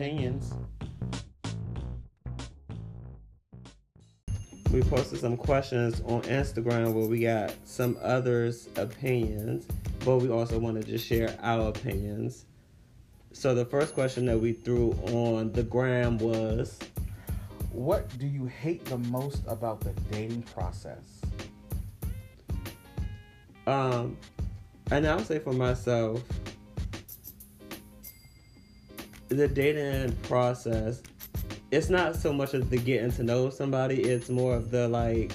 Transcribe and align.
Opinions. 0.00 0.54
We 4.72 4.80
posted 4.80 5.20
some 5.20 5.36
questions 5.36 6.00
on 6.06 6.22
Instagram 6.22 6.94
where 6.94 7.04
we 7.04 7.20
got 7.20 7.52
some 7.66 7.98
others' 8.00 8.70
opinions, 8.76 9.66
but 10.02 10.16
we 10.16 10.30
also 10.30 10.58
wanted 10.58 10.86
to 10.86 10.96
share 10.96 11.36
our 11.42 11.68
opinions. 11.68 12.46
So 13.32 13.54
the 13.54 13.66
first 13.66 13.92
question 13.92 14.24
that 14.24 14.40
we 14.40 14.54
threw 14.54 14.92
on 15.12 15.52
the 15.52 15.64
gram 15.64 16.16
was 16.16 16.78
What 17.70 18.08
do 18.18 18.26
you 18.26 18.46
hate 18.46 18.86
the 18.86 18.96
most 18.96 19.42
about 19.46 19.82
the 19.82 19.92
dating 20.10 20.44
process? 20.44 21.20
Um, 23.66 24.16
and 24.90 25.06
I'll 25.06 25.22
say 25.22 25.40
for 25.40 25.52
myself, 25.52 26.22
the 29.30 29.48
dating 29.48 30.14
process, 30.22 31.02
it's 31.70 31.88
not 31.88 32.16
so 32.16 32.32
much 32.32 32.52
of 32.52 32.68
the 32.68 32.76
getting 32.76 33.12
to 33.12 33.22
know 33.22 33.48
somebody, 33.48 34.02
it's 34.02 34.28
more 34.28 34.54
of 34.56 34.70
the 34.70 34.88
like 34.88 35.32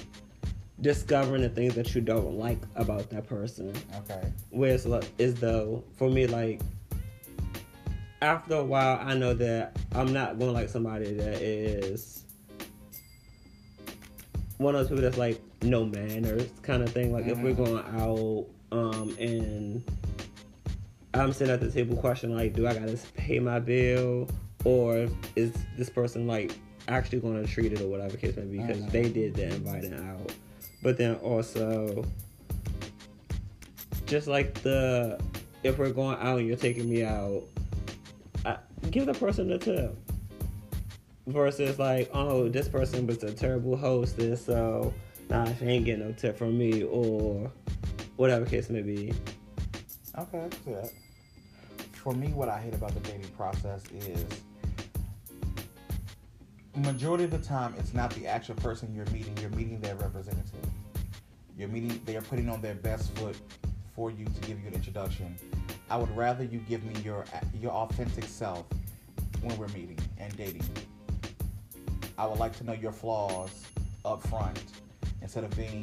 discovering 0.80 1.42
the 1.42 1.48
things 1.48 1.74
that 1.74 1.94
you 1.94 2.00
don't 2.00 2.38
like 2.38 2.58
about 2.74 3.08
that 3.10 3.26
person. 3.26 3.72
Okay. 3.96 4.30
Where 4.50 4.74
it's 4.74 4.86
like, 4.86 5.10
is 5.18 5.34
though, 5.34 5.82
for 5.96 6.10
me, 6.10 6.26
like, 6.26 6.60
after 8.22 8.56
a 8.56 8.64
while, 8.64 8.98
I 9.02 9.14
know 9.14 9.34
that 9.34 9.78
I'm 9.92 10.12
not 10.12 10.38
going 10.38 10.50
to 10.50 10.52
like 10.52 10.68
somebody 10.68 11.12
that 11.14 11.40
is 11.40 12.24
one 14.58 14.74
of 14.74 14.80
those 14.80 14.88
people 14.88 15.02
that's 15.02 15.18
like 15.18 15.40
no 15.62 15.84
manners 15.84 16.48
kind 16.62 16.82
of 16.82 16.90
thing. 16.90 17.12
Like, 17.12 17.26
if 17.26 17.38
we're 17.38 17.54
going 17.54 17.84
out, 17.98 18.46
um, 18.72 19.16
and 19.18 19.82
I'm 21.18 21.32
sitting 21.32 21.52
at 21.52 21.60
the 21.60 21.70
table 21.70 21.96
questioning 21.96 22.36
like, 22.36 22.52
do 22.52 22.66
I 22.66 22.74
gotta 22.74 22.98
pay 23.14 23.38
my 23.38 23.58
bill, 23.58 24.28
or 24.64 25.08
is 25.36 25.52
this 25.76 25.88
person 25.88 26.26
like 26.26 26.58
actually 26.88 27.20
going 27.20 27.44
to 27.44 27.50
treat 27.50 27.72
it 27.72 27.80
or 27.80 27.88
whatever 27.88 28.16
case 28.16 28.36
may 28.36 28.44
be 28.44 28.58
because 28.58 28.84
they 28.86 29.08
did 29.08 29.34
the 29.34 29.46
inviting 29.46 29.94
out. 29.94 30.32
But 30.82 30.96
then 30.96 31.16
also, 31.16 32.04
just 34.06 34.26
like 34.26 34.54
the 34.62 35.20
if 35.62 35.78
we're 35.78 35.90
going 35.90 36.18
out 36.20 36.38
and 36.38 36.46
you're 36.46 36.56
taking 36.56 36.88
me 36.88 37.04
out, 37.04 37.42
I, 38.44 38.58
give 38.90 39.06
the 39.06 39.14
person 39.14 39.50
a 39.52 39.58
tip. 39.58 39.96
Versus 41.26 41.80
like, 41.80 42.08
oh, 42.14 42.48
this 42.48 42.68
person 42.68 43.04
was 43.04 43.20
a 43.24 43.32
terrible 43.32 43.76
hostess, 43.76 44.46
so 44.46 44.94
nah, 45.28 45.52
she 45.54 45.64
ain't 45.64 45.84
getting 45.84 46.06
no 46.06 46.12
tip 46.12 46.38
from 46.38 46.56
me, 46.56 46.84
or 46.84 47.50
whatever 48.14 48.46
case 48.46 48.70
may 48.70 48.82
be. 48.82 49.12
Okay, 50.16 50.38
I 50.38 50.48
can 50.48 50.64
see 50.64 50.72
that. 50.72 50.92
For 52.06 52.14
me, 52.14 52.28
what 52.28 52.48
I 52.48 52.60
hate 52.60 52.72
about 52.72 52.94
the 52.94 53.00
dating 53.00 53.26
process 53.36 53.82
is 53.92 54.24
majority 56.76 57.24
of 57.24 57.32
the 57.32 57.38
time 57.38 57.74
it's 57.80 57.94
not 57.94 58.14
the 58.14 58.28
actual 58.28 58.54
person 58.54 58.94
you're 58.94 59.06
meeting, 59.06 59.36
you're 59.40 59.50
meeting 59.50 59.80
their 59.80 59.96
representative. 59.96 60.70
You're 61.58 61.66
meeting 61.66 62.00
they 62.04 62.16
are 62.16 62.22
putting 62.22 62.48
on 62.48 62.62
their 62.62 62.76
best 62.76 63.12
foot 63.16 63.34
for 63.96 64.12
you 64.12 64.24
to 64.24 64.40
give 64.42 64.60
you 64.60 64.68
an 64.68 64.74
introduction. 64.74 65.34
I 65.90 65.96
would 65.96 66.16
rather 66.16 66.44
you 66.44 66.60
give 66.68 66.84
me 66.84 66.94
your 67.02 67.24
your 67.60 67.72
authentic 67.72 68.26
self 68.26 68.66
when 69.42 69.58
we're 69.58 69.66
meeting 69.66 69.98
and 70.16 70.36
dating. 70.36 70.62
I 72.16 72.24
would 72.28 72.38
like 72.38 72.56
to 72.58 72.64
know 72.64 72.74
your 72.74 72.92
flaws 72.92 73.64
up 74.04 74.24
front 74.28 74.62
instead 75.22 75.42
of 75.42 75.50
being 75.56 75.82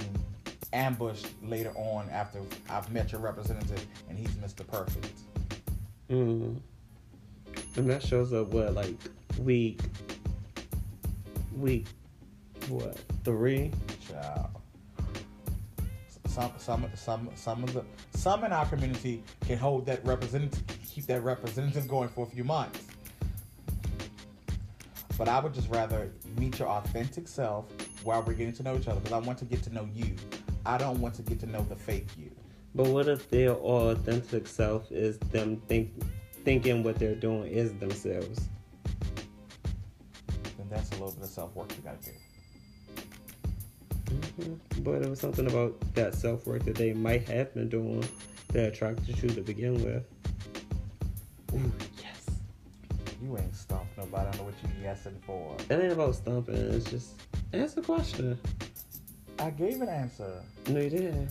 ambushed 0.72 1.28
later 1.44 1.74
on 1.76 2.08
after 2.12 2.40
I've 2.70 2.90
met 2.94 3.12
your 3.12 3.20
representative 3.20 3.86
and 4.08 4.18
he's 4.18 4.32
Mr. 4.36 4.66
Perfect. 4.66 5.20
Mm. 6.10 6.60
And 7.76 7.90
that 7.90 8.04
shows 8.04 8.34
up 8.34 8.48
what 8.48 8.74
like 8.74 8.96
week 9.40 9.80
week 11.58 11.88
what 12.68 12.98
three? 13.24 13.72
Child. 14.08 14.50
Some 16.28 16.52
some 16.58 16.90
some 16.96 17.30
some 17.36 17.64
of 17.64 17.74
the 17.74 17.84
some 18.16 18.44
in 18.44 18.52
our 18.52 18.66
community 18.66 19.24
can 19.46 19.58
hold 19.58 19.86
that 19.86 20.06
representative 20.06 20.64
keep 20.88 21.06
that 21.08 21.24
representative 21.24 21.88
going 21.88 22.10
for 22.10 22.26
a 22.26 22.30
few 22.30 22.44
months. 22.44 22.80
But 25.18 25.28
I 25.28 25.40
would 25.40 25.54
just 25.54 25.70
rather 25.70 26.12
meet 26.38 26.60
your 26.60 26.68
authentic 26.68 27.28
self 27.28 27.66
while 28.04 28.24
we're 28.24 28.34
getting 28.34 28.54
to 28.54 28.64
know 28.64 28.76
each 28.76 28.88
other 28.88 29.00
because 29.00 29.14
I 29.14 29.20
want 29.20 29.38
to 29.40 29.46
get 29.46 29.64
to 29.64 29.74
know 29.74 29.88
you. 29.94 30.16
I 30.66 30.78
don't 30.78 31.00
want 31.00 31.16
to 31.16 31.22
get 31.22 31.40
to 31.42 31.46
know 31.46 31.62
the 31.70 31.76
fake 31.76 32.08
you. 32.18 32.32
But 32.76 32.88
what 32.88 33.08
if 33.08 33.30
their 33.30 33.52
authentic 33.52 34.48
self 34.48 34.92
is 34.92 35.18
them 35.20 35.58
think 35.68 35.92
thinking 36.44 36.84
what 36.84 36.98
they're 36.98 37.16
doing 37.16 37.52
is 37.52 37.74
themselves? 37.76 38.50
Then 40.58 40.68
that's 40.70 40.90
a 40.90 40.94
little 40.94 41.12
bit 41.12 41.24
of 41.24 41.30
self 41.30 41.56
work 41.56 41.72
you 41.76 41.84
gotta 41.84 41.98
do. 42.04 42.12
Mhm. 44.40 44.60
But 44.84 45.02
it 45.04 45.10
was 45.10 45.20
something 45.20 45.48
about 45.48 45.80
that 45.94 46.16
self 46.16 46.46
work 46.48 46.64
that 46.66 46.76
they 46.76 46.94
might 46.94 47.28
have 47.28 47.54
been 47.54 47.70
doing 47.70 48.04
that 48.50 48.68
attracted 48.70 49.22
you 49.22 49.30
to 49.30 49.42
begin 49.42 49.74
with. 49.84 50.04
Ooh, 51.54 51.72
yes. 52.02 52.26
You 53.22 53.38
ain't 53.38 53.56
stumped 53.56 53.98
nobody. 53.98 54.28
I 54.28 54.32
don't 54.32 54.38
know 54.38 54.44
what 54.46 54.56
you're 54.64 54.94
yesing 54.94 55.22
for. 55.24 55.56
It 55.70 55.80
ain't 55.80 55.94
about 55.94 56.16
stumping. 56.16 56.56
It's 56.56 56.90
just 56.90 57.14
answer 57.54 57.82
the 57.82 57.86
question. 57.86 58.40
I 59.40 59.50
gave 59.52 59.82
an 59.82 59.90
answer. 59.90 60.42
No, 60.70 60.80
you 60.80 60.90
didn't. 60.90 61.30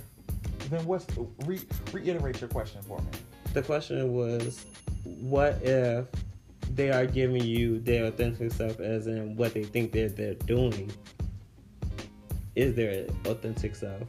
Then 0.70 0.84
what's 0.86 1.06
re, 1.44 1.60
reiterate 1.92 2.40
your 2.40 2.48
question 2.48 2.82
for 2.82 2.98
me? 2.98 3.06
The 3.52 3.62
question 3.62 4.12
was, 4.12 4.64
what 5.04 5.60
if 5.62 6.06
they 6.74 6.90
are 6.90 7.06
giving 7.06 7.44
you 7.44 7.80
their 7.80 8.06
authentic 8.06 8.52
self, 8.52 8.80
as 8.80 9.06
in 9.06 9.36
what 9.36 9.54
they 9.54 9.64
think 9.64 9.92
they're 9.92 10.08
they're 10.08 10.34
doing? 10.34 10.90
Is 12.54 12.74
their 12.74 13.06
authentic 13.26 13.74
self? 13.74 14.02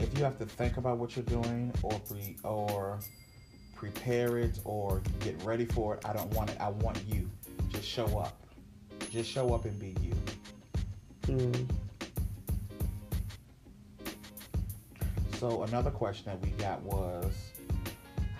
if 0.00 0.16
you 0.16 0.24
have 0.24 0.38
to 0.38 0.46
think 0.46 0.76
about 0.76 0.98
what 0.98 1.14
you're 1.14 1.24
doing 1.24 1.72
or 1.82 1.92
pre 2.00 2.36
or 2.42 2.98
prepare 3.76 4.38
it 4.38 4.58
or 4.64 5.02
get 5.20 5.40
ready 5.42 5.64
for 5.64 5.94
it, 5.94 6.04
I 6.04 6.12
don't 6.12 6.32
want 6.34 6.50
it. 6.50 6.56
I 6.60 6.70
want 6.70 6.98
you. 7.06 7.30
Just 7.68 7.86
show 7.86 8.18
up. 8.18 8.36
Just 9.10 9.30
show 9.30 9.54
up 9.54 9.64
and 9.64 9.78
be 9.78 9.94
you. 10.02 10.14
Hmm. 11.26 11.62
So 15.40 15.62
another 15.62 15.90
question 15.90 16.26
that 16.26 16.42
we 16.42 16.50
got 16.62 16.82
was 16.82 17.32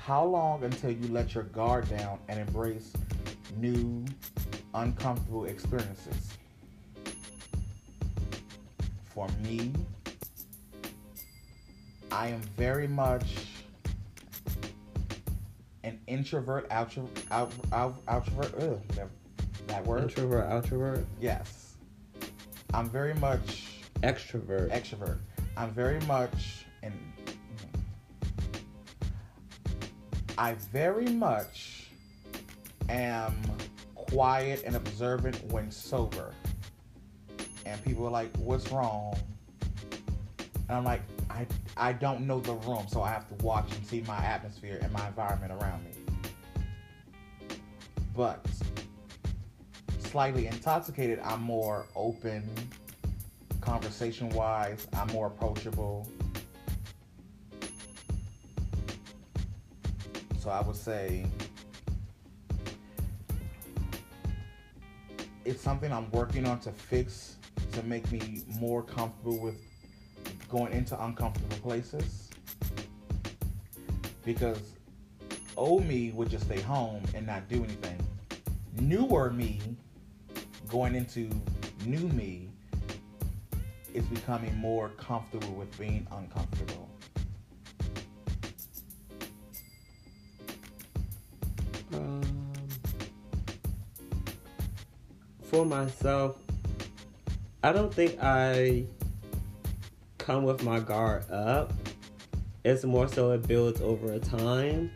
how 0.04 0.22
long 0.22 0.62
until 0.64 0.90
you 0.90 1.08
let 1.08 1.34
your 1.34 1.44
guard 1.44 1.88
down 1.88 2.18
and 2.28 2.38
embrace 2.38 2.92
new 3.56 4.04
uncomfortable 4.74 5.46
experiences? 5.46 6.34
For 9.14 9.26
me, 9.42 9.72
I 12.12 12.28
am 12.28 12.42
very 12.58 12.86
much 12.86 13.46
an 15.84 15.98
introvert, 16.06 16.68
outro, 16.68 17.08
out, 17.30 17.50
out, 17.72 18.04
outrovert. 18.04 18.62
Ugh, 18.62 18.78
that, 18.88 19.08
that 19.68 19.86
word. 19.86 20.03
Introvert, 20.03 20.50
outrovert, 20.50 21.06
yes, 21.18 21.76
I'm 22.74 22.91
very 22.91 23.14
much 23.14 23.68
extrovert. 24.03 24.70
extrovert. 24.70 25.16
I'm 25.56 25.72
very 25.72 26.00
much 26.00 26.59
I 30.41 30.54
very 30.72 31.04
much 31.04 31.91
am 32.89 33.37
quiet 33.95 34.63
and 34.65 34.75
observant 34.75 35.37
when 35.53 35.71
sober. 35.71 36.33
And 37.66 37.84
people 37.84 38.07
are 38.07 38.10
like, 38.10 38.34
"What's 38.39 38.72
wrong?" 38.72 39.15
And 40.41 40.78
I'm 40.78 40.84
like, 40.84 41.03
"I 41.28 41.47
I 41.77 41.92
don't 41.92 42.27
know 42.27 42.41
the 42.41 42.54
room, 42.54 42.87
so 42.89 43.03
I 43.03 43.10
have 43.10 43.28
to 43.28 43.45
watch 43.45 43.71
and 43.77 43.87
see 43.87 44.01
my 44.09 44.16
atmosphere 44.16 44.78
and 44.81 44.91
my 44.95 45.07
environment 45.09 45.53
around 45.53 45.84
me." 45.84 45.92
But 48.16 48.42
slightly 49.98 50.47
intoxicated, 50.47 51.21
I'm 51.22 51.42
more 51.42 51.84
open, 51.95 52.48
conversation 53.60 54.31
wise, 54.31 54.87
I'm 54.95 55.09
more 55.09 55.27
approachable. 55.27 56.09
So 60.41 60.48
I 60.48 60.63
would 60.63 60.75
say 60.75 61.27
it's 65.45 65.60
something 65.60 65.92
I'm 65.92 66.10
working 66.13 66.47
on 66.47 66.60
to 66.60 66.72
fix 66.72 67.37
to 67.72 67.83
make 67.83 68.10
me 68.10 68.42
more 68.59 68.83
comfortable 68.83 69.39
with 69.39 69.57
going 70.48 70.72
into 70.72 70.98
uncomfortable 71.04 71.59
places. 71.59 72.31
Because 74.25 74.77
old 75.59 75.87
me 75.87 76.10
would 76.13 76.31
just 76.31 76.47
stay 76.47 76.63
home 76.63 77.03
and 77.15 77.27
not 77.27 77.47
do 77.51 77.63
anything. 77.63 78.01
Newer 78.81 79.31
me 79.31 79.60
going 80.69 80.95
into 80.95 81.28
new 81.84 82.09
me 82.09 82.48
is 83.92 84.07
becoming 84.07 84.57
more 84.57 84.89
comfortable 84.91 85.53
with 85.53 85.78
being 85.78 86.07
uncomfortable. 86.13 86.89
For 95.50 95.66
myself, 95.66 96.36
I 97.64 97.72
don't 97.72 97.92
think 97.92 98.18
I 98.22 98.84
come 100.18 100.44
with 100.44 100.62
my 100.62 100.78
guard 100.78 101.28
up. 101.30 101.72
It's 102.64 102.84
more 102.84 103.08
so 103.08 103.32
it 103.32 103.47
builds 103.48 103.80
over 103.80 104.12
a 104.12 104.20
time. 104.20 104.92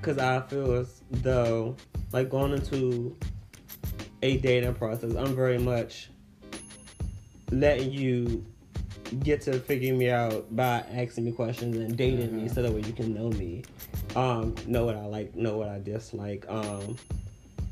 Because 0.00 0.18
I 0.18 0.40
feel 0.40 0.72
as 0.72 1.00
though, 1.10 1.76
like 2.12 2.30
going 2.30 2.52
into 2.52 3.16
a 4.22 4.36
dating 4.38 4.74
process, 4.74 5.14
I'm 5.14 5.34
very 5.34 5.58
much 5.58 6.10
letting 7.50 7.90
you 7.90 8.44
get 9.22 9.40
to 9.42 9.60
figure 9.60 9.94
me 9.94 10.10
out 10.10 10.54
by 10.54 10.84
asking 10.92 11.24
me 11.24 11.32
questions 11.32 11.76
and 11.76 11.96
dating 11.96 12.28
mm-hmm. 12.28 12.42
me 12.44 12.48
so 12.48 12.62
that 12.62 12.72
way 12.72 12.80
you 12.80 12.92
can 12.92 13.14
know 13.14 13.30
me. 13.30 13.62
Um, 14.16 14.54
know 14.66 14.84
what 14.84 14.96
I 14.96 15.06
like, 15.06 15.34
know 15.34 15.56
what 15.56 15.68
I 15.68 15.80
dislike, 15.80 16.46
um, 16.48 16.96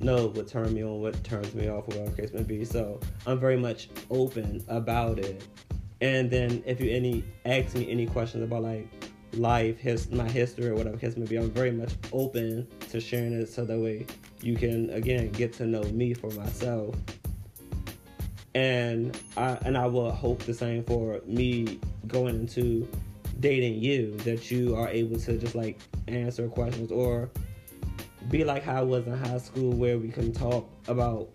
know 0.03 0.27
what 0.29 0.49
turns 0.49 0.73
me 0.73 0.83
on, 0.83 1.01
what 1.01 1.23
turns 1.25 1.55
me 1.55 1.69
off, 1.69 1.87
whatever 1.89 2.11
case 2.13 2.33
may 2.33 2.43
be. 2.43 2.65
So 2.65 3.01
I'm 3.27 3.39
very 3.39 3.57
much 3.57 3.89
open 4.11 4.65
about 4.69 5.19
it. 5.19 5.47
And 6.01 6.31
then 6.31 6.63
if 6.67 6.81
you 6.81 6.91
any 6.91 7.25
ask 7.45 7.75
me 7.75 7.91
any 7.91 8.07
questions 8.07 8.45
about 8.45 8.63
like 8.63 8.89
life, 9.35 9.79
his 9.79 10.11
my 10.11 10.29
history 10.29 10.69
or 10.69 10.75
whatever 10.75 10.97
case 10.97 11.17
may 11.17 11.27
be, 11.27 11.37
I'm 11.37 11.51
very 11.51 11.71
much 11.71 11.93
open 12.13 12.67
to 12.91 13.01
sharing 13.01 13.33
it 13.33 13.49
so 13.49 13.65
that 13.65 13.79
way 13.79 14.07
you 14.41 14.57
can 14.57 14.91
again 14.91 15.31
get 15.31 15.53
to 15.55 15.67
know 15.67 15.83
me 15.85 16.15
for 16.15 16.31
myself 16.31 16.97
and 18.55 19.19
I 19.37 19.59
and 19.65 19.77
I 19.77 19.87
will 19.87 20.11
hope 20.11 20.41
the 20.41 20.55
same 20.55 20.85
for 20.85 21.21
me 21.27 21.79
going 22.07 22.35
into 22.35 22.89
dating 23.41 23.83
you 23.83 24.17
that 24.19 24.51
you 24.51 24.77
are 24.77 24.89
able 24.89 25.19
to 25.19 25.39
just 25.39 25.55
like 25.55 25.81
answer 26.09 26.49
questions 26.49 26.93
or 26.93 27.31
be 28.29 28.45
like 28.45 28.63
how 28.63 28.77
I 28.77 28.83
was 28.83 29.07
in 29.07 29.17
high 29.17 29.39
school 29.39 29.73
where 29.73 29.99
we 29.99 30.09
can 30.09 30.33
talk 30.33 30.69
about 30.89 31.29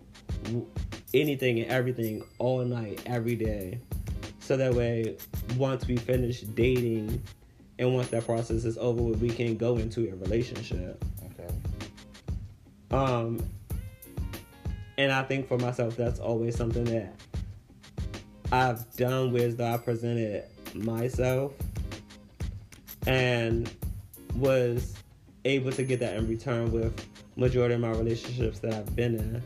anything 1.14 1.60
and 1.60 1.70
everything 1.70 2.24
all 2.38 2.64
night 2.64 3.02
every 3.06 3.36
day. 3.36 3.80
So 4.40 4.56
that 4.56 4.74
way 4.74 5.16
once 5.56 5.86
we 5.86 5.96
finish 5.96 6.40
dating 6.40 7.22
and 7.78 7.94
once 7.94 8.08
that 8.08 8.24
process 8.24 8.64
is 8.64 8.78
over 8.78 9.02
we 9.02 9.28
can 9.28 9.56
go 9.56 9.76
into 9.76 10.08
a 10.10 10.14
relationship. 10.16 11.04
Okay. 11.24 11.54
Um 12.90 13.42
and 14.96 15.12
I 15.12 15.22
think 15.22 15.46
for 15.46 15.56
myself, 15.58 15.96
that's 15.96 16.18
always 16.18 16.56
something 16.56 16.84
that 16.84 17.14
I've 18.50 18.96
done 18.96 19.32
with 19.32 19.58
though 19.58 19.72
I 19.72 19.76
presented 19.76 20.44
myself 20.74 21.52
and 23.06 23.70
was 24.34 24.97
able 25.48 25.72
to 25.72 25.82
get 25.82 26.00
that 26.00 26.16
in 26.16 26.28
return 26.28 26.70
with 26.70 27.06
majority 27.36 27.74
of 27.74 27.80
my 27.80 27.90
relationships 27.90 28.58
that 28.60 28.74
I've 28.74 28.96
been 28.96 29.14
in 29.16 29.42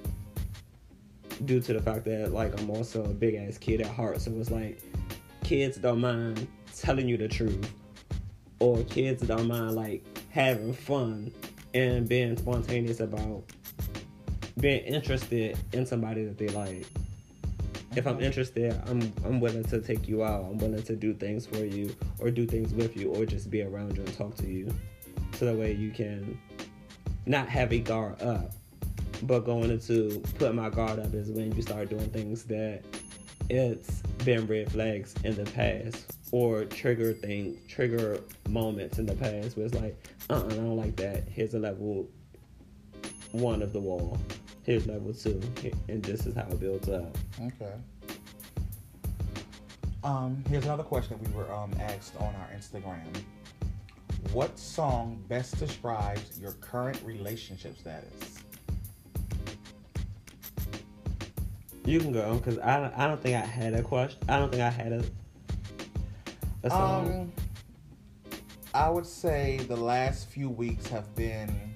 due 1.47 1.61
to 1.61 1.73
the 1.73 1.83
fact 1.83 2.05
that 2.05 2.33
like 2.33 2.59
I'm 2.61 2.71
also 2.71 3.05
a 3.05 3.09
big 3.09 3.35
ass 3.35 3.59
kid 3.59 3.81
at 3.81 3.89
heart 3.89 4.21
so 4.21 4.31
it's 4.33 4.51
like 4.51 4.81
kids 5.45 5.77
don't 5.77 6.01
mind 6.01 6.47
telling 6.77 7.09
you 7.09 7.17
the 7.17 7.29
truth 7.29 7.73
or 8.59 8.83
kids 8.85 9.23
don't 9.23 9.49
mind 9.49 9.75
like 9.75 10.05
having 10.31 10.73
fun 10.73 11.33
and 11.75 12.09
being 12.09 12.37
spontaneous 12.37 13.01
about 13.01 13.43
being 14.61 14.85
interested 14.85 15.59
in 15.73 15.87
somebody 15.87 16.25
that 16.25 16.39
they 16.39 16.49
like. 16.49 16.87
If 17.97 18.07
I'm 18.07 18.21
interested, 18.21 18.81
I'm 18.87 19.13
I'm 19.25 19.41
willing 19.41 19.65
to 19.65 19.81
take 19.81 20.09
you 20.09 20.25
out. 20.25 20.45
I'm 20.45 20.59
willing 20.59 20.83
to 20.85 20.97
do 20.97 21.13
things 21.13 21.45
for 21.47 21.65
you 21.65 21.95
or 22.19 22.31
do 22.31 22.47
things 22.47 22.73
with 22.73 22.97
you 22.97 23.11
or 23.15 23.27
just 23.27 23.51
be 23.51 23.63
around 23.63 23.97
you 23.97 24.05
and 24.05 24.17
talk 24.17 24.35
to 24.37 24.47
you. 24.47 24.73
So 25.43 25.47
that 25.47 25.57
way 25.57 25.73
you 25.73 25.91
can 25.91 26.39
not 27.27 27.49
have 27.49 27.73
a 27.73 27.81
guard 27.81 28.23
up. 28.23 28.53
But 29.25 29.41
going 29.41 29.73
into 29.73 30.23
put 30.39 30.55
my 30.55 30.71
guard 30.71 31.01
up 31.01 31.13
is 31.15 31.33
when 31.33 31.51
you 31.51 31.63
start 31.63 31.91
doing 31.91 32.09
things 32.11 32.45
that 32.45 32.85
it's 33.51 34.03
been 34.25 34.47
red 34.47 34.71
flags 34.71 35.17
in 35.25 35.35
the 35.35 35.43
past 35.51 36.17
or 36.31 36.65
trigger 36.67 37.13
thing 37.13 37.59
trigger 37.67 38.21
moments 38.51 39.01
in 39.01 39.07
the 39.07 39.17
past 39.17 39.57
where 39.57 39.67
it's 39.67 39.75
like, 39.75 39.97
uh 40.31 40.35
uh-uh, 40.35 40.47
I 40.47 40.49
don't 40.51 40.77
like 40.77 40.95
that. 40.95 41.25
Here's 41.29 41.55
a 41.55 41.59
level 41.59 42.09
one 43.33 43.63
of 43.63 43.73
the 43.73 43.81
wall 43.81 44.21
here's 44.63 44.87
level 44.87 45.13
two, 45.13 45.41
and 45.89 46.05
this 46.05 46.25
is 46.25 46.37
how 46.37 46.43
it 46.43 46.61
builds 46.61 46.89
up. 46.89 47.19
Okay. 47.41 47.73
Um, 50.05 50.45
here's 50.49 50.67
another 50.67 50.85
question 50.85 51.19
that 51.21 51.29
we 51.29 51.35
were 51.35 51.53
um, 51.53 51.73
asked 51.81 52.15
on 52.21 52.33
our 52.33 52.49
Instagram. 52.57 53.03
What 54.31 54.59
song 54.59 55.23
best 55.29 55.59
describes 55.59 56.39
your 56.41 56.53
current 56.53 57.01
relationship 57.05 57.79
status? 57.79 58.39
You 61.85 61.99
can 61.99 62.13
go 62.13 62.37
because 62.37 62.59
I 62.61 62.81
don't, 62.81 62.97
I 62.97 63.07
don't 63.07 63.21
think 63.21 63.37
I 63.37 63.45
had 63.45 63.75
a 63.75 63.83
question. 63.83 64.21
I 64.29 64.39
don't 64.39 64.51
think 64.51 64.63
I 64.63 64.71
had 64.71 64.93
a, 64.93 65.05
a 66.63 66.71
song. 66.71 67.07
Um, 67.11 67.33
I 68.73 68.89
would 68.89 69.07
say 69.07 69.59
the 69.69 69.77
last 69.77 70.29
few 70.29 70.49
weeks 70.49 70.87
have 70.89 71.15
been 71.15 71.75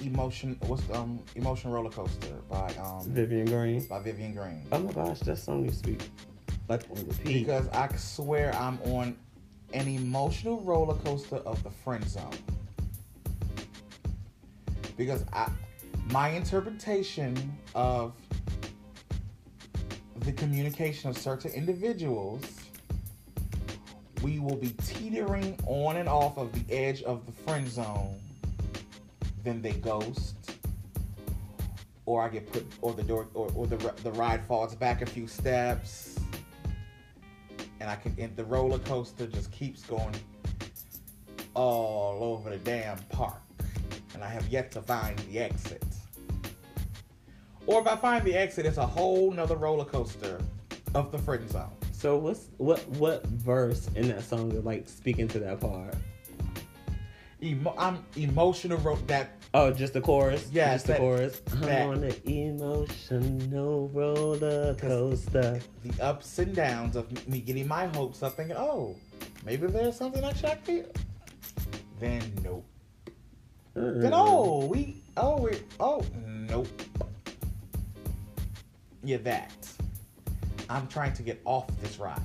emotion 0.00 0.58
what's 0.66 0.82
the, 0.84 0.98
um 0.98 1.20
emotion 1.36 1.70
roller 1.70 1.90
coaster 1.90 2.34
by 2.50 2.72
um 2.74 3.04
Vivian 3.08 3.46
Green 3.46 3.86
by 3.86 4.00
Vivian 4.00 4.34
Green. 4.34 4.66
Oh 4.72 4.78
my 4.78 4.92
gosh, 4.92 5.20
that 5.20 5.38
song 5.38 5.68
to 5.68 5.82
be 5.82 5.98
like 6.68 6.82
on 6.90 7.06
repeat. 7.06 7.24
Because 7.24 7.68
I 7.68 7.88
swear 7.96 8.54
I'm 8.54 8.80
on 8.82 9.16
an 9.72 9.88
emotional 9.88 10.60
roller 10.62 10.94
coaster 10.94 11.36
of 11.36 11.62
the 11.62 11.70
friend 11.70 12.08
zone. 12.08 12.32
Because 14.96 15.24
I 15.32 15.50
my 16.10 16.30
interpretation 16.30 17.56
of 17.74 18.12
the 20.20 20.32
communication 20.32 21.10
of 21.10 21.16
certain 21.16 21.50
individuals 21.52 22.42
we 24.22 24.38
will 24.38 24.56
be 24.56 24.70
teetering 24.84 25.58
on 25.66 25.96
and 25.96 26.08
off 26.08 26.38
of 26.38 26.52
the 26.52 26.74
edge 26.74 27.02
of 27.02 27.26
the 27.26 27.32
friend 27.32 27.68
zone 27.68 28.20
then 29.44 29.60
they 29.60 29.72
ghost, 29.72 30.36
or 32.06 32.22
I 32.22 32.28
get 32.28 32.50
put, 32.52 32.66
or 32.80 32.92
the 32.92 33.02
door, 33.02 33.28
or, 33.34 33.50
or 33.54 33.66
the 33.66 33.76
the 34.02 34.12
ride 34.12 34.44
falls 34.44 34.74
back 34.74 35.02
a 35.02 35.06
few 35.06 35.26
steps, 35.26 36.11
and 37.82 37.90
I 37.90 37.96
can, 37.96 38.14
and 38.16 38.34
the 38.36 38.44
roller 38.44 38.78
coaster 38.78 39.26
just 39.26 39.50
keeps 39.50 39.82
going 39.82 40.14
all 41.54 42.22
over 42.22 42.50
the 42.50 42.58
damn 42.58 42.96
park, 43.10 43.42
and 44.14 44.22
I 44.22 44.28
have 44.28 44.46
yet 44.48 44.70
to 44.72 44.82
find 44.82 45.18
the 45.18 45.40
exit. 45.40 45.84
Or 47.66 47.80
if 47.80 47.88
I 47.88 47.96
find 47.96 48.24
the 48.24 48.36
exit, 48.36 48.66
it's 48.66 48.76
a 48.76 48.86
whole 48.86 49.32
nother 49.32 49.56
roller 49.56 49.84
coaster 49.84 50.40
of 50.94 51.10
the 51.10 51.18
friend 51.18 51.50
zone. 51.50 51.72
So 51.90 52.16
what's 52.16 52.50
what 52.58 52.86
what 52.90 53.26
verse 53.26 53.88
in 53.96 54.08
that 54.08 54.22
song 54.22 54.52
is 54.52 54.64
like 54.64 54.88
speaking 54.88 55.26
to 55.28 55.40
that 55.40 55.60
part? 55.60 55.94
Emo- 57.42 57.74
I'm 57.76 58.04
emotional. 58.16 58.78
Wrote 58.78 59.06
that. 59.08 59.36
Oh, 59.54 59.70
just 59.70 59.92
the 59.92 60.00
chorus. 60.00 60.48
Yeah, 60.50 60.72
just 60.74 60.86
the 60.86 60.96
chorus. 60.96 61.40
That, 61.46 61.82
I'm 61.82 61.90
on 61.90 62.04
an 62.04 62.14
emotional 62.24 63.88
roller 63.88 64.74
coaster. 64.74 65.60
The 65.84 66.02
ups 66.02 66.38
and 66.38 66.54
downs 66.54 66.96
of 66.96 67.28
me 67.28 67.40
getting 67.40 67.68
my 67.68 67.86
hopes 67.88 68.22
up, 68.22 68.36
thinking, 68.36 68.56
oh, 68.56 68.96
maybe 69.44 69.66
there's 69.66 69.96
something 69.96 70.24
I 70.24 70.32
checked 70.32 70.66
here. 70.66 70.86
Then 72.00 72.22
nope. 72.42 72.64
Mm. 73.76 74.02
Then 74.02 74.12
oh, 74.14 74.66
we 74.66 75.02
oh 75.16 75.36
we 75.42 75.58
oh 75.80 76.04
nope. 76.26 76.68
Yeah, 79.04 79.18
that. 79.18 79.52
I'm 80.68 80.86
trying 80.86 81.12
to 81.14 81.22
get 81.22 81.40
off 81.44 81.66
this 81.80 81.98
ride. 81.98 82.20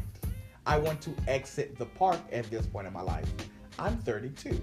I 0.65 0.77
want 0.77 1.01
to 1.01 1.13
exit 1.27 1.77
the 1.77 1.85
park 1.85 2.19
at 2.31 2.49
this 2.49 2.65
point 2.65 2.87
in 2.87 2.93
my 2.93 3.01
life. 3.01 3.25
I'm 3.79 3.97
32. 3.97 4.61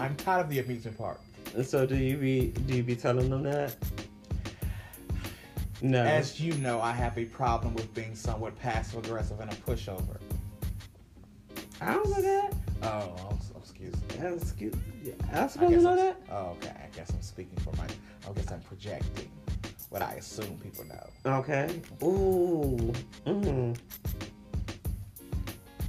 I'm 0.00 0.16
tired 0.16 0.40
of 0.40 0.50
the 0.50 0.60
amusement 0.60 0.98
park. 0.98 1.20
So, 1.62 1.86
do 1.86 1.96
you 1.96 2.16
be 2.16 2.48
do 2.66 2.76
you 2.76 2.82
be 2.82 2.96
telling 2.96 3.30
them 3.30 3.42
that? 3.44 3.76
No. 5.82 6.02
As 6.02 6.40
you 6.40 6.54
know, 6.54 6.80
I 6.80 6.92
have 6.92 7.18
a 7.18 7.26
problem 7.26 7.74
with 7.74 7.92
being 7.94 8.14
somewhat 8.14 8.58
passive 8.58 9.04
aggressive 9.04 9.40
and 9.40 9.52
a 9.52 9.54
pushover. 9.56 10.18
I 11.80 11.92
don't 11.92 12.08
know 12.08 12.22
that. 12.22 12.54
Oh, 12.82 13.14
oh 13.18 13.38
excuse 13.58 13.94
me. 13.94 14.26
Excuse. 14.26 14.74
Yeah, 15.02 15.12
I 15.32 15.46
suppose 15.46 15.70
you 15.70 15.80
know 15.80 15.90
I'm, 15.90 15.96
that. 15.96 16.22
Oh, 16.30 16.56
okay. 16.56 16.70
I 16.70 16.96
guess 16.96 17.10
I'm 17.10 17.22
speaking 17.22 17.58
for 17.58 17.72
my. 17.76 17.84
I 18.28 18.32
guess 18.32 18.50
I'm 18.50 18.60
projecting 18.60 19.30
what 19.90 20.02
I 20.02 20.14
assume 20.14 20.58
people 20.58 20.84
know. 20.86 21.36
Okay. 21.38 21.80
Ooh. 22.02 22.92
Mm. 23.26 23.76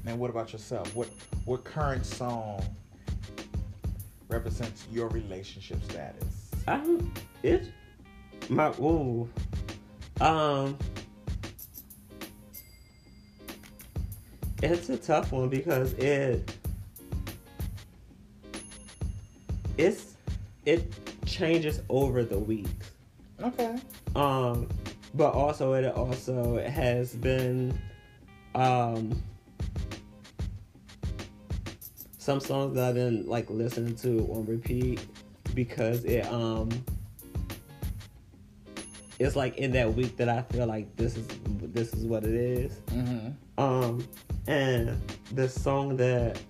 Now, 0.03 0.15
what 0.15 0.29
about 0.29 0.51
yourself? 0.51 0.93
What 0.95 1.07
what 1.45 1.63
current 1.63 2.05
song 2.05 2.61
represents 4.29 4.87
your 4.91 5.09
relationship 5.09 5.83
status? 5.83 6.51
Um, 6.67 7.13
it's 7.43 7.67
my 8.49 8.69
ooh, 8.79 9.29
um, 10.21 10.77
it's 14.61 14.89
a 14.89 14.97
tough 14.97 15.31
one 15.31 15.49
because 15.49 15.93
it 15.93 16.55
it's 19.77 20.15
it 20.65 20.93
changes 21.25 21.81
over 21.89 22.23
the 22.23 22.37
weeks. 22.39 22.91
Okay. 23.41 23.77
Um, 24.15 24.67
but 25.13 25.33
also 25.33 25.73
it 25.73 25.85
also 25.93 26.57
has 26.67 27.15
been 27.15 27.77
um 28.53 29.21
some 32.25 32.39
songs 32.39 32.73
that 32.73 32.83
I've 32.83 32.95
been 32.95 33.27
like 33.27 33.51
listening 33.51 33.95
to 33.97 34.27
on 34.31 34.47
repeat 34.47 34.99
because 35.53 36.03
it 36.05 36.25
um 36.25 36.69
it's 39.19 39.35
like 39.35 39.57
in 39.57 39.71
that 39.73 39.93
week 39.93 40.17
that 40.17 40.27
I 40.27 40.41
feel 40.41 40.65
like 40.65 40.93
this 40.95 41.17
is 41.17 41.27
this 41.61 41.93
is 41.93 42.03
what 42.03 42.23
it 42.23 42.33
is. 42.33 42.79
Mm-hmm. 42.87 43.63
Um, 43.63 44.07
and 44.47 44.99
the 45.33 45.47
song 45.47 45.97
that 45.97 46.41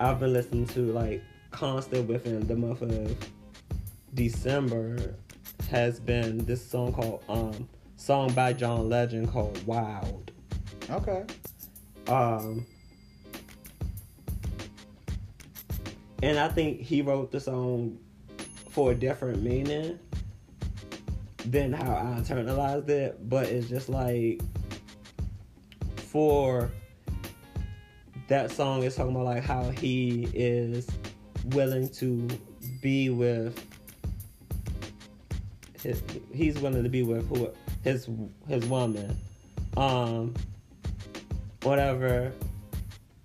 I've 0.00 0.20
been 0.20 0.34
listening 0.34 0.66
to 0.66 0.92
like 0.92 1.22
constant 1.50 2.08
within 2.08 2.46
the 2.46 2.54
month 2.54 2.82
of 2.82 3.16
December 4.12 5.14
has 5.70 5.98
been 5.98 6.44
this 6.44 6.62
song 6.62 6.92
called 6.92 7.24
um 7.30 7.66
song 7.96 8.30
by 8.34 8.52
John 8.52 8.90
Legend 8.90 9.30
called 9.30 9.66
Wild. 9.66 10.30
Okay. 10.90 11.24
Um 12.06 12.66
and 16.22 16.38
I 16.38 16.48
think 16.48 16.80
he 16.80 17.02
wrote 17.02 17.30
the 17.30 17.40
song 17.40 17.98
for 18.70 18.92
a 18.92 18.94
different 18.94 19.42
meaning 19.42 19.98
than 21.44 21.72
how 21.72 21.92
I 21.92 22.20
internalized 22.20 22.88
it, 22.88 23.28
but 23.28 23.46
it's 23.46 23.68
just 23.68 23.88
like 23.88 24.40
for 25.96 26.70
that 28.28 28.50
song 28.50 28.84
is 28.84 28.94
talking 28.94 29.14
about 29.14 29.24
like 29.24 29.42
how 29.42 29.68
he 29.70 30.28
is 30.32 30.86
willing 31.46 31.88
to 31.88 32.28
be 32.80 33.10
with 33.10 33.58
his, 35.82 36.02
he's 36.32 36.58
willing 36.58 36.82
to 36.84 36.88
be 36.88 37.02
with 37.02 37.28
who 37.28 37.50
his 37.82 38.08
his 38.46 38.64
woman 38.66 39.16
um 39.76 40.32
whatever 41.62 42.32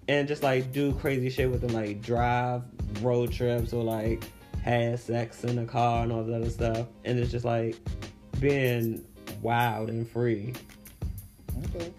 and 0.07 0.27
just 0.27 0.41
like 0.41 0.71
do 0.71 0.93
crazy 0.93 1.29
shit 1.29 1.51
with 1.51 1.61
them 1.61 1.73
like 1.73 2.01
drive 2.01 2.63
road 3.01 3.31
trips 3.31 3.73
or 3.73 3.83
like 3.83 4.23
have 4.63 4.99
sex 4.99 5.43
in 5.43 5.55
the 5.55 5.65
car 5.65 6.03
and 6.03 6.11
all 6.11 6.23
that 6.23 6.35
other 6.35 6.49
stuff. 6.49 6.87
And 7.05 7.17
it's 7.17 7.31
just 7.31 7.45
like 7.45 7.75
being 8.39 9.05
wild 9.41 9.89
and 9.89 10.07
free. 10.07 10.53
Okay. 11.75 11.91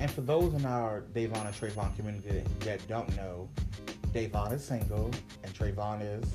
And 0.00 0.10
for 0.10 0.22
those 0.22 0.52
in 0.54 0.66
our 0.66 1.02
Davon 1.14 1.46
and 1.46 1.54
Treyvon 1.54 1.94
community 1.96 2.42
that 2.60 2.86
don't 2.88 3.14
know, 3.16 3.48
Davon 4.12 4.52
is 4.52 4.64
single 4.64 5.10
and 5.44 5.54
Treyvon 5.54 6.02
is. 6.02 6.28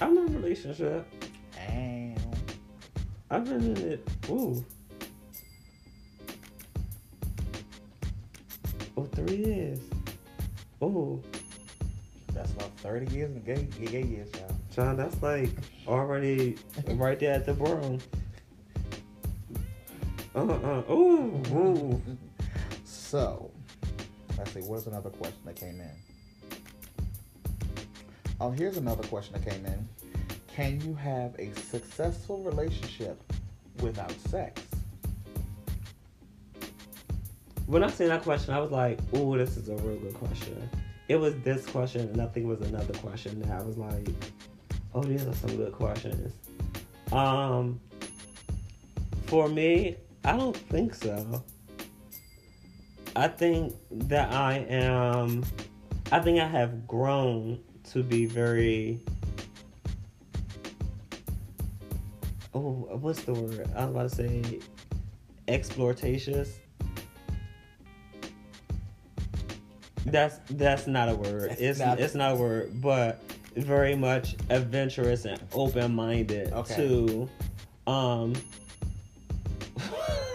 i'm 0.00 0.16
in 0.16 0.34
a 0.34 0.38
relationship. 0.38 1.06
And 1.58 2.18
i've 3.30 3.44
been 3.44 3.76
in 3.76 3.92
it. 3.92 4.08
Ooh. 4.30 4.64
Oh 8.96 9.04
three 9.04 9.36
years 9.36 9.78
oh 10.82 11.22
that's 12.34 12.50
about 12.52 12.70
30 12.78 13.14
years 13.14 13.30
in 13.30 13.42
gay, 13.42 13.68
gay 13.84 14.02
years, 14.02 14.30
y'all. 14.34 14.56
John, 14.74 14.96
that's 14.96 15.22
like 15.22 15.50
already 15.86 16.56
right 16.88 17.18
there 17.18 17.34
at 17.34 17.44
the 17.44 17.52
bro. 17.52 17.98
Uh 20.34 20.38
uh. 20.38 20.82
Ooh, 20.90 21.42
ooh. 21.52 22.02
So, 22.84 23.50
let's 24.38 24.52
see, 24.52 24.60
what's 24.60 24.86
another 24.86 25.10
question 25.10 25.40
that 25.44 25.56
came 25.56 25.80
in? 25.80 25.90
Oh, 28.40 28.50
here's 28.50 28.78
another 28.78 29.06
question 29.08 29.34
that 29.34 29.48
came 29.48 29.66
in. 29.66 29.88
Can 30.48 30.80
you 30.80 30.94
have 30.94 31.34
a 31.38 31.52
successful 31.54 32.42
relationship 32.42 33.22
without 33.80 34.12
sex? 34.28 34.62
When 37.72 37.82
I 37.82 37.88
seen 37.88 38.08
that 38.08 38.22
question, 38.22 38.52
I 38.52 38.58
was 38.60 38.70
like, 38.70 38.98
ooh, 39.16 39.38
this 39.38 39.56
is 39.56 39.70
a 39.70 39.76
real 39.76 39.96
good 39.96 40.12
question. 40.12 40.68
It 41.08 41.16
was 41.16 41.34
this 41.36 41.64
question, 41.64 42.02
and 42.02 42.20
I 42.20 42.26
think 42.26 42.44
it 42.44 42.46
was 42.46 42.60
another 42.60 42.92
question 42.98 43.40
that 43.40 43.62
I 43.62 43.62
was 43.62 43.78
like, 43.78 44.08
oh, 44.94 45.02
these 45.02 45.26
are 45.26 45.32
some 45.32 45.56
good 45.56 45.72
questions. 45.72 46.34
Um, 47.12 47.80
for 49.24 49.48
me, 49.48 49.96
I 50.22 50.36
don't 50.36 50.54
think 50.54 50.94
so. 50.94 51.42
I 53.16 53.28
think 53.28 53.74
that 53.90 54.30
I 54.30 54.66
am. 54.68 55.42
I 56.10 56.20
think 56.20 56.40
I 56.40 56.46
have 56.46 56.86
grown 56.86 57.58
to 57.92 58.02
be 58.02 58.26
very. 58.26 59.00
Oh, 62.52 62.98
what's 63.00 63.22
the 63.22 63.32
word? 63.32 63.66
I 63.74 63.86
was 63.86 63.90
about 63.90 64.10
to 64.10 64.14
say 64.14 64.60
exploitacious. 65.48 66.58
That's 70.06 70.38
that's 70.50 70.86
not 70.86 71.08
a 71.08 71.14
word. 71.14 71.52
It's 71.52 71.60
It's 71.60 71.78
not- 71.78 72.00
it's 72.00 72.14
not 72.14 72.32
a 72.32 72.36
word, 72.36 72.80
but 72.80 73.22
very 73.56 73.94
much 73.94 74.34
adventurous 74.50 75.24
and 75.26 75.40
open 75.52 75.94
minded 75.94 76.52
Okay. 76.52 76.74
to 76.76 77.28
um 77.86 78.32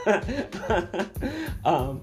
um 1.65 2.01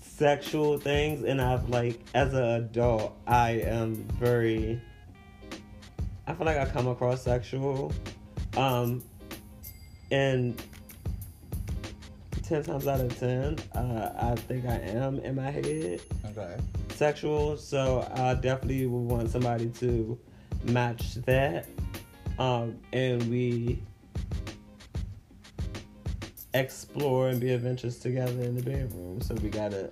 sexual 0.00 0.78
things 0.78 1.24
and 1.24 1.40
I've 1.40 1.68
like 1.68 2.00
as 2.14 2.34
an 2.34 2.42
adult 2.42 3.16
I 3.26 3.50
am 3.50 3.94
very 4.18 4.80
I 6.26 6.34
feel 6.34 6.44
like 6.46 6.56
I 6.58 6.64
come 6.66 6.88
across 6.88 7.22
sexual 7.22 7.92
um 8.56 9.02
and 10.10 10.60
10 12.48 12.62
times 12.62 12.86
out 12.86 13.00
of 13.00 13.18
10 13.18 13.58
uh, 13.74 14.12
I 14.32 14.34
think 14.34 14.64
I 14.64 14.76
am 14.78 15.18
in 15.20 15.34
my 15.34 15.50
head 15.50 16.00
Okay. 16.24 16.56
sexual, 16.94 17.56
so 17.56 18.08
I 18.14 18.34
definitely 18.34 18.86
would 18.86 19.10
want 19.12 19.30
somebody 19.30 19.68
to 19.80 20.18
match 20.64 21.14
that. 21.26 21.66
Um, 22.38 22.78
and 22.92 23.28
we 23.30 23.80
explore 26.54 27.28
and 27.28 27.40
be 27.40 27.52
adventurous 27.52 27.98
together 27.98 28.42
in 28.42 28.56
the 28.56 28.62
bedroom. 28.62 29.20
So 29.20 29.34
we 29.36 29.50
gotta 29.50 29.90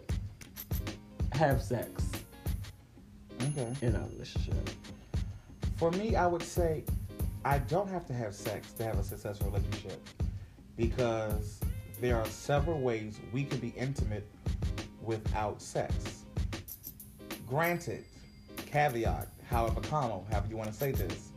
have 1.33 1.61
sex 1.63 2.03
Okay. 3.43 3.73
in 3.83 3.95
our 3.95 4.07
relationship. 4.09 4.71
For 5.77 5.91
me, 5.93 6.17
I 6.17 6.27
would 6.27 6.43
say 6.43 6.85
I 7.45 7.59
don't 7.59 7.89
have 7.91 8.07
to 8.07 8.15
have 8.15 8.35
sex 8.35 8.73
to 8.73 8.85
have 8.85 8.99
a 8.99 9.05
successful 9.05 9.51
relationship 9.51 10.01
because 10.77 11.61
there 12.01 12.17
are 12.17 12.27
several 12.27 12.81
ways 12.81 13.19
we 13.33 13.45
can 13.45 13.59
be 13.59 13.73
intimate 13.77 14.27
without 15.03 15.63
sex. 15.63 16.25
Granted, 17.47 18.05
caveat, 18.67 19.29
however, 19.49 19.81
comma, 19.83 20.21
however 20.31 20.47
you 20.49 20.57
want 20.57 20.71
to 20.71 20.77
say 20.77 20.93
this, 20.93 21.31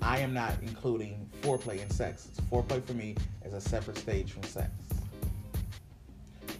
I 0.00 0.18
am 0.18 0.32
not 0.32 0.54
including 0.62 1.28
foreplay 1.42 1.82
in 1.82 1.90
sex. 1.90 2.28
It's 2.30 2.40
Foreplay 2.48 2.84
for 2.84 2.92
me 2.94 3.16
is 3.44 3.52
a 3.52 3.60
separate 3.60 3.98
stage 3.98 4.32
from 4.32 4.44
sex. 4.44 4.70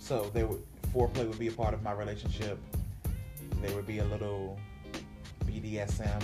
So 0.01 0.31
there 0.35 0.47
would 0.47 0.63
foreplay 0.93 1.29
would 1.29 1.39
be 1.39 1.49
a 1.49 1.53
part 1.53 1.75
of 1.75 1.83
my 1.83 1.93
relationship. 1.93 2.59
There 3.63 3.75
would 3.75 3.87
be 3.87 3.99
a 3.99 4.05
little 4.05 4.59
BDSM. 5.45 6.23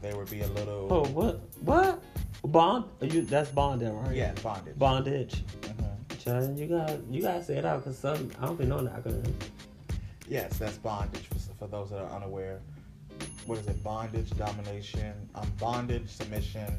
There 0.00 0.16
would 0.16 0.30
be 0.30 0.42
a 0.42 0.48
little 0.48 0.88
Oh, 0.90 1.04
what? 1.06 1.40
What? 1.60 2.02
Bond? 2.44 2.84
You 3.02 3.22
that's 3.22 3.50
bonding, 3.50 3.92
right? 3.96 4.14
yeah 4.14 4.32
bondage. 4.42 4.78
Bondage. 4.78 5.44
Mhm. 5.62 6.18
John, 6.24 6.56
you 6.56 6.66
got 6.66 6.90
you 7.10 7.22
gotta 7.22 7.42
say 7.44 7.56
it 7.58 7.64
out 7.64 7.80
because 7.84 7.98
some 7.98 8.30
I 8.40 8.46
don't 8.46 8.58
be 8.58 8.64
knowing 8.64 8.84
the 8.84 8.90
acronyms. 8.90 9.32
Yes, 10.28 10.58
that's 10.58 10.76
bondage 10.78 11.26
for, 11.28 11.38
for 11.58 11.66
those 11.66 11.90
that 11.90 12.00
are 12.00 12.10
unaware. 12.16 12.60
What 13.46 13.58
is 13.58 13.66
it? 13.66 13.82
Bondage, 13.82 14.30
domination, 14.36 15.14
um, 15.34 15.50
bondage, 15.58 16.08
submission, 16.10 16.72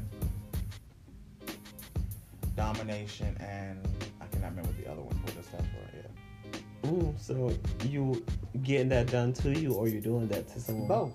domination, 2.56 3.36
and 3.40 3.86
I 4.20 4.26
cannot 4.26 4.50
remember 4.50 4.72
the 4.82 4.90
other 4.90 5.00
one. 5.02 5.16
What 5.16 5.34
does 5.36 5.46
that 5.46 5.62
for? 5.62 5.96
Yeah, 5.96 6.90
Mm, 6.90 7.18
so 7.20 7.52
you 7.86 8.24
getting 8.62 8.88
that 8.88 9.08
done 9.10 9.32
to 9.34 9.50
you, 9.58 9.74
or 9.74 9.88
you 9.88 10.00
doing 10.00 10.28
that 10.28 10.48
to 10.54 10.60
someone? 10.60 10.88
both. 10.88 11.12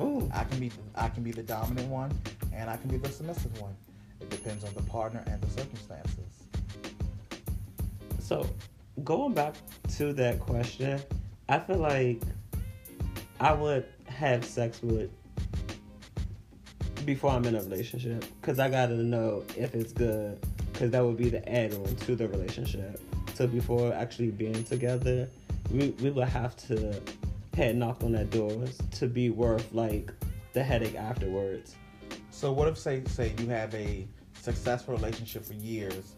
Ooh. 0.00 0.30
I 0.34 0.44
can 0.44 0.60
be 0.60 0.70
I 0.94 1.08
can 1.08 1.22
be 1.22 1.32
the 1.32 1.42
dominant 1.42 1.88
one, 1.88 2.10
and 2.52 2.68
I 2.68 2.76
can 2.76 2.90
be 2.90 2.98
the 2.98 3.08
submissive 3.08 3.60
one. 3.60 3.74
It 4.20 4.30
depends 4.30 4.64
on 4.64 4.74
the 4.74 4.82
partner 4.82 5.22
and 5.26 5.40
the 5.40 5.50
circumstances. 5.50 6.46
So, 8.18 8.48
going 9.04 9.34
back 9.34 9.54
to 9.96 10.12
that 10.14 10.40
question, 10.40 11.00
I 11.48 11.58
feel 11.60 11.78
like 11.78 12.22
I 13.40 13.52
would 13.52 13.86
have 14.06 14.44
sex 14.44 14.82
with 14.82 15.10
before 17.04 17.30
I'm 17.30 17.44
in 17.44 17.54
a 17.54 17.60
relationship 17.60 18.24
because 18.40 18.58
I 18.58 18.68
gotta 18.68 18.94
know 18.94 19.44
if 19.56 19.74
it's 19.74 19.92
good 19.92 20.44
because 20.72 20.90
that 20.90 21.04
would 21.04 21.16
be 21.16 21.28
the 21.28 21.48
add-on 21.48 21.94
to 21.94 22.16
the 22.16 22.28
relationship. 22.28 23.00
So 23.34 23.46
before 23.46 23.94
actually 23.94 24.30
being 24.30 24.64
together, 24.64 25.28
we 25.70 25.90
we 26.02 26.10
would 26.10 26.28
have 26.28 26.56
to 26.68 27.00
head 27.56 27.74
knocked 27.74 28.02
on 28.02 28.12
that 28.12 28.28
doors 28.28 28.78
to 28.92 29.08
be 29.08 29.30
worth 29.30 29.72
like 29.72 30.12
the 30.52 30.62
headache 30.62 30.94
afterwards. 30.94 31.74
So 32.30 32.52
what 32.52 32.68
if 32.68 32.76
say 32.76 33.02
say 33.06 33.34
you 33.38 33.48
have 33.48 33.74
a 33.74 34.06
successful 34.34 34.94
relationship 34.94 35.42
for 35.46 35.54
years, 35.54 36.14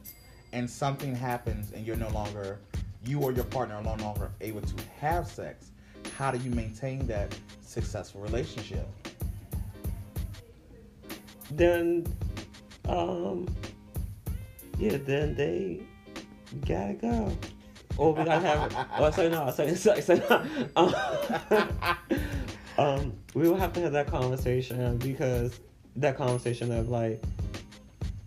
and 0.53 0.69
something 0.69 1.15
happens 1.15 1.71
and 1.71 1.87
you're 1.87 1.97
no 1.97 2.09
longer 2.09 2.59
you 3.05 3.21
or 3.21 3.31
your 3.31 3.45
partner 3.45 3.77
are 3.77 3.83
no 3.83 3.95
longer 4.03 4.33
able 4.41 4.61
to 4.63 4.75
have 5.01 5.29
sex? 5.29 5.71
How 6.17 6.33
do 6.33 6.39
you 6.39 6.51
maintain 6.51 7.07
that 7.07 7.33
successful 7.63 8.21
relationship? 8.21 8.89
Then, 11.53 12.05
um, 12.89 13.47
yeah, 14.77 14.97
then 14.97 15.37
they 15.37 15.83
gotta 16.67 16.95
go. 16.95 17.39
Or 17.99 18.15
we 18.15 18.25
gotta 18.25 18.41
have. 18.41 18.87
oh, 18.99 19.11
sorry, 19.11 19.29
no, 19.29 19.51
sorry, 19.51 19.75
sorry, 19.75 20.01
sorry. 20.01 20.23
Um, 20.77 20.95
um, 22.79 23.13
we 23.35 23.49
will 23.49 23.57
have 23.57 23.73
to 23.75 23.81
have 23.81 23.93
that 23.93 24.07
conversation 24.07 24.97
because 24.99 25.61
that 25.97 26.17
conversation 26.17 26.73
of 26.73 26.89
like, 26.89 27.23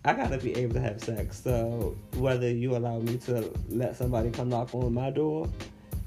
I 0.04 0.12
gotta 0.12 0.38
be 0.38 0.54
able 0.56 0.74
to 0.74 0.80
have 0.80 1.02
sex. 1.02 1.42
So 1.42 1.96
whether 2.16 2.50
you 2.50 2.76
allow 2.76 2.98
me 2.98 3.16
to 3.18 3.50
let 3.70 3.96
somebody 3.96 4.30
come 4.30 4.50
knock 4.50 4.74
on 4.74 4.92
my 4.92 5.10
door, 5.10 5.48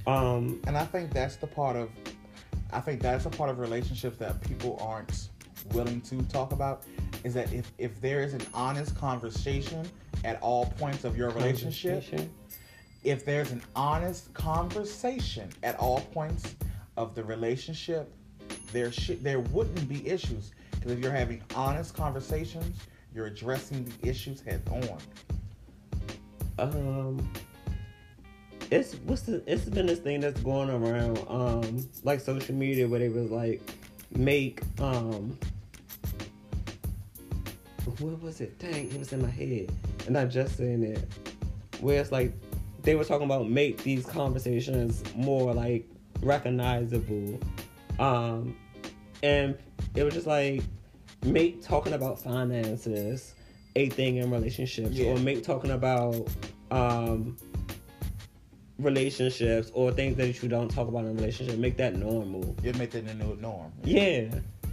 um, 0.07 0.61
And 0.67 0.77
I 0.77 0.85
think 0.85 1.11
that's 1.11 1.35
the 1.37 1.47
part 1.47 1.75
of, 1.75 1.89
I 2.71 2.79
think 2.79 3.01
that's 3.01 3.25
a 3.25 3.29
part 3.29 3.49
of 3.49 3.59
relationships 3.59 4.17
that 4.19 4.39
people 4.41 4.77
aren't 4.79 5.29
willing 5.73 6.01
to 6.01 6.21
talk 6.23 6.51
about. 6.51 6.83
Is 7.23 7.33
that 7.33 7.51
if 7.51 7.71
if 7.79 7.99
there 8.01 8.21
is 8.21 8.33
an 8.33 8.41
honest 8.53 8.95
conversation 8.95 9.87
at 10.23 10.39
all 10.41 10.67
points 10.77 11.03
of 11.03 11.17
your 11.17 11.29
relationship. 11.31 12.03
If 13.05 13.23
there's 13.23 13.51
an 13.51 13.61
honest 13.75 14.33
conversation 14.33 15.47
at 15.63 15.77
all 15.77 16.01
points 16.01 16.55
of 16.97 17.13
the 17.13 17.23
relationship, 17.23 18.11
there 18.73 18.91
should 18.91 19.23
there 19.23 19.39
wouldn't 19.39 19.87
be 19.87 20.05
issues. 20.07 20.51
Because 20.71 20.91
if 20.91 20.99
you're 20.99 21.11
having 21.11 21.41
honest 21.55 21.95
conversations, 21.95 22.77
you're 23.13 23.27
addressing 23.27 23.85
the 23.85 24.09
issues 24.09 24.41
head 24.41 24.61
on. 24.69 24.99
um 26.57 27.31
it's 28.71 28.95
what's 29.05 29.21
the 29.21 29.43
it's 29.45 29.65
been 29.65 29.85
this 29.85 29.99
thing 29.99 30.19
that's 30.19 30.41
going 30.41 30.69
around 30.69 31.19
um 31.27 31.87
like 32.03 32.19
social 32.19 32.55
media 32.55 32.87
where 32.87 32.99
they 32.99 33.09
was 33.09 33.29
like 33.29 33.61
make 34.11 34.61
um 34.79 35.37
what 37.99 38.21
was 38.21 38.41
it? 38.41 38.57
Dang 38.57 38.91
it 38.91 38.97
was 38.97 39.13
in 39.13 39.21
my 39.21 39.29
head. 39.29 39.71
And 40.07 40.17
i 40.17 40.25
just 40.25 40.57
saying 40.57 40.83
it. 40.83 41.07
Where 41.81 42.01
it's 42.01 42.11
like 42.11 42.33
they 42.85 42.95
were 42.95 43.03
talking 43.03 43.25
about 43.25 43.49
make 43.49 43.81
these 43.83 44.05
conversations 44.05 45.03
more 45.15 45.53
like 45.53 45.85
recognizable 46.21 47.39
um 47.99 48.55
and 49.23 49.57
it 49.95 50.03
was 50.03 50.13
just 50.13 50.27
like 50.27 50.61
make 51.23 51.61
talking 51.61 51.93
about 51.93 52.19
finances 52.19 53.33
a 53.75 53.89
thing 53.89 54.17
in 54.17 54.29
relationships 54.31 54.91
Yeah. 54.91 55.11
or 55.11 55.17
make 55.19 55.43
talking 55.43 55.71
about 55.71 56.27
um 56.71 57.35
relationships 58.77 59.71
or 59.73 59.91
things 59.91 60.17
that 60.17 60.41
you 60.43 60.49
don't 60.49 60.69
talk 60.69 60.87
about 60.87 61.05
in 61.05 61.11
a 61.11 61.13
relationship 61.13 61.57
make 61.57 61.77
that 61.77 61.95
normal 61.95 62.55
You 62.61 62.73
make 62.73 62.91
that 62.91 63.05
the 63.05 63.13
new 63.13 63.35
norm. 63.37 63.71
yeah 63.83 64.25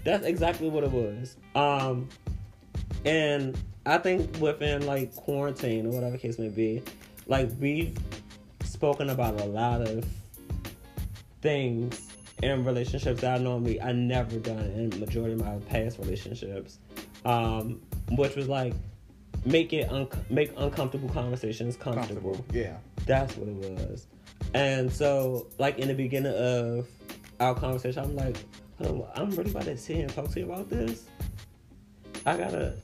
that's 0.05 0.27
exactly 0.27 0.68
what 0.68 0.83
it 0.85 0.90
was 0.90 1.37
um 1.55 2.09
and 3.05 3.57
i 3.87 3.98
think 3.98 4.37
within 4.40 4.85
like 4.87 5.14
quarantine 5.14 5.87
or 5.87 5.90
whatever 5.90 6.18
case 6.18 6.38
may 6.38 6.48
be 6.48 6.83
like 7.26 7.50
we've 7.61 7.96
spoken 8.64 9.11
about 9.11 9.40
a 9.40 9.44
lot 9.44 9.80
of 9.80 10.04
things 11.40 12.08
in 12.42 12.64
relationships 12.64 13.20
that 13.20 13.40
i 13.40 13.42
normally 13.42 13.80
i 13.80 13.92
never 13.92 14.38
done 14.38 14.58
in 14.58 14.88
majority 15.00 15.35
of 15.35 15.40
my 15.40 15.56
past 15.68 15.98
relationships 15.98 16.78
um 17.24 17.80
which 18.16 18.35
was 18.35 18.48
like 18.48 18.74
make 19.44 19.72
it 19.72 19.90
un- 19.90 20.08
make 20.30 20.52
uncomfortable 20.56 21.08
conversations 21.08 21.76
comfortable. 21.76 22.35
Comfortable. 22.35 22.56
Yeah. 22.56 22.76
That's 23.06 23.37
what 23.37 23.48
it 23.48 23.54
was. 23.54 24.06
And 24.54 24.92
so, 24.92 25.46
like 25.58 25.78
in 25.78 25.88
the 25.88 25.94
beginning 25.94 26.35
of 26.35 26.88
our 27.40 27.54
conversation, 27.54 28.02
I'm 28.02 28.16
like, 28.16 28.37
"Hold 28.78 29.02
on, 29.02 29.08
I'm 29.14 29.30
really 29.30 29.50
about 29.50 29.64
to 29.64 29.76
sit 29.76 29.96
here 29.96 30.04
and 30.04 30.14
talk 30.14 30.30
to 30.30 30.40
you 30.40 30.46
about 30.46 30.68
this. 30.68 31.06
I 32.26 32.37
gotta. 32.37 32.74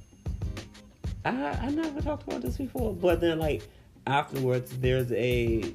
I 1.24 1.50
I 1.60 1.70
never 1.70 2.00
talked 2.00 2.26
about 2.26 2.42
this 2.42 2.56
before, 2.56 2.94
but 2.94 3.20
then 3.20 3.38
like 3.38 3.62
afterwards, 4.08 4.76
there's 4.78 5.12
a 5.12 5.72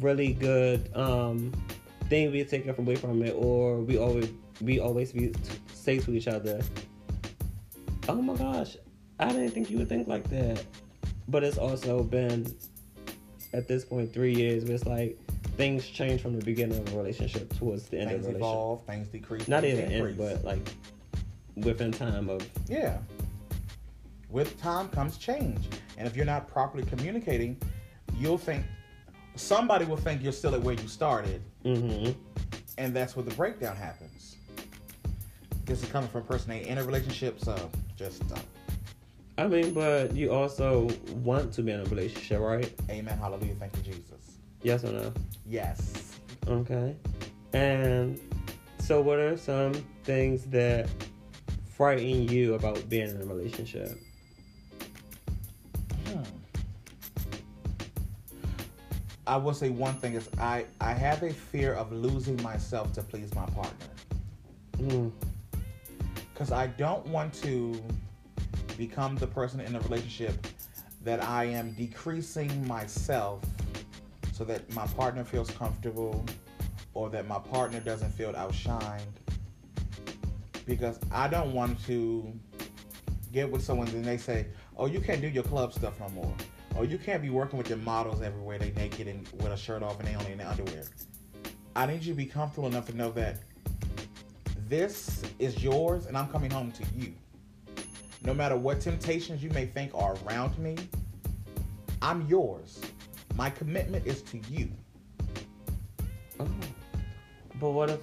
really 0.00 0.32
good 0.32 0.90
um 0.96 1.52
thing 2.08 2.30
we 2.32 2.44
take 2.44 2.66
away 2.66 2.96
from 2.96 3.22
it, 3.22 3.34
or 3.36 3.78
we 3.78 3.96
always 3.98 4.28
we 4.60 4.80
always 4.80 5.12
be, 5.12 5.32
say 5.72 5.98
to 5.98 6.12
each 6.12 6.28
other, 6.28 6.60
"Oh 8.08 8.20
my 8.20 8.34
gosh, 8.34 8.76
I 9.18 9.28
didn't 9.28 9.50
think 9.50 9.70
you 9.70 9.78
would 9.78 9.88
think 9.88 10.08
like 10.08 10.28
that." 10.30 10.64
But 11.28 11.44
it's 11.44 11.58
also 11.58 12.02
been 12.02 12.54
at 13.52 13.68
this 13.68 13.84
point 13.84 14.12
three 14.12 14.34
years 14.34 14.64
where 14.64 14.74
it's 14.74 14.86
like 14.86 15.18
things 15.56 15.86
change 15.86 16.20
from 16.20 16.38
the 16.38 16.44
beginning 16.44 16.78
of 16.80 16.92
a 16.94 16.96
relationship 16.96 17.52
towards 17.58 17.88
the 17.88 17.98
end 18.00 18.10
Things 18.10 18.26
of 18.26 18.32
the 18.32 18.38
relationship. 18.38 18.54
evolve, 18.54 18.86
things 18.86 19.08
decrease. 19.08 19.48
Not 19.48 19.64
even 19.64 19.92
end, 19.92 20.16
but 20.18 20.44
like 20.44 20.66
within 21.56 21.92
time 21.92 22.28
of 22.28 22.46
Yeah. 22.68 22.98
With 24.32 24.58
time 24.60 24.88
comes 24.88 25.18
change. 25.18 25.68
And 25.98 26.08
if 26.08 26.16
you're 26.16 26.26
not 26.26 26.48
properly 26.48 26.84
communicating, 26.84 27.60
you'll 28.16 28.38
think 28.38 28.64
somebody 29.36 29.84
will 29.84 29.98
think 29.98 30.22
you're 30.22 30.32
still 30.32 30.54
at 30.54 30.62
where 30.62 30.74
you 30.74 30.88
started, 30.88 31.42
hmm 31.62 32.10
and 32.78 32.96
that's 32.96 33.14
where 33.14 33.22
the 33.22 33.34
breakdown 33.34 33.76
happens. 33.76 34.36
This 35.66 35.82
is 35.82 35.88
coming 35.90 36.08
from 36.08 36.22
a 36.22 36.24
person 36.24 36.50
ain't 36.52 36.66
in 36.66 36.78
a 36.78 36.84
relationship, 36.84 37.38
so 37.38 37.70
just 37.96 38.22
uh, 38.32 38.38
I 39.36 39.46
mean, 39.46 39.74
but 39.74 40.16
you 40.16 40.32
also 40.32 40.88
want 41.22 41.52
to 41.54 41.62
be 41.62 41.72
in 41.72 41.80
a 41.80 41.84
relationship, 41.84 42.40
right? 42.40 42.72
amen, 42.90 43.18
hallelujah, 43.18 43.54
thank 43.56 43.76
you, 43.76 43.82
Jesus. 43.92 44.38
Yes 44.62 44.84
or 44.84 44.92
no? 44.92 45.12
Yes. 45.46 46.18
Okay. 46.48 46.96
And 47.52 48.18
so, 48.78 49.00
what 49.00 49.18
are 49.18 49.36
some 49.36 49.74
things 50.04 50.44
that 50.46 50.88
frighten 51.76 52.28
you 52.28 52.54
about 52.54 52.88
being 52.88 53.10
in 53.10 53.20
a 53.20 53.26
relationship? 53.26 53.98
I 59.26 59.36
will 59.36 59.54
say 59.54 59.70
one 59.70 59.94
thing 59.94 60.14
is 60.14 60.28
I, 60.38 60.66
I 60.80 60.92
have 60.92 61.22
a 61.22 61.32
fear 61.32 61.74
of 61.74 61.92
losing 61.92 62.40
myself 62.42 62.92
to 62.94 63.02
please 63.02 63.34
my 63.34 63.46
partner. 63.46 63.86
Mm. 64.78 65.12
because 66.32 66.50
I 66.50 66.66
don't 66.66 67.06
want 67.06 67.32
to 67.42 67.80
become 68.76 69.16
the 69.16 69.26
person 69.28 69.60
in 69.60 69.76
a 69.76 69.80
relationship 69.80 70.46
that 71.04 71.22
I 71.22 71.44
am 71.44 71.72
decreasing 71.74 72.66
myself 72.66 73.44
so 74.32 74.44
that 74.44 74.72
my 74.74 74.86
partner 74.88 75.24
feels 75.24 75.50
comfortable 75.50 76.24
or 76.94 77.10
that 77.10 77.28
my 77.28 77.38
partner 77.38 77.80
doesn't 77.80 78.10
feel 78.10 78.32
outshined. 78.32 79.00
Because 80.66 80.98
I 81.12 81.28
don't 81.28 81.52
want 81.52 81.84
to 81.86 82.32
get 83.32 83.50
with 83.50 83.62
someone 83.62 83.88
and 83.88 84.04
they 84.04 84.16
say, 84.16 84.46
"Oh, 84.76 84.86
you 84.86 85.00
can't 85.00 85.20
do 85.20 85.28
your 85.28 85.42
club 85.44 85.72
stuff 85.72 85.98
no 86.00 86.08
more," 86.08 86.34
or 86.76 86.84
"You 86.84 86.98
can't 86.98 87.22
be 87.22 87.30
working 87.30 87.58
with 87.58 87.68
your 87.68 87.78
models 87.78 88.22
everywhere. 88.22 88.58
They 88.58 88.72
naked 88.72 89.08
and 89.08 89.28
with 89.34 89.52
a 89.52 89.56
shirt 89.56 89.82
off 89.82 89.98
and 89.98 90.08
they 90.08 90.14
only 90.14 90.32
in 90.32 90.38
their 90.38 90.48
underwear." 90.48 90.84
I 91.74 91.86
need 91.86 92.02
you 92.02 92.12
to 92.12 92.16
be 92.16 92.26
comfortable 92.26 92.68
enough 92.68 92.86
to 92.86 92.96
know 92.96 93.10
that 93.12 93.40
this 94.68 95.22
is 95.38 95.62
yours 95.62 96.06
and 96.06 96.16
I'm 96.16 96.28
coming 96.28 96.50
home 96.50 96.70
to 96.72 96.84
you. 96.94 97.14
No 98.24 98.34
matter 98.34 98.56
what 98.56 98.80
temptations 98.80 99.42
you 99.42 99.50
may 99.50 99.66
think 99.66 99.94
are 99.94 100.16
around 100.26 100.56
me, 100.58 100.76
I'm 102.00 102.26
yours. 102.28 102.80
My 103.34 103.50
commitment 103.50 104.06
is 104.06 104.22
to 104.22 104.38
you. 104.50 104.70
Oh. 106.38 106.48
But 107.60 107.70
what 107.70 107.90
if 107.90 108.00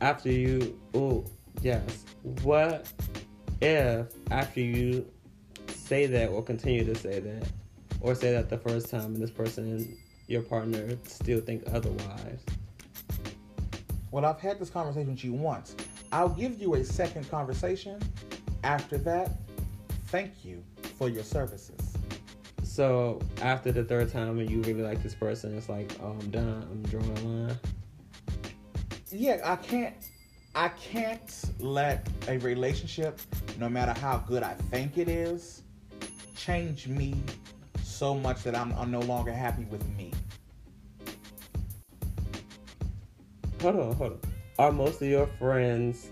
after 0.00 0.30
you? 0.30 0.78
Oh, 0.94 1.24
yes. 1.62 2.04
What 2.42 2.90
if 3.60 4.06
after 4.30 4.60
you 4.60 5.06
say 5.68 6.06
that 6.06 6.28
or 6.28 6.42
continue 6.42 6.84
to 6.84 6.94
say 6.94 7.20
that, 7.20 7.48
or 8.00 8.14
say 8.14 8.32
that 8.32 8.48
the 8.48 8.58
first 8.58 8.90
time 8.90 9.14
and 9.14 9.22
this 9.22 9.30
person, 9.30 9.96
your 10.26 10.42
partner, 10.42 10.96
still 11.04 11.40
think 11.40 11.62
otherwise? 11.72 12.40
Well, 14.10 14.24
I've 14.24 14.40
had 14.40 14.58
this 14.58 14.70
conversation 14.70 15.10
with 15.10 15.24
you 15.24 15.32
once. 15.32 15.76
I'll 16.12 16.28
give 16.28 16.60
you 16.60 16.74
a 16.74 16.84
second 16.84 17.30
conversation. 17.30 18.00
After 18.64 18.98
that, 18.98 19.32
thank 20.06 20.44
you 20.44 20.64
for 20.98 21.08
your 21.08 21.24
services. 21.24 21.94
So 22.62 23.20
after 23.42 23.72
the 23.72 23.84
third 23.84 24.10
time 24.10 24.38
and 24.38 24.48
you 24.48 24.62
really 24.62 24.82
like 24.82 25.02
this 25.02 25.14
person, 25.14 25.56
it's 25.56 25.68
like, 25.68 25.92
oh, 26.02 26.16
I'm 26.18 26.30
done. 26.30 26.66
I'm 26.70 26.82
drawing 26.84 27.18
a 27.18 27.20
line. 27.20 27.58
Yeah, 29.10 29.40
I 29.44 29.56
can't 29.56 29.94
I 30.54 30.68
can't 30.70 31.44
let 31.60 32.08
a 32.26 32.38
relationship, 32.38 33.20
no 33.58 33.68
matter 33.68 33.98
how 34.00 34.18
good 34.18 34.42
I 34.42 34.54
think 34.54 34.98
it 34.98 35.08
is, 35.08 35.62
change 36.36 36.88
me 36.88 37.14
so 37.98 38.14
much 38.14 38.44
that 38.44 38.54
I'm, 38.54 38.72
I'm 38.74 38.92
no 38.92 39.00
longer 39.00 39.32
happy 39.32 39.64
with 39.64 39.84
me. 39.96 40.12
Hold 43.60 43.74
on, 43.74 43.92
hold 43.96 44.12
on. 44.12 44.20
Are 44.60 44.70
most 44.70 45.02
of 45.02 45.08
your 45.08 45.26
friends 45.26 46.08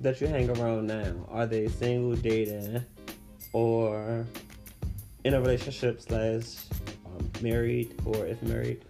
that 0.00 0.20
you 0.20 0.26
hang 0.26 0.50
around 0.58 0.88
now, 0.88 1.14
are 1.28 1.46
they 1.46 1.68
single, 1.68 2.16
dating, 2.16 2.84
or 3.52 4.26
in 5.22 5.34
a 5.34 5.40
relationship 5.40 6.02
slash 6.02 6.66
um, 7.06 7.30
married, 7.40 7.94
or 8.04 8.26
if 8.26 8.42
married? 8.42 8.84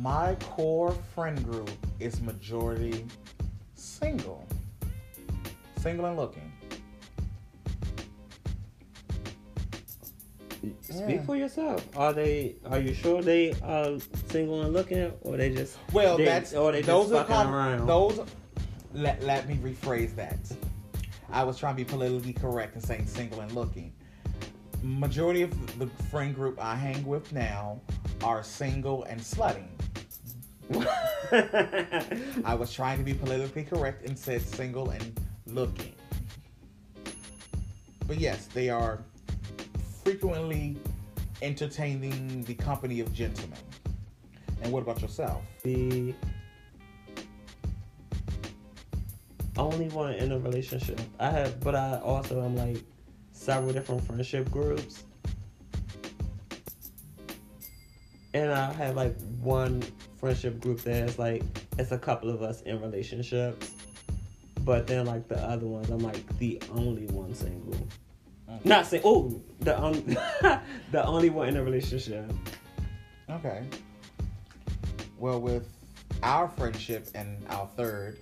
My 0.00 0.36
core 0.36 0.96
friend 1.14 1.44
group 1.44 1.70
is 2.00 2.18
majority 2.22 3.04
single, 3.74 4.48
single 5.82 6.06
and 6.06 6.16
looking. 6.16 6.47
Speak 10.80 11.06
Yeah. 11.08 11.22
for 11.22 11.36
yourself. 11.36 11.86
Are 11.96 12.12
they? 12.12 12.56
Are 12.66 12.78
you 12.80 12.92
sure 12.94 13.22
they 13.22 13.52
are 13.62 13.98
single 14.28 14.62
and 14.62 14.72
looking, 14.72 15.12
or 15.22 15.36
they 15.36 15.50
just? 15.54 15.78
Well, 15.92 16.16
they- 16.16 16.24
that's 16.24 16.52
or 16.54 16.72
they 16.72 16.78
just 16.80 16.88
those 16.88 17.12
are 17.12 17.24
fucking 17.24 17.34
com- 17.34 17.54
around. 17.54 17.86
those. 17.86 18.20
Let 18.92 19.22
let 19.22 19.48
me 19.48 19.56
rephrase 19.56 20.14
that. 20.16 20.38
I 21.30 21.44
was 21.44 21.58
trying 21.58 21.74
to 21.76 21.84
be 21.84 21.88
politically 21.88 22.32
correct 22.32 22.74
and 22.74 22.82
saying 22.84 23.06
single 23.06 23.40
and 23.40 23.52
looking. 23.52 23.92
Majority 24.82 25.42
of 25.42 25.78
the 25.78 25.86
friend 26.10 26.34
group 26.34 26.58
I 26.62 26.74
hang 26.74 27.04
with 27.06 27.32
now 27.32 27.80
are 28.24 28.42
single 28.42 29.04
and 29.04 29.20
slutting. 29.20 29.68
I 32.44 32.54
was 32.54 32.72
trying 32.72 32.98
to 32.98 33.04
be 33.04 33.14
politically 33.14 33.64
correct 33.64 34.04
and 34.06 34.18
said 34.18 34.42
single 34.42 34.90
and 34.90 35.20
looking. 35.46 35.92
But 38.06 38.18
yes, 38.18 38.46
they 38.54 38.70
are 38.70 39.02
frequently 40.08 40.74
entertaining 41.42 42.42
the 42.44 42.54
company 42.54 43.00
of 43.00 43.12
gentlemen. 43.12 43.58
And 44.62 44.72
what 44.72 44.82
about 44.82 45.02
yourself? 45.02 45.42
the 45.62 46.14
only 49.58 49.90
one 49.90 50.14
in 50.14 50.32
a 50.32 50.38
relationship. 50.38 50.98
I 51.20 51.28
have, 51.28 51.60
but 51.60 51.74
I 51.74 51.98
also 51.98 52.42
am 52.42 52.56
like 52.56 52.78
several 53.32 53.70
different 53.74 54.02
friendship 54.06 54.50
groups, 54.50 55.04
and 58.32 58.50
I 58.50 58.72
have 58.72 58.96
like 58.96 59.14
one 59.42 59.82
friendship 60.16 60.58
group 60.58 60.80
that's 60.80 61.18
like 61.18 61.42
it's 61.78 61.92
a 61.92 61.98
couple 61.98 62.30
of 62.30 62.40
us 62.40 62.62
in 62.62 62.80
relationships, 62.80 63.72
but 64.64 64.86
then 64.86 65.04
like 65.04 65.28
the 65.28 65.38
other 65.38 65.66
ones, 65.66 65.90
I'm 65.90 65.98
like 65.98 66.38
the 66.38 66.62
only 66.72 67.04
one 67.08 67.34
single. 67.34 67.76
Not 68.64 68.86
saying 68.86 69.02
oh 69.04 69.40
the 69.60 69.76
only 69.76 70.00
the 70.92 71.04
only 71.04 71.30
one 71.30 71.48
in 71.48 71.56
a 71.56 71.62
relationship. 71.62 72.30
Okay. 73.30 73.64
Well, 75.18 75.40
with 75.40 75.68
our 76.22 76.48
friendship 76.48 77.08
and 77.14 77.44
our 77.50 77.68
third, 77.76 78.18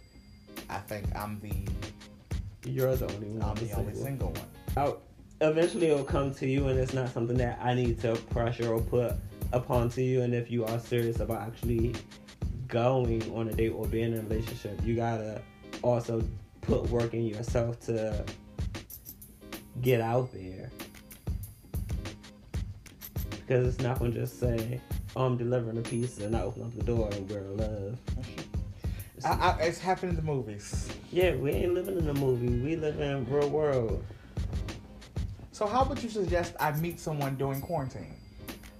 I 0.68 0.78
think 0.78 1.06
I'm 1.14 1.40
the 1.40 2.70
You're 2.70 2.96
the 2.96 3.12
only 3.12 3.28
one. 3.28 3.42
I'm 3.42 3.54
the 3.66 3.72
only 3.74 3.94
single. 3.94 4.04
single 4.04 4.28
one. 4.30 4.48
I'll, 4.76 5.00
eventually 5.40 5.88
it'll 5.88 6.04
come 6.04 6.34
to 6.34 6.46
you 6.46 6.68
and 6.68 6.78
it's 6.78 6.94
not 6.94 7.12
something 7.12 7.36
that 7.36 7.58
I 7.62 7.74
need 7.74 8.00
to 8.00 8.16
pressure 8.30 8.72
or 8.72 8.80
put 8.80 9.14
upon 9.52 9.90
to 9.90 10.02
you 10.02 10.22
and 10.22 10.34
if 10.34 10.50
you 10.50 10.64
are 10.64 10.78
serious 10.78 11.20
about 11.20 11.42
actually 11.42 11.94
going 12.68 13.22
on 13.34 13.48
a 13.48 13.52
date 13.52 13.70
or 13.70 13.86
being 13.86 14.12
in 14.12 14.18
a 14.18 14.22
relationship 14.22 14.80
you 14.82 14.96
gotta 14.96 15.40
also 15.82 16.22
put 16.62 16.88
work 16.90 17.14
in 17.14 17.26
yourself 17.26 17.78
to 17.80 18.24
get 19.82 20.00
out 20.00 20.32
there 20.32 20.70
because 23.30 23.66
it's 23.68 23.80
not 23.82 23.98
gonna 23.98 24.10
just 24.12 24.40
say 24.40 24.80
oh, 25.14 25.24
I'm 25.26 25.36
delivering 25.36 25.78
a 25.78 25.82
pizza 25.82 26.24
and 26.24 26.36
I 26.36 26.42
open 26.42 26.62
up 26.62 26.74
the 26.76 26.82
door 26.84 27.08
and 27.12 27.28
we're 27.30 27.38
in 27.38 27.56
love 27.56 27.98
I, 29.24 29.28
I, 29.28 29.50
it's 29.62 29.78
happened 29.78 30.10
in 30.10 30.16
the 30.16 30.22
movies. 30.22 30.88
yeah 31.12 31.34
we 31.36 31.50
ain't 31.52 31.74
living 31.74 31.96
in 31.98 32.08
a 32.08 32.14
movie 32.14 32.48
we 32.48 32.76
live 32.76 33.00
in 33.00 33.24
real 33.30 33.48
world 33.48 34.04
So 35.52 35.66
how 35.66 35.84
would 35.84 36.02
you 36.02 36.10
suggest 36.10 36.54
I 36.60 36.72
meet 36.72 37.00
someone 37.00 37.36
during 37.36 37.60
quarantine? 37.60 38.14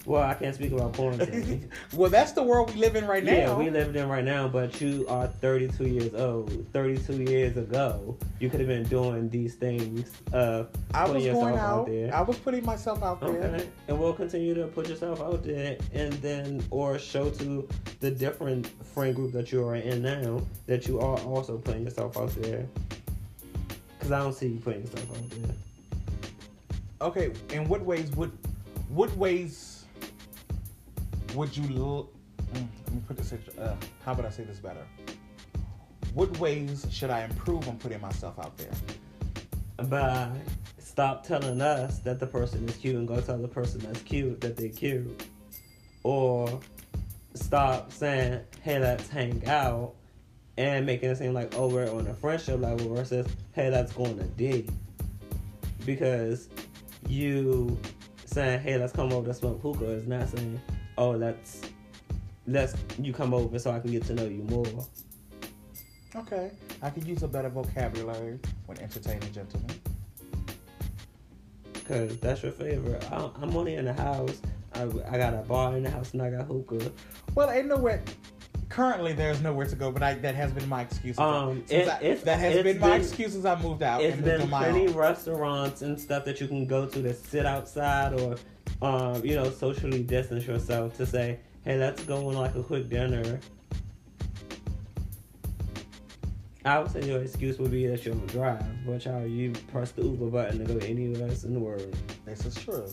Well 0.07 0.23
I 0.23 0.35
can't 0.35 0.55
speak 0.55 0.73
about 0.73 0.95
quarantine 0.95 1.71
well, 1.93 2.11
that's 2.11 2.33
the 2.33 2.43
world 2.43 2.73
we 2.73 2.81
live 2.81 2.97
in 2.97 3.07
right 3.07 3.25
now. 3.25 3.33
Yeah, 3.33 3.57
we 3.57 3.71
live 3.71 3.95
in 3.95 4.09
right 4.09 4.25
now, 4.25 4.49
but 4.49 4.81
you 4.81 5.05
are 5.09 5.27
32 5.27 5.89
years 5.89 6.15
old. 6.15 6.67
32 6.73 7.25
years 7.25 7.57
ago, 7.57 8.17
you 8.41 8.49
could 8.49 8.61
have 8.61 8.69
been 8.69 8.85
doing 8.85 9.29
these 9.29 9.55
things. 9.55 10.13
Uh, 10.33 10.65
I 10.95 11.03
putting 11.03 11.15
was 11.15 11.25
yourself 11.25 11.45
going 11.45 11.59
out 11.59 11.79
out. 11.81 11.87
there. 11.87 12.15
I 12.15 12.21
was 12.23 12.39
putting 12.39 12.65
myself 12.65 13.03
out 13.03 13.21
there. 13.21 13.31
okay, 13.31 13.69
and 13.89 13.99
we'll 13.99 14.13
continue 14.13 14.55
to 14.55 14.67
put 14.69 14.89
yourself 14.89 15.21
out 15.21 15.43
there, 15.43 15.77
and 15.93 16.13
then 16.15 16.65
or 16.71 16.99
show 16.99 17.31
to 17.31 17.69
the 18.01 18.11
different 18.11 18.67
friend 18.87 19.15
group 19.15 19.33
that 19.33 19.53
you 19.53 19.67
are 19.67 19.77
in 19.77 20.03
now 20.03 20.41
that 20.67 20.87
you 20.87 21.01
are 21.01 21.19
also 21.21 21.59
putting 21.59 21.85
yourself 21.85 22.17
out 22.17 22.31
there. 22.37 22.67
Cause 24.01 24.13
I 24.13 24.21
don't 24.21 24.35
see 24.35 24.49
you 24.49 24.61
putting 24.61 24.83
yourself 24.83 25.11
out 25.11 25.31
there. 25.31 25.55
Okay, 27.01 27.33
in 27.51 27.69
what 27.69 27.83
ways 27.83 28.11
would 28.13 28.31
what 28.89 29.15
ways 29.17 29.76
would 31.37 31.55
you 31.57 31.65
l- 31.77 32.11
mm, 32.55 32.67
let 32.85 32.95
me 32.95 33.03
put 33.07 33.17
this 33.19 33.33
uh, 33.59 33.77
how 34.05 34.15
would 34.15 34.25
I 34.25 34.31
say 34.31 34.45
this 34.45 34.59
better? 34.59 34.85
What 36.15 36.37
ways 36.39 36.87
should 36.91 37.11
I 37.11 37.25
improve 37.25 37.69
on 37.69 37.77
putting 37.77 38.01
myself 38.01 38.39
out 38.39 38.57
there? 38.57 38.73
By 39.87 40.31
stop 40.79 41.27
telling 41.27 41.61
us 41.61 41.99
that 41.99 42.19
the 42.19 42.27
person 42.27 42.67
is 42.67 42.77
cute 42.77 42.97
and 42.97 43.07
go 43.07 43.21
tell 43.21 43.37
the 43.37 43.49
person 43.49 43.81
that's 43.81 44.01
cute 44.01 44.41
that 44.41 44.57
they're 44.57 44.71
cute. 44.71 45.27
Or 46.05 46.59
stop 47.35 47.93
saying, 47.93 48.41
hey, 48.63 48.79
let's 48.79 49.09
hang 49.11 49.47
out 49.47 49.95
and 50.57 50.87
making 50.87 51.11
it 51.11 51.17
seem 51.17 51.35
like, 51.35 51.55
oh, 51.55 51.69
we're 51.69 51.93
on 51.93 52.07
a 52.07 52.15
friendship 52.15 52.61
level 52.61 52.95
versus, 52.95 53.27
hey, 53.53 53.71
let's 53.71 53.93
go 53.93 54.07
on 54.07 54.19
a 54.19 54.25
date. 54.25 54.71
Because 55.85 56.49
you 57.09 57.79
saying, 58.25 58.61
hey, 58.61 58.79
let's 58.79 58.93
come 58.95 59.13
over 59.13 59.27
to 59.27 59.35
smoke 59.35 59.61
hookah 59.61 59.91
is 59.91 60.07
not 60.07 60.29
saying, 60.31 60.61
oh, 60.99 61.11
let's, 61.11 61.63
let's, 62.47 62.75
you 63.01 63.13
come 63.13 63.35
over 63.35 63.59
so 63.59 63.71
I 63.71 63.81
can 63.81 63.91
get 63.93 64.05
to 64.07 64.15
know 64.15 64.25
you 64.25 64.43
more. 64.45 64.67
Okay, 66.15 66.51
I 66.83 66.91
could 66.91 67.05
use 67.05 67.23
a 67.23 67.29
better 67.29 67.49
vocabulary 67.51 68.39
when 68.67 68.79
entertaining 68.81 69.33
gentlemen. 69.33 69.69
Cause 71.87 72.17
that's 72.19 72.43
your 72.43 72.53
favorite. 72.53 73.07
I, 73.13 73.31
I'm 73.41 73.57
only 73.57 73.75
in 73.77 73.85
the 73.85 73.93
house. 73.93 74.41
I, 74.75 74.83
I 75.09 75.19
got 75.19 75.35
a 75.35 75.45
bar 75.47 75.77
in 75.77 75.85
the 75.85 75.91
house 75.91 76.13
and 76.15 76.23
I 76.23 76.31
got 76.31 76.47
hookah. 76.47 76.91
Well, 77.35 77.51
ain't 77.51 77.67
nowhere. 77.69 78.03
Currently, 78.69 79.13
there's 79.13 79.41
nowhere 79.41 79.67
to 79.67 79.77
go, 79.77 79.93
but 79.93 80.03
I, 80.03 80.15
that 80.15 80.35
has 80.35 80.51
been 80.53 80.69
my 80.69 80.83
excuse. 80.83 81.17
Um, 81.19 81.63
it- 81.71 81.87
I- 81.89 82.15
that 82.25 82.41
has 82.41 82.63
been 82.65 82.81
my 82.81 82.91
been- 82.91 83.01
excuse 83.03 83.33
since 83.33 83.45
I 83.45 83.61
moved 83.63 83.83
out 83.85 84.03
It's 84.03 84.17
moved 84.17 84.25
been 84.25 84.51
restaurants 84.95 85.83
and 85.83 86.01
stuff 86.01 86.25
that 86.25 86.41
you 86.41 86.49
can 86.49 86.67
go 86.67 86.87
to 86.87 86.99
that 87.03 87.17
sit 87.17 87.47
outside 87.47 88.19
or, 88.21 88.35
um, 88.83 89.25
you 89.25 89.35
know, 89.35 89.51
socially 89.51 90.03
distance 90.03 90.47
yourself 90.47 90.97
to 90.97 91.07
say, 91.07 91.39
hey, 91.65 91.79
let's 91.79 92.03
go 92.05 92.29
on 92.29 92.35
like 92.35 92.55
a 92.55 92.63
quick 92.63 92.89
dinner. 92.89 93.41
I 96.65 96.81
would 96.81 96.91
say 96.91 97.07
your 97.07 97.23
excuse 97.23 97.59
would 97.59 97.71
be 97.71 97.87
that 97.87 98.05
you're 98.05 98.15
on 98.15 98.27
drive, 98.27 98.65
but 98.85 99.05
how 99.05 99.21
you 99.21 99.53
press 99.71 99.93
the 99.93 100.03
Uber 100.03 100.27
button 100.27 100.67
to 100.67 100.75
go 100.75 100.85
anywhere 100.85 101.29
else 101.29 101.45
in 101.45 101.55
the 101.55 101.61
world. 101.61 101.97
This 102.25 102.45
is 102.45 102.57
true. 102.57 102.89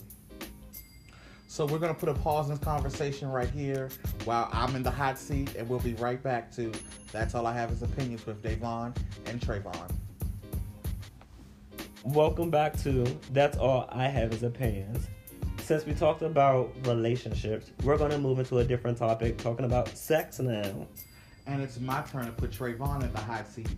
So 1.48 1.66
we're 1.66 1.80
gonna 1.80 1.94
put 1.94 2.10
a 2.10 2.14
pause 2.14 2.50
in 2.50 2.56
this 2.56 2.64
conversation 2.64 3.30
right 3.30 3.50
here 3.50 3.90
while 4.26 4.50
I'm 4.52 4.76
in 4.76 4.84
the 4.84 4.92
hot 4.92 5.20
seat, 5.20 5.56
and 5.56 5.70
we'll 5.70 5.80
be 5.80 5.94
right 5.96 6.22
back 6.22 6.52
to 6.56 6.72
That's 7.12 7.36
All 7.36 7.46
I 7.46 7.54
Have 7.54 7.72
Is 7.72 7.82
Opinions 7.84 8.26
with 8.26 8.42
Davon 8.42 8.94
and 9.26 9.40
Treyvon. 9.40 9.92
Welcome 12.04 12.50
back 12.50 12.76
to 12.84 13.06
That's 13.32 13.58
All 13.58 13.88
I 13.92 14.08
Have 14.08 14.34
Is 14.34 14.44
Opinions. 14.44 15.08
Since 15.63 15.86
we 15.86 15.93
talked 15.93 16.23
about 16.23 16.73
relationships, 16.84 17.71
we're 17.86 17.97
going 17.97 18.12
to 18.12 18.17
move 18.17 18.38
into 18.38 18.58
a 18.58 18.65
different 18.65 18.97
topic, 18.97 19.38
talking 19.38 19.63
about 19.63 19.88
sex 19.88 20.39
now. 20.39 20.86
And 21.47 21.62
it's 21.62 21.80
my 21.80 22.02
turn 22.02 22.26
to 22.26 22.34
put 22.34 22.52
Treyvon 22.52 23.02
in 23.02 23.13
the 23.13 23.21
hot 23.21 23.47
seat, 23.47 23.69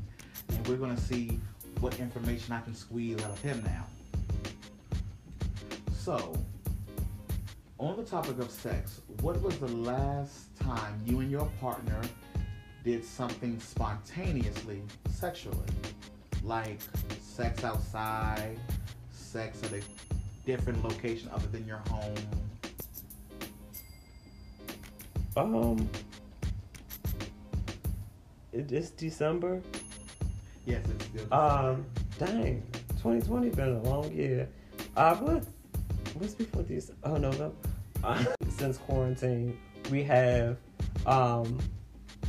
and 0.49 0.67
we're 0.67 0.77
gonna 0.77 0.97
see 0.97 1.39
what 1.81 1.99
information 1.99 2.53
I 2.53 2.61
can 2.61 2.73
squeeze 2.73 3.23
out 3.23 3.29
of 3.29 3.39
him 3.39 3.63
now. 3.63 3.85
So, 5.93 6.35
on 7.77 7.97
the 7.97 8.03
topic 8.03 8.39
of 8.39 8.49
sex, 8.49 9.01
what 9.21 9.39
was 9.43 9.55
the 9.59 9.67
last 9.67 10.55
time 10.59 10.99
you 11.05 11.19
and 11.19 11.29
your 11.29 11.47
partner 11.61 12.01
did 12.83 13.05
something 13.05 13.59
spontaneously 13.59 14.81
sexually? 15.11 15.69
Like 16.43 16.79
sex 17.21 17.63
outside, 17.63 18.57
sex 19.11 19.61
at 19.63 19.73
a 19.73 19.81
different 20.45 20.84
location 20.84 21.29
other 21.34 21.47
than 21.47 21.65
your 21.65 21.81
home. 21.89 22.15
Um, 25.38 25.89
it- 28.53 28.71
it's 28.71 28.91
December. 28.91 29.62
Yes, 30.65 30.86
it's 30.89 31.05
still. 31.05 31.34
Um, 31.34 31.86
dang, 32.17 32.63
2020 33.01 33.49
been 33.49 33.75
a 33.75 33.81
long 33.84 34.12
year. 34.12 34.47
I 34.95 35.10
Uh, 35.12 35.15
what? 35.17 35.43
What's 36.15 36.34
before 36.34 36.63
these? 36.63 36.91
Oh 37.03 37.17
no, 37.17 37.31
no. 37.31 37.53
Uh, 38.03 38.23
since 38.49 38.77
quarantine, 38.77 39.58
we 39.91 40.03
have, 40.03 40.58
um, 41.05 41.60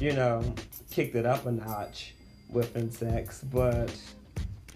you 0.00 0.12
know, 0.12 0.42
kicked 0.90 1.14
it 1.14 1.24
up 1.24 1.46
a 1.46 1.52
notch 1.52 2.14
with 2.50 2.74
sex, 2.90 3.44
but 3.52 3.94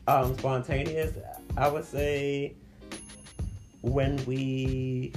um, 0.07 0.37
spontaneous, 0.39 1.17
I 1.57 1.69
would 1.69 1.85
say 1.85 2.55
when 3.83 4.23
we. 4.27 5.13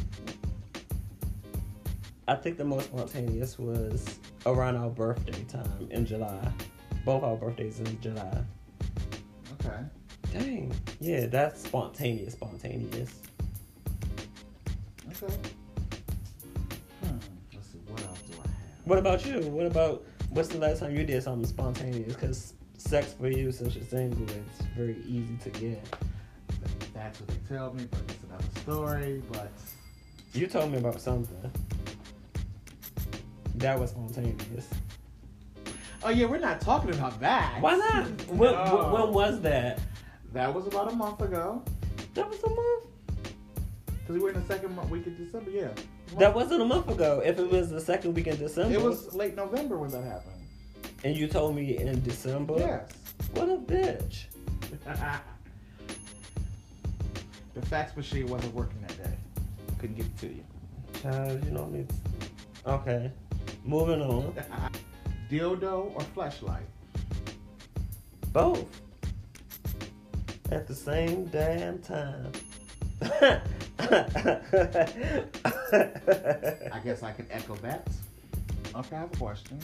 I 2.28 2.36
think 2.36 2.58
the 2.58 2.66
most 2.66 2.86
spontaneous 2.86 3.60
was 3.60 4.20
around 4.46 4.78
our 4.78 4.90
birthday 4.90 5.44
time 5.44 5.88
in 5.90 6.06
July. 6.06 6.52
Both 7.06 7.24
our 7.24 7.36
birthdays 7.36 7.80
in 7.80 8.00
July. 8.00 8.44
Okay. 9.60 9.78
Dang. 10.32 10.74
Yeah, 11.00 11.28
that's 11.28 11.64
spontaneous, 11.64 12.34
spontaneous. 12.34 13.22
Okay. 15.10 15.34
Hmm. 17.04 17.18
Let's 17.54 17.68
see. 17.68 17.80
What 17.88 18.02
else 18.04 18.20
do 18.22 18.34
I 18.34 18.48
have? 18.48 18.58
What 18.86 19.00
about 19.00 19.26
you? 19.26 19.42
What 19.42 19.66
about 19.66 20.06
what's 20.30 20.50
the 20.50 20.58
last 20.60 20.80
time 20.80 20.96
you 20.96 21.04
did 21.04 21.22
something 21.24 21.48
spontaneous? 21.48 22.14
Because 22.14 22.54
sex 22.78 23.14
for 23.20 23.28
you, 23.28 23.52
since 23.52 23.76
you're 23.76 23.86
single, 23.86 24.24
it's 24.24 24.62
very 24.78 24.98
easy 25.06 25.38
to 25.44 25.50
get. 25.50 25.86
That's 27.04 27.20
what 27.20 27.28
they 27.30 27.56
tell 27.56 27.74
me, 27.74 27.86
but 27.92 28.00
it's 28.08 28.24
another 28.24 28.60
story. 28.62 29.22
But 29.32 29.52
You 30.34 30.48
told 30.48 30.72
me 30.72 30.78
about 30.78 31.02
something 31.02 31.52
that 33.56 33.78
was 33.78 33.90
spontaneous. 33.92 34.70
oh 36.04 36.10
yeah, 36.10 36.26
we're 36.28 36.40
not 36.40 36.62
talking 36.62 36.92
about 36.92 37.20
that. 37.20 37.58
Why 37.62 37.76
not? 37.76 38.08
When, 38.30 38.54
No. 38.54 38.90
when, 38.94 39.14
was 39.14 39.42
that? 39.42 39.80
That 40.32 40.54
was 40.54 40.66
about 40.68 40.92
a 40.94 40.96
month 40.96 41.22
ago. 41.22 41.62
That 42.14 42.30
was 42.30 42.42
a 42.44 42.50
month. 42.50 42.86
Cause 44.08 44.16
we 44.16 44.20
were 44.20 44.30
in 44.30 44.40
the 44.40 44.46
second 44.48 44.74
month, 44.76 44.90
week 44.90 45.06
of 45.06 45.18
December. 45.18 45.52
Yeah. 45.52 45.70
That 46.20 46.34
wasn't 46.34 46.62
a 46.62 46.66
month 46.66 46.90
ago. 46.90 47.22
If 47.24 47.38
it 47.38 47.50
was 47.50 47.70
the 47.70 47.82
second 47.82 48.14
week 48.14 48.28
in 48.28 48.38
December, 48.38 48.74
It 48.76 48.82
was 48.82 49.14
late 49.14 49.36
November 49.36 49.78
when 49.78 49.92
that 49.92 50.04
happened. 50.06 50.42
and 51.04 51.18
you 51.18 51.28
told 51.28 51.54
me 51.56 51.78
in 51.78 52.02
December. 52.02 52.56
Yes. 52.60 52.92
What 53.34 53.50
a 53.50 53.58
bitch. 53.58 54.26
the 57.54 57.62
fax 57.68 57.96
machine 57.96 58.28
wasn't 58.28 58.54
working 58.54 58.82
that 58.82 58.98
day. 59.04 59.18
Couldn't 59.80 59.96
get 59.96 60.06
it 60.06 60.18
to 60.20 60.28
you. 60.28 60.44
Child, 61.02 61.46
you 61.46 61.52
know 61.52 61.66
me. 61.66 61.86
Okay, 62.66 63.12
moving 63.64 64.02
on. 64.02 64.34
Dildo 65.30 65.94
or 65.96 66.02
flashlight? 66.14 66.66
Both. 68.32 68.66
At 70.52 70.68
the 70.68 70.76
same 70.76 71.26
damn 71.26 71.80
time. 71.80 72.32
I 73.02 73.42
guess 76.84 77.04
I 77.04 77.12
can 77.12 77.28
echo 77.32 77.56
that. 77.58 77.88
Okay, 78.76 78.96
I 78.96 79.00
have 79.00 79.14
a 79.14 79.18
question. 79.18 79.60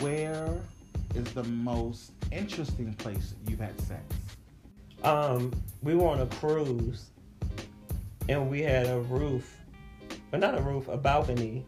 Where 0.00 0.54
is 1.14 1.32
the 1.32 1.44
most 1.44 2.12
interesting 2.32 2.92
place 2.94 3.34
you've 3.46 3.60
had 3.60 3.78
sex? 3.80 4.02
Um, 5.02 5.52
we 5.82 5.94
were 5.94 6.08
on 6.08 6.20
a 6.20 6.26
cruise, 6.26 7.10
and 8.28 8.50
we 8.50 8.62
had 8.62 8.86
a 8.86 9.00
roof, 9.00 9.56
but 10.30 10.40
not 10.40 10.56
a 10.56 10.60
roof, 10.60 10.88
a 10.88 10.96
balcony, 10.96 11.64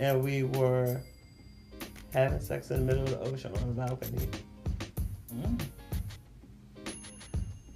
and 0.00 0.22
we 0.22 0.42
were 0.42 1.00
having 2.12 2.40
sex 2.40 2.70
in 2.70 2.80
the 2.80 2.94
middle 2.94 3.04
of 3.04 3.10
the 3.10 3.20
ocean 3.20 3.52
on 3.56 3.62
a 3.62 3.86
balcony. 3.86 4.28
Mm. 5.34 5.62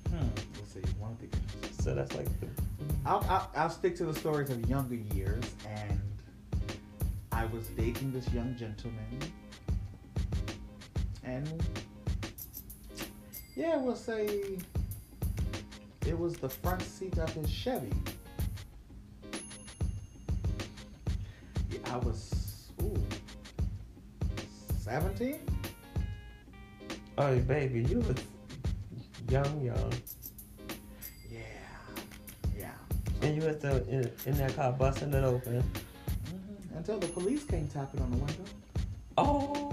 Hmm. 0.09 0.27
Let's 0.57 0.73
see. 0.73 0.81
One 0.99 1.13
of 1.13 1.19
the. 1.21 1.83
So 1.83 1.95
that's 1.95 2.15
like 2.15 2.29
the 2.41 2.47
I'll, 3.07 3.25
I'll, 3.29 3.51
I'll 3.55 3.71
stick 3.71 3.95
to 3.97 4.05
the 4.05 4.15
stories 4.15 4.51
of 4.51 4.69
younger 4.69 4.97
years, 5.15 5.45
and 5.65 6.01
I 7.31 7.47
was 7.47 7.69
dating 7.69 8.13
this 8.13 8.29
young 8.33 8.57
gentleman, 8.57 9.21
and 11.23 11.63
yeah, 13.57 13.77
we'll 13.77 13.97
say 13.97 14.59
it 16.07 16.19
was 16.19 16.37
the 16.37 16.49
front 16.49 16.83
seat 16.83 17.19
of 17.19 17.31
his 17.33 17.51
Chevy. 17.51 17.91
Yeah, 21.71 21.79
I 21.93 21.97
was 21.99 22.71
ooh, 22.83 22.95
seventeen. 24.79 25.41
oh 27.19 27.39
baby, 27.41 27.83
you 27.85 28.01
was 28.01 28.17
young, 29.31 29.61
young, 29.63 29.93
Yeah, 31.31 31.41
yeah. 32.57 32.71
and 33.23 33.35
you 33.41 33.49
was 33.49 33.57
still 33.57 33.77
in, 33.89 34.11
in 34.27 34.37
that 34.39 34.55
car 34.55 34.73
busting 34.73 35.13
it 35.13 35.25
open. 35.25 35.61
hmm 35.63 36.77
Until 36.77 36.99
the 36.99 37.09
police 37.09 37.45
came 37.45 37.67
tapping 37.69 38.01
on 38.01 38.11
the 38.13 38.17
window. 38.19 38.45
Oh, 39.19 39.66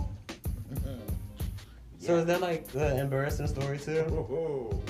so 2.03 2.17
is 2.17 2.25
that 2.25 2.41
like 2.41 2.67
the 2.67 2.99
embarrassing 2.99 3.47
story 3.47 3.77
too? 3.77 4.03
Oh. 4.29 4.81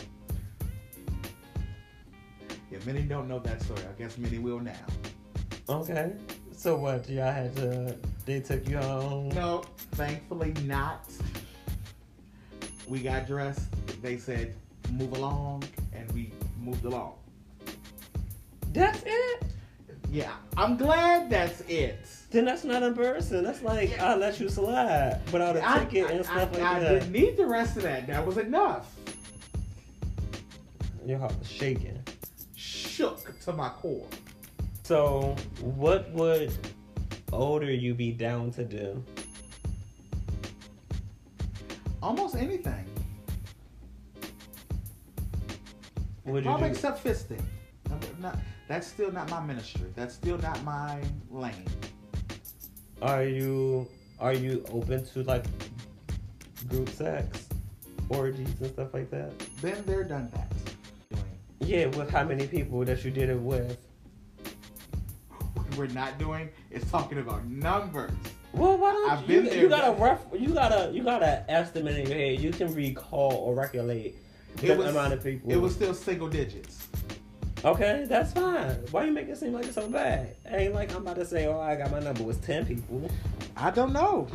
Yeah, 2.71 2.79
many 2.85 3.03
don't 3.03 3.27
know 3.27 3.37
that 3.39 3.61
story. 3.61 3.81
I 3.81 3.99
guess 4.01 4.17
many 4.17 4.39
will 4.39 4.59
now. 4.59 4.73
Okay. 5.69 6.13
So 6.51 6.75
what? 6.75 7.07
Y'all 7.07 7.31
had 7.31 7.55
to? 7.57 7.95
They 8.25 8.39
took 8.39 8.67
you 8.67 8.77
home. 8.77 9.29
No, 9.29 9.63
thankfully 9.91 10.53
not. 10.65 11.05
We 12.87 12.99
got 12.99 13.27
dressed. 13.27 13.67
They 14.01 14.17
said 14.17 14.55
move 14.91 15.13
along, 15.13 15.65
and 15.93 16.11
we 16.13 16.31
moved 16.59 16.85
along. 16.85 17.13
That's 18.71 19.03
it. 19.05 19.43
Yeah, 20.09 20.33
I'm 20.57 20.77
glad 20.77 21.29
that's 21.29 21.61
it. 21.61 22.07
Then 22.33 22.45
that's 22.45 22.63
not 22.63 22.81
embarrassing. 22.81 23.43
That's 23.43 23.61
like 23.61 23.99
I 23.99 24.15
let 24.15 24.39
you 24.39 24.49
slide 24.49 25.21
without 25.31 25.55
a 25.55 25.69
I, 25.69 25.85
ticket 25.85 26.07
I- 26.09 26.13
and 26.13 26.25
stuff 26.25 26.35
I- 26.37 26.57
like 26.57 26.61
I 26.63 26.79
that. 26.79 26.91
I 26.95 26.99
didn't 26.99 27.11
need 27.11 27.37
the 27.37 27.45
rest 27.45 27.77
of 27.77 27.83
that. 27.83 28.07
That 28.07 28.25
was 28.25 28.37
enough. 28.39 28.91
Your 31.05 31.19
heart 31.19 31.37
was 31.37 31.47
shaking. 31.47 32.01
Shook 32.55 33.39
to 33.41 33.53
my 33.53 33.69
core. 33.69 34.07
So 34.81 35.35
what 35.61 36.09
would 36.11 36.51
older 37.31 37.71
you 37.71 37.93
be 37.93 38.11
down 38.11 38.49
to 38.53 38.65
do? 38.65 39.03
Almost 42.01 42.35
anything. 42.35 42.83
Would 46.25 46.43
you 46.45 46.49
Probably 46.49 46.69
do? 46.69 46.73
except 46.73 47.03
fisting. 47.03 47.41
Not, 48.19 48.39
that's 48.67 48.87
still 48.87 49.11
not 49.11 49.29
my 49.29 49.39
ministry. 49.45 49.85
That's 49.95 50.15
still 50.15 50.39
not 50.39 50.63
my 50.63 50.99
lane. 51.29 51.67
Are 53.03 53.25
you 53.25 53.85
are 54.21 54.31
you 54.31 54.63
open 54.71 55.05
to 55.07 55.23
like 55.23 55.43
group 56.69 56.87
sex, 56.87 57.49
orgies 58.07 58.47
and 58.61 58.69
stuff 58.71 58.93
like 58.93 59.11
that? 59.11 59.33
Been 59.61 59.83
there, 59.85 60.05
done 60.05 60.31
that. 60.33 60.49
Yeah, 61.59 61.87
with 61.87 62.09
how 62.09 62.23
many 62.23 62.47
people 62.47 62.85
that 62.85 63.03
you 63.03 63.11
did 63.11 63.29
it 63.29 63.37
with? 63.37 63.77
What 65.53 65.75
we're 65.75 65.87
not 65.87 66.17
doing 66.17 66.49
is 66.71 66.89
talking 66.89 67.17
about 67.17 67.45
numbers. 67.45 68.11
Well, 68.53 68.77
why 68.77 68.93
don't 68.93 69.11
I've 69.11 69.21
you? 69.23 69.27
been 69.27 69.45
you 69.47 69.67
there, 69.67 69.67
got 69.67 69.89
a 69.89 70.01
rough. 70.01 70.21
You 70.31 70.49
got 70.53 70.71
a 70.71 70.89
you 70.93 71.03
got 71.03 71.23
an 71.23 71.43
estimate 71.49 71.97
in 71.97 72.07
your 72.07 72.17
head. 72.17 72.39
You 72.39 72.51
can 72.51 72.73
recall 72.73 73.33
or 73.33 73.53
regulate 73.53 74.15
the 74.55 74.75
was- 74.77 74.87
amount 74.91 75.11
of 75.11 75.21
people. 75.21 75.51
It 75.51 75.57
was 75.57 75.73
still 75.75 75.93
single 75.93 76.29
digits. 76.29 76.87
Okay. 77.65 78.05
That's 78.07 78.33
fine. 78.33 78.75
Why 78.91 79.05
you 79.05 79.11
make 79.11 79.27
it 79.29 79.37
seem 79.37 79.53
like 79.53 79.65
it's 79.65 79.75
so 79.75 79.87
bad? 79.89 80.35
It 80.45 80.53
ain't 80.53 80.73
like 80.73 80.91
I'm 80.91 81.01
about 81.01 81.15
to 81.17 81.25
say, 81.25 81.47
oh, 81.47 81.59
I 81.59 81.75
got 81.75 81.91
my 81.91 81.99
number 81.99 82.23
was 82.23 82.37
ten 82.37 82.65
people. 82.65 83.09
I 83.57 83.71
don't 83.71 83.93
know. 83.93 84.27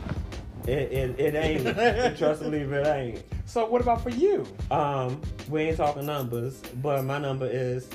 It 0.66 0.92
it, 0.92 1.20
it 1.20 1.34
ain't. 1.34 2.16
Trust 2.18 2.42
me, 2.42 2.58
it 2.58 2.86
ain't. 2.86 3.22
So 3.46 3.66
what 3.66 3.80
about 3.80 4.02
for 4.02 4.10
you? 4.10 4.46
Um, 4.70 5.20
we 5.48 5.62
ain't 5.62 5.76
talking 5.78 6.04
numbers, 6.06 6.60
but 6.82 7.04
my 7.04 7.18
number 7.18 7.46
is 7.46 7.88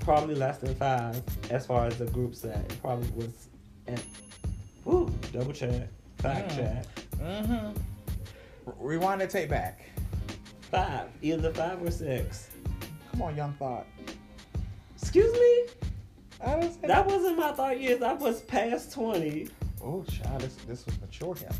probably 0.00 0.34
less 0.34 0.58
than 0.58 0.74
five 0.76 1.20
as 1.50 1.66
far 1.66 1.84
as 1.86 1.98
the 1.98 2.06
group 2.06 2.34
set. 2.34 2.56
It 2.56 2.80
probably 2.80 3.10
was 3.10 3.48
at 3.86 4.02
woo, 4.84 5.12
double 5.32 5.52
check, 5.52 5.88
fact 6.18 6.50
Mm. 6.52 6.56
check. 6.56 6.86
Mm-hmm. 7.18 7.80
Rewind 8.78 9.20
the 9.20 9.26
tape 9.26 9.50
back. 9.50 9.80
Five, 10.70 11.08
either 11.22 11.52
five 11.52 11.82
or 11.82 11.90
six. 11.90 12.48
Come 13.18 13.26
on, 13.26 13.36
young 13.36 13.52
thought. 13.54 13.84
Excuse 14.96 15.32
me? 15.32 15.64
I 16.40 16.60
didn't 16.60 16.80
say 16.80 16.86
That 16.86 17.04
wasn't 17.04 17.36
my 17.36 17.50
thought 17.50 17.80
years. 17.80 18.00
I 18.00 18.12
was 18.12 18.42
past 18.42 18.92
20. 18.92 19.48
Oh, 19.82 20.04
child, 20.04 20.40
this 20.40 20.54
this 20.68 20.86
was 20.86 21.00
mature 21.00 21.34
him. 21.34 21.52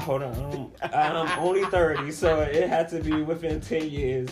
Hold 0.00 0.24
on. 0.24 0.72
I'm, 0.82 0.92
I'm 0.92 1.38
only 1.38 1.64
30, 1.66 2.10
so 2.10 2.40
it 2.40 2.68
had 2.68 2.88
to 2.88 3.00
be 3.00 3.22
within 3.22 3.60
10 3.60 3.88
years 3.88 4.30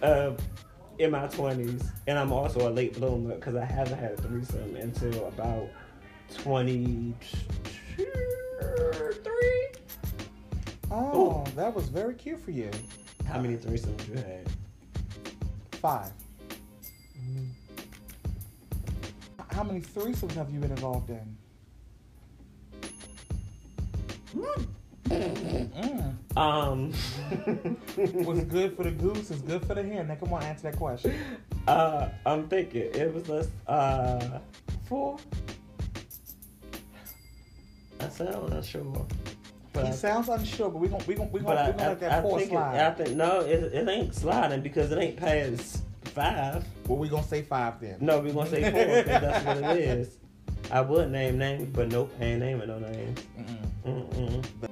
of 0.00 0.38
in 1.00 1.10
my 1.10 1.26
20s. 1.26 1.84
And 2.06 2.20
I'm 2.20 2.32
also 2.32 2.68
a 2.68 2.70
late 2.70 2.94
bloomer 2.94 3.34
because 3.34 3.56
I 3.56 3.64
haven't 3.64 3.98
had 3.98 4.12
a 4.12 4.16
threesome 4.18 4.76
until 4.76 5.26
about 5.26 5.68
23. 6.34 8.06
Oh, 10.92 11.44
that 11.56 11.74
was 11.74 11.88
very 11.88 12.14
cute 12.14 12.38
for 12.38 12.52
you. 12.52 12.70
How 13.26 13.40
many 13.40 13.56
threesomes 13.56 14.08
you 14.08 14.14
had? 14.14 14.48
Five. 15.86 16.10
How 19.52 19.62
many 19.62 19.80
threesomes 19.82 20.32
have 20.32 20.50
you 20.50 20.58
been 20.58 20.72
involved 20.72 21.10
in? 21.10 21.36
Mm. 25.08 26.16
Um, 26.36 26.92
What's 28.24 28.42
good 28.46 28.76
for 28.76 28.82
the 28.82 28.90
goose 28.90 29.30
is 29.30 29.40
good 29.42 29.64
for 29.64 29.76
the 29.76 29.84
hen. 29.84 30.08
Now, 30.08 30.16
come 30.16 30.32
on, 30.32 30.42
answer 30.42 30.72
that 30.72 30.76
question. 30.76 31.14
uh, 31.68 32.08
I'm 32.26 32.48
thinking 32.48 32.82
it 32.92 33.14
was 33.14 33.28
less 33.28 33.46
uh 33.68 34.40
four. 34.88 35.18
I 38.00 38.08
said 38.08 38.34
I'm 38.34 38.42
not 38.48 38.54
unsure. 38.54 39.06
But 39.76 39.88
He 39.88 39.92
sounds 39.92 40.30
unsure, 40.30 40.70
but 40.70 40.78
we 40.78 40.88
gon' 40.88 41.02
we 41.06 41.14
gon' 41.14 41.30
we 41.30 41.40
But 41.40 41.48
gon' 41.48 41.58
I, 41.58 41.66
we 41.66 41.72
gonna 41.76 41.88
let 41.90 41.90
I, 41.90 41.94
that 42.00 42.12
I 42.12 42.22
four 42.22 42.38
think 42.38 42.52
it. 42.52 42.56
I 42.56 42.90
think 42.92 43.10
no, 43.10 43.40
it, 43.40 43.74
it 43.74 43.86
ain't 43.86 44.14
sliding 44.14 44.62
because 44.62 44.90
it 44.90 44.98
ain't 44.98 45.18
past 45.18 45.82
five. 46.04 46.64
well, 46.88 46.96
we 46.96 47.10
gonna 47.10 47.22
say 47.22 47.42
five 47.42 47.78
then. 47.78 47.98
No, 48.00 48.20
we 48.20 48.32
gonna 48.32 48.48
say 48.48 48.62
four 48.62 48.86
because 48.86 49.04
that's 49.04 49.44
what 49.44 49.58
it 49.58 49.64
is. 49.82 50.16
I 50.70 50.80
would 50.80 51.10
name 51.10 51.36
names, 51.36 51.68
but 51.74 51.88
nope, 51.88 52.10
I 52.18 52.24
ain't 52.24 52.40
naming 52.40 52.68
no 52.68 52.78
names. 52.78 53.20
Mm-mm. 53.84 54.42
Mm-mm. 54.54 54.70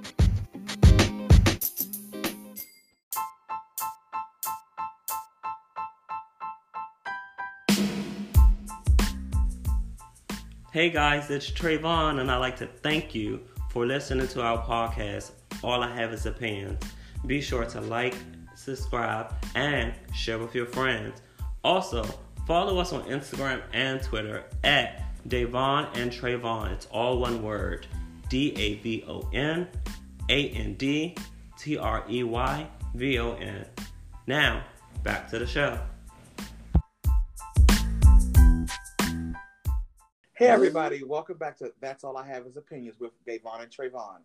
Hey 10.72 10.88
guys, 10.88 11.30
it's 11.30 11.50
Treyvon, 11.50 12.20
and 12.20 12.30
I'd 12.30 12.38
like 12.38 12.56
to 12.56 12.66
thank 12.66 13.14
you 13.14 13.42
for 13.74 13.84
listening 13.84 14.28
to 14.28 14.40
our 14.40 14.64
podcast. 14.64 15.32
All 15.64 15.82
I 15.82 15.92
have 15.96 16.12
is 16.12 16.26
opinions. 16.26 16.80
Be 17.26 17.40
sure 17.40 17.64
to 17.64 17.80
like, 17.80 18.14
subscribe, 18.54 19.34
and 19.56 19.92
share 20.14 20.38
with 20.38 20.54
your 20.54 20.66
friends. 20.66 21.20
Also, 21.64 22.04
follow 22.46 22.78
us 22.78 22.92
on 22.92 23.02
Instagram 23.08 23.62
and 23.72 24.00
Twitter 24.00 24.44
at 24.62 25.02
Davon 25.26 25.88
and 25.94 26.12
Treyvon. 26.12 26.70
It's 26.70 26.86
all 26.86 27.18
one 27.18 27.42
word 27.42 27.88
D 28.28 28.54
A 28.56 28.76
V 28.76 29.04
O 29.08 29.28
N 29.32 29.66
A 30.28 30.50
N 30.50 30.74
D 30.74 31.16
T 31.58 31.76
R 31.76 32.04
E 32.08 32.22
Y 32.22 32.66
V 32.94 33.18
O 33.18 33.32
N. 33.34 33.66
Now, 34.28 34.62
back 35.02 35.28
to 35.30 35.40
the 35.40 35.46
show. 35.48 35.80
Hey 40.36 40.48
everybody, 40.48 41.04
welcome 41.04 41.36
back 41.38 41.56
to 41.58 41.72
That's 41.80 42.02
All 42.02 42.16
I 42.16 42.26
Have 42.26 42.44
Is 42.46 42.56
Opinions 42.56 42.98
with 42.98 43.12
Davon 43.24 43.60
and 43.60 43.70
Treyvon. 43.70 44.18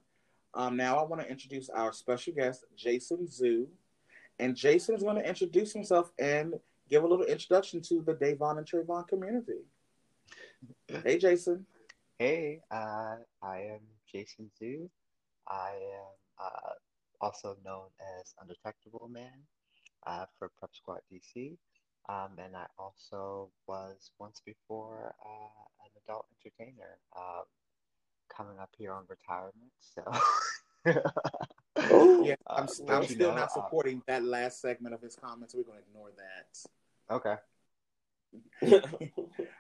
Um, 0.55 0.75
now 0.75 0.97
I 0.97 1.03
want 1.03 1.21
to 1.21 1.29
introduce 1.29 1.69
our 1.69 1.93
special 1.93 2.33
guest, 2.33 2.65
Jacen 2.75 3.29
Zhu. 3.29 3.67
And 4.39 4.55
Jacen 4.55 4.95
is 4.95 5.03
going 5.03 5.17
to 5.17 5.29
introduce 5.29 5.71
himself 5.71 6.11
and 6.17 6.55
give 6.89 7.03
a 7.03 7.07
little 7.07 7.25
introduction 7.25 7.79
to 7.81 8.01
the 8.01 8.15
Davon 8.15 8.57
and 8.57 8.65
Treyvon 8.65 9.07
community. 9.07 9.61
Hey 10.87 11.19
Jacen. 11.19 11.65
Hey, 12.17 12.61
uh, 12.71 13.17
I 13.43 13.57
am 13.59 13.81
Jacen 14.11 14.49
Zhu. 14.59 14.89
I 15.47 15.69
am 15.69 16.43
uh, 16.43 16.71
also 17.21 17.55
known 17.63 17.85
as 18.19 18.33
Undetectable 18.41 19.09
Man 19.13 19.43
uh, 20.07 20.25
for 20.39 20.49
Prep 20.57 20.71
Squad 20.73 21.01
DC. 21.13 21.55
Um, 22.09 22.31
and 22.43 22.55
I 22.55 22.65
also 22.79 23.49
was 23.67 24.09
once 24.17 24.41
before 24.43 25.13
uh, 25.23 25.85
an 25.85 25.91
adult 26.03 26.25
entertainer 26.43 26.97
um, 27.15 27.43
coming 28.35 28.57
up 28.59 28.71
here 28.75 28.93
on 28.93 29.03
retirement. 29.07 29.71
So, 29.79 30.01
Yeah, 32.23 32.35
I'm, 32.47 32.67
Uh, 32.87 32.93
I'm 32.93 33.03
still 33.05 33.29
know, 33.29 33.35
not 33.35 33.43
uh, 33.43 33.47
supporting 33.49 34.01
that 34.07 34.23
last 34.23 34.59
segment 34.59 34.95
of 34.95 35.01
his 35.01 35.15
comments. 35.15 35.53
We're 35.53 35.63
going 35.63 35.77
to 35.77 35.83
ignore 35.87 36.09
that. 36.17 36.57
okay. 37.13 37.35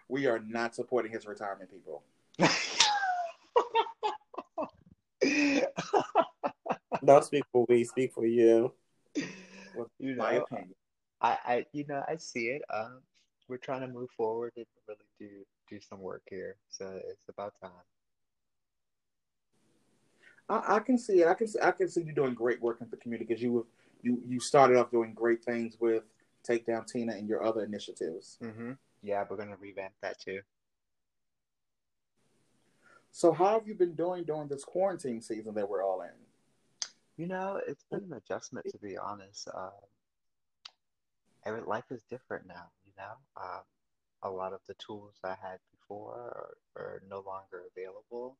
We 0.09 0.25
are 0.25 0.39
not 0.39 0.73
supporting 0.73 1.11
his 1.11 1.27
retirement, 1.27 1.69
people. 1.69 2.03
Don't 7.05 7.23
speak 7.23 7.43
for 7.51 7.65
we, 7.69 7.83
speak 7.83 8.11
for 8.11 8.25
you. 8.25 8.73
you 9.99 10.15
My 10.15 10.33
know, 10.33 10.41
opinion. 10.41 10.73
I, 11.21 11.37
I, 11.45 11.65
you 11.73 11.85
know, 11.87 12.03
I 12.07 12.15
see 12.15 12.47
it. 12.47 12.61
Um, 12.73 13.01
we're 13.47 13.57
trying 13.57 13.81
to 13.81 13.87
move 13.87 14.09
forward 14.15 14.53
and 14.55 14.65
really 14.87 14.99
do 15.19 15.27
do 15.69 15.79
some 15.81 15.99
work 15.99 16.23
here. 16.29 16.55
So 16.69 16.99
it's 17.07 17.29
about 17.29 17.53
time. 17.61 17.71
I, 20.47 20.75
I 20.75 20.79
can 20.79 20.97
see 20.97 21.21
it. 21.21 21.27
I 21.27 21.33
can 21.33 21.47
see, 21.47 21.59
I 21.61 21.71
can 21.71 21.89
see 21.89 22.01
you 22.01 22.13
doing 22.13 22.33
great 22.33 22.61
work 22.61 22.79
in 22.81 22.87
the 22.89 22.97
community 22.97 23.27
because 23.27 23.41
you 23.41 23.65
you 24.01 24.21
you 24.27 24.39
started 24.39 24.77
off 24.77 24.91
doing 24.91 25.13
great 25.13 25.43
things 25.43 25.77
with 25.79 26.03
Take 26.43 26.65
Down 26.65 26.85
Tina 26.85 27.13
and 27.13 27.27
your 27.27 27.43
other 27.43 27.63
initiatives. 27.63 28.37
Mm-hmm. 28.41 28.73
Yeah, 29.01 29.23
we're 29.29 29.37
gonna 29.37 29.57
revamp 29.59 29.93
that 30.01 30.19
too. 30.19 30.41
So 33.11 33.31
how 33.33 33.53
have 33.57 33.67
you 33.67 33.75
been 33.75 33.95
doing 33.95 34.23
during 34.23 34.47
this 34.47 34.63
quarantine 34.63 35.21
season 35.21 35.55
that 35.55 35.67
we're 35.67 35.83
all 35.83 36.01
in? 36.01 36.09
You 37.17 37.27
know, 37.27 37.59
it's 37.67 37.83
been 37.91 38.03
an 38.03 38.13
adjustment 38.13 38.67
to 38.71 38.77
be 38.77 38.97
honest. 38.97 39.49
Um, 39.53 39.71
every 41.49 41.65
life 41.65 41.85
is 41.91 42.03
different 42.09 42.47
now. 42.47 42.69
You 42.85 42.91
know, 42.97 43.41
um, 43.41 43.63
a 44.23 44.29
lot 44.29 44.53
of 44.53 44.59
the 44.67 44.75
tools 44.75 45.15
I 45.23 45.35
had 45.41 45.59
before 45.71 46.13
are, 46.75 46.81
are 46.81 47.01
no 47.09 47.17
longer 47.17 47.63
available, 47.75 48.37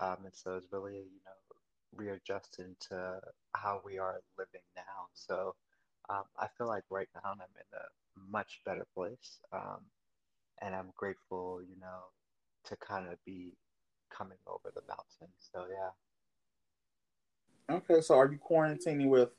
um, 0.00 0.18
and 0.24 0.34
so 0.34 0.56
it's 0.56 0.66
really 0.72 0.94
you 0.94 1.20
know 1.24 1.56
readjusting 1.94 2.76
to 2.88 3.20
how 3.54 3.80
we 3.84 3.98
are 3.98 4.20
living 4.38 4.62
now. 4.76 5.08
So 5.14 5.54
um, 6.08 6.24
I 6.38 6.46
feel 6.56 6.66
like 6.66 6.84
right 6.90 7.08
now 7.14 7.30
I'm 7.32 7.40
in 7.40 7.78
a 7.78 8.30
much 8.30 8.60
better 8.64 8.86
place, 8.94 9.38
um, 9.52 9.80
and 10.62 10.74
I'm 10.74 10.92
grateful, 10.96 11.60
you 11.62 11.78
know, 11.80 12.04
to 12.64 12.76
kind 12.76 13.06
of 13.06 13.22
be 13.24 13.52
coming 14.10 14.38
over 14.46 14.72
the 14.74 14.82
mountain. 14.88 15.34
So 15.52 15.66
yeah. 15.70 15.90
Okay, 17.76 18.00
so 18.00 18.14
are 18.14 18.30
you 18.30 18.38
quarantining 18.38 19.08
with 19.08 19.30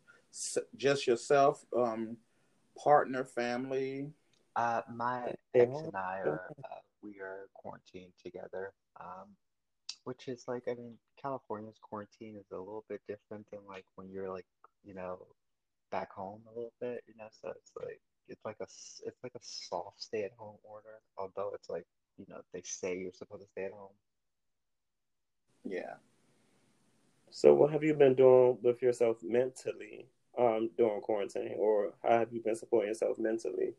just 0.76 1.08
yourself, 1.08 1.66
um, 1.76 2.18
partner, 2.84 3.24
family? 3.26 4.12
Uh, 4.56 4.82
my 4.94 5.34
ex 5.54 5.84
and 5.84 5.96
I 5.96 6.20
are 6.20 6.52
uh, 6.64 6.80
we 7.04 7.20
are 7.22 7.48
quarantined 7.54 8.14
together, 8.24 8.74
um, 9.00 9.30
which 10.04 10.28
is 10.28 10.46
like 10.48 10.64
I 10.68 10.74
mean 10.76 10.98
California's 11.22 11.80
quarantine 11.82 12.36
is 12.38 12.52
a 12.52 12.58
little 12.58 12.86
bit 12.90 13.02
different 13.08 13.48
than 13.52 13.62
like 13.68 13.86
when 13.96 14.10
you're 14.10 14.32
like 14.32 14.46
you 14.84 14.94
know 14.94 15.26
back 15.92 16.12
home 16.12 16.42
a 16.48 16.56
little 16.56 16.74
bit, 16.80 17.04
you 17.08 17.14
know. 17.18 17.28
So 17.42 17.50
it's 17.50 17.72
like 17.76 18.02
it's 18.28 18.46
like 18.46 18.58
a 18.60 18.64
s- 18.64 19.02
it's 19.06 19.22
like 19.24 19.36
a 19.36 19.42
soft 19.42 20.02
stay 20.02 20.24
at 20.24 20.32
home 20.38 20.58
order, 20.64 21.02
although 21.18 21.52
it's 21.54 21.70
like 21.70 21.86
you 22.18 22.26
know 22.30 22.42
they 22.54 22.62
say 22.64 22.98
you're 22.98 23.14
supposed 23.14 23.44
to 23.44 23.50
stay 23.50 23.66
at 23.66 23.72
home. 23.74 23.94
Yeah. 25.64 25.96
So, 27.30 27.54
what 27.54 27.72
have 27.72 27.84
you 27.84 27.94
been 27.94 28.16
doing 28.16 28.58
with 28.62 28.82
yourself 28.82 29.24
mentally 29.24 30.08
um, 30.38 30.70
during 30.78 31.02
quarantine, 31.02 31.56
or 31.58 31.94
how 32.04 32.20
have 32.20 32.34
you 32.34 32.42
been 32.42 32.56
supporting 32.56 32.90
yourself 32.90 33.18
mentally? 33.18 33.74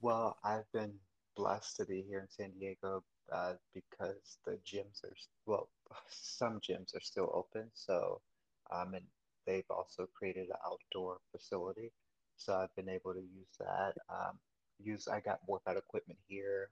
Well, 0.00 0.36
I've 0.44 0.70
been 0.72 0.92
blessed 1.36 1.76
to 1.78 1.84
be 1.84 2.04
here 2.06 2.20
in 2.20 2.28
San 2.28 2.52
Diego 2.58 3.02
uh, 3.32 3.54
because 3.72 4.38
the 4.44 4.58
gyms 4.66 5.02
are, 5.04 5.16
well, 5.46 5.68
some 6.08 6.60
gyms 6.60 6.94
are 6.94 7.00
still 7.00 7.30
open. 7.34 7.70
So, 7.74 8.20
um, 8.72 8.94
and 8.94 9.04
they've 9.46 9.70
also 9.70 10.06
created 10.14 10.48
an 10.48 10.56
outdoor 10.66 11.18
facility. 11.32 11.92
So 12.36 12.54
I've 12.54 12.74
been 12.76 12.88
able 12.88 13.14
to 13.14 13.20
use 13.20 13.54
that. 13.60 13.94
Um, 14.08 14.38
use, 14.78 15.08
I 15.08 15.20
got 15.20 15.40
workout 15.46 15.76
equipment 15.76 16.18
here. 16.26 16.70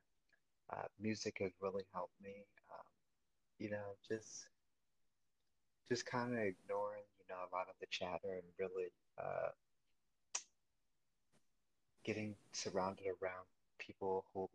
Uh, 0.72 0.86
music 1.00 1.38
has 1.40 1.52
really 1.60 1.84
helped 1.92 2.20
me. 2.22 2.44
Um, 2.70 2.86
you 3.58 3.70
know, 3.70 3.96
just, 4.08 4.46
just 5.90 6.06
kind 6.06 6.32
of 6.32 6.38
ignoring, 6.38 7.04
you 7.18 7.24
know, 7.28 7.36
a 7.36 7.52
lot 7.54 7.68
of 7.68 7.74
the 7.80 7.86
chatter 7.90 8.34
and 8.34 8.42
really, 8.58 8.90
uh, 9.18 9.50
getting 12.04 12.34
surrounded 12.52 13.06
around 13.22 13.46
people 13.78 14.24
who 14.34 14.48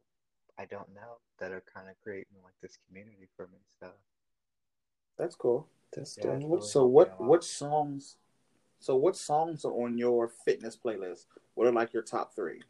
I 0.57 0.65
don't 0.65 0.93
know 0.95 1.17
that 1.39 1.51
are 1.51 1.63
kind 1.73 1.87
of 1.89 1.95
creating 2.03 2.37
like 2.43 2.53
this 2.61 2.77
community 2.87 3.27
for 3.35 3.47
me. 3.47 3.59
So 3.79 3.89
That's 5.17 5.35
cool. 5.35 5.67
That's 5.95 6.17
Yeah, 6.17 6.33
really 6.33 6.61
So 6.61 6.85
what 6.85 7.19
what 7.21 7.43
songs? 7.43 8.17
So 8.79 8.95
what 8.95 9.15
songs 9.15 9.65
are 9.65 9.71
on 9.71 9.97
your 9.97 10.27
fitness 10.45 10.77
playlist? 10.77 11.25
What 11.55 11.67
are 11.67 11.71
like 11.71 11.93
your 11.93 12.03
top 12.03 12.33
three? 12.35 12.61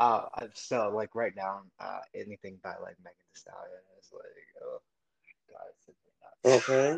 uh 0.00 0.26
so 0.54 0.90
like 0.94 1.14
right 1.14 1.34
now 1.36 1.60
uh 1.80 2.00
anything 2.14 2.58
by 2.64 2.70
like 2.82 2.96
Megan 3.04 3.16
Thee 3.30 3.34
Stallion 3.34 3.84
is 4.00 4.10
like 4.12 4.24
oh 4.64 4.80
god 5.50 5.66
it's 5.70 5.88
Okay, 6.44 6.96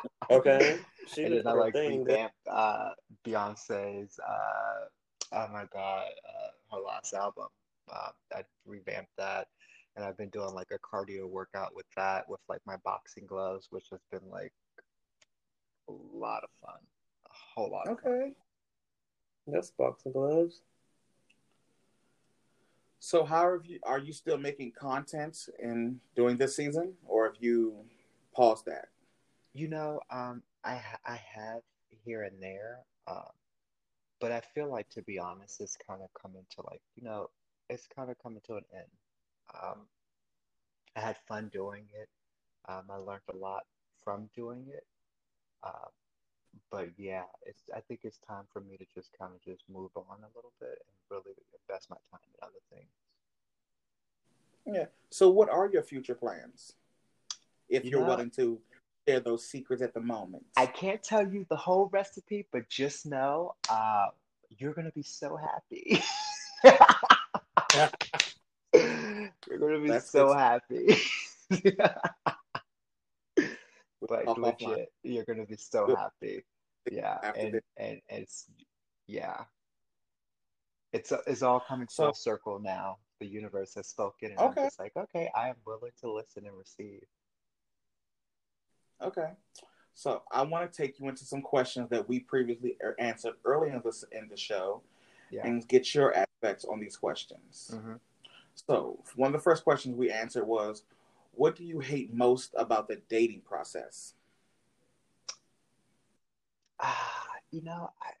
okay. 0.30 0.78
She 1.08 1.24
and 1.24 1.32
did 1.34 1.44
then 1.44 1.52
I 1.52 1.52
her 1.54 1.60
like 1.60 1.72
thing. 1.74 2.04
That, 2.04 2.12
revamped 2.12 2.35
uh 2.56 2.90
Beyonce's 3.24 4.18
uh 4.26 4.86
oh 5.32 5.48
my 5.52 5.64
god 5.72 6.06
uh 6.28 6.76
her 6.76 6.82
last 6.82 7.14
album 7.14 7.46
uh, 7.92 8.08
I 8.34 8.42
revamped 8.66 9.12
that 9.18 9.46
and 9.94 10.04
I've 10.04 10.16
been 10.16 10.30
doing 10.30 10.54
like 10.54 10.72
a 10.72 10.78
cardio 10.78 11.28
workout 11.28 11.74
with 11.76 11.86
that 11.96 12.28
with 12.28 12.40
like 12.48 12.60
my 12.66 12.76
boxing 12.84 13.26
gloves 13.26 13.68
which 13.70 13.86
has 13.90 14.00
been 14.10 14.28
like 14.30 14.52
a 15.88 15.92
lot 15.92 16.42
of 16.42 16.50
fun 16.64 16.80
a 17.26 17.30
whole 17.32 17.70
lot 17.70 17.86
of 17.88 18.00
fun 18.00 18.12
Okay. 18.12 18.32
that's 19.46 19.70
boxing 19.70 20.12
gloves. 20.12 20.62
So 22.98 23.24
how 23.24 23.52
have 23.52 23.66
you? 23.66 23.78
Are 23.84 23.98
you 24.00 24.12
still 24.12 24.38
making 24.38 24.72
content 24.72 25.48
and 25.62 26.00
doing 26.16 26.36
this 26.36 26.56
season, 26.56 26.94
or 27.06 27.26
have 27.26 27.36
you 27.38 27.74
paused 28.34 28.64
that? 28.66 28.88
You 29.54 29.68
know, 29.68 30.00
um, 30.10 30.42
I 30.64 30.80
I 31.04 31.20
have 31.34 31.62
here 32.04 32.22
and 32.22 32.40
there, 32.42 32.78
um, 33.06 33.30
but 34.20 34.32
I 34.32 34.40
feel 34.40 34.70
like 34.70 34.88
to 34.90 35.02
be 35.02 35.18
honest, 35.18 35.60
it's 35.60 35.76
kind 35.86 36.00
of 36.02 36.08
coming 36.20 36.44
to 36.56 36.62
like, 36.70 36.80
you 36.94 37.04
know, 37.04 37.28
it's 37.68 37.86
kind 37.94 38.10
of 38.10 38.18
coming 38.22 38.40
to 38.46 38.56
an 38.56 38.64
end. 38.74 38.90
Um, 39.62 39.78
I 40.96 41.00
had 41.00 41.16
fun 41.28 41.50
doing 41.52 41.84
it. 41.94 42.08
Um, 42.68 42.84
I 42.90 42.96
learned 42.96 43.22
a 43.32 43.36
lot 43.36 43.64
from 44.02 44.28
doing 44.34 44.66
it. 44.68 44.86
Uh, 45.62 45.88
but 46.70 46.88
yeah, 46.96 47.24
it's 47.44 47.62
I 47.74 47.80
think 47.80 48.00
it's 48.04 48.18
time 48.18 48.44
for 48.52 48.60
me 48.60 48.76
to 48.76 48.86
just 48.94 49.10
kind 49.18 49.32
of 49.34 49.42
just 49.42 49.62
move 49.68 49.90
on 49.96 50.18
a 50.20 50.30
little 50.34 50.52
bit 50.58 50.78
and 50.86 50.96
really 51.10 51.34
invest 51.68 51.90
my 51.90 51.96
time 52.10 52.20
in 52.24 52.42
other 52.42 52.62
things. 52.72 52.88
Yeah. 54.66 54.86
So, 55.10 55.30
what 55.30 55.48
are 55.50 55.68
your 55.72 55.82
future 55.82 56.14
plans? 56.14 56.72
If 57.68 57.84
You 57.84 57.90
you're 57.90 58.00
know, 58.00 58.08
willing 58.08 58.30
to 58.32 58.58
share 59.06 59.20
those 59.20 59.44
secrets 59.48 59.82
at 59.82 59.94
the 59.94 60.00
moment. 60.00 60.44
I 60.56 60.66
can't 60.66 61.02
tell 61.02 61.26
you 61.26 61.46
the 61.48 61.56
whole 61.56 61.88
recipe, 61.92 62.46
but 62.52 62.68
just 62.68 63.06
know 63.06 63.54
uh, 63.68 64.06
you're 64.58 64.74
gonna 64.74 64.92
be 64.92 65.02
so 65.02 65.36
happy. 65.36 66.02
You're 69.48 69.58
gonna 69.58 69.80
be 69.80 69.88
That's 69.88 70.10
so 70.10 70.28
good. 70.28 70.38
happy. 70.38 70.96
We'll 74.00 74.20
Like 74.20 74.36
legit, 74.36 74.92
you're 75.02 75.24
gonna 75.24 75.46
be 75.46 75.56
so 75.56 75.86
happy. 75.94 76.44
Yeah, 76.90 77.18
after 77.22 77.40
and 77.40 77.54
this. 77.54 77.62
and 77.78 78.00
it's 78.08 78.46
yeah, 79.06 79.44
it's 80.92 81.12
it's 81.26 81.42
all 81.42 81.60
coming 81.60 81.88
So, 81.90 82.04
full 82.04 82.14
circle 82.14 82.58
now. 82.58 82.98
The 83.20 83.26
universe 83.26 83.74
has 83.74 83.86
spoken, 83.88 84.32
and 84.32 84.38
I'm 84.40 84.54
just 84.54 84.78
like, 84.78 84.92
okay, 84.96 85.30
I 85.34 85.48
am 85.48 85.56
willing 85.66 85.92
to 86.00 86.12
listen 86.12 86.46
and 86.46 86.56
receive. 86.56 87.02
Okay. 89.00 89.30
So, 89.94 90.22
I 90.30 90.42
want 90.42 90.70
to 90.70 90.76
take 90.76 91.00
you 91.00 91.08
into 91.08 91.24
some 91.24 91.40
questions 91.40 91.88
that 91.90 92.06
we 92.06 92.20
previously 92.20 92.76
er- 92.82 92.96
answered 92.98 93.34
early 93.44 93.70
in 93.70 93.80
this 93.82 94.04
in 94.12 94.28
the 94.28 94.36
show, 94.36 94.82
Yeah. 95.30 95.46
and 95.46 95.66
get 95.66 95.94
your 95.94 96.14
aspects 96.14 96.64
on 96.64 96.80
these 96.80 96.96
questions. 96.96 97.70
hmm 97.72 97.94
So, 98.54 99.02
one 99.16 99.28
of 99.28 99.32
the 99.32 99.42
first 99.42 99.64
questions 99.64 99.96
we 99.96 100.10
answered 100.10 100.44
was, 100.46 100.84
"What 101.32 101.56
do 101.56 101.64
you 101.64 101.80
hate 101.80 102.12
most 102.12 102.54
about 102.56 102.88
the 102.88 102.96
dating 103.08 103.42
process?" 103.42 104.14
Ah, 106.78 107.26
you 107.50 107.62
know, 107.62 107.90
I 108.02 108.12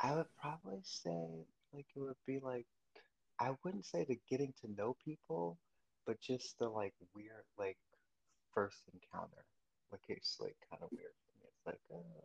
I 0.00 0.14
would 0.16 0.26
probably 0.40 0.80
say 0.82 1.46
like 1.72 1.86
it 1.94 2.00
would 2.00 2.16
be 2.26 2.38
like 2.40 2.66
I 3.38 3.56
wouldn't 3.62 3.86
say 3.86 4.04
the 4.04 4.18
getting 4.28 4.52
to 4.60 4.70
know 4.72 4.96
people, 5.04 5.58
but 6.06 6.20
just 6.20 6.58
the 6.58 6.68
like 6.68 6.94
weird 7.14 7.44
like 7.58 7.78
first 8.54 8.78
encounter. 8.92 9.44
Like 9.90 10.02
it's 10.08 10.38
like 10.40 10.56
kind 10.70 10.82
of 10.82 10.90
weird 10.92 11.14
for 11.14 11.32
me. 11.40 11.46
It's 11.48 11.66
like, 11.66 11.80
oh, 11.92 12.24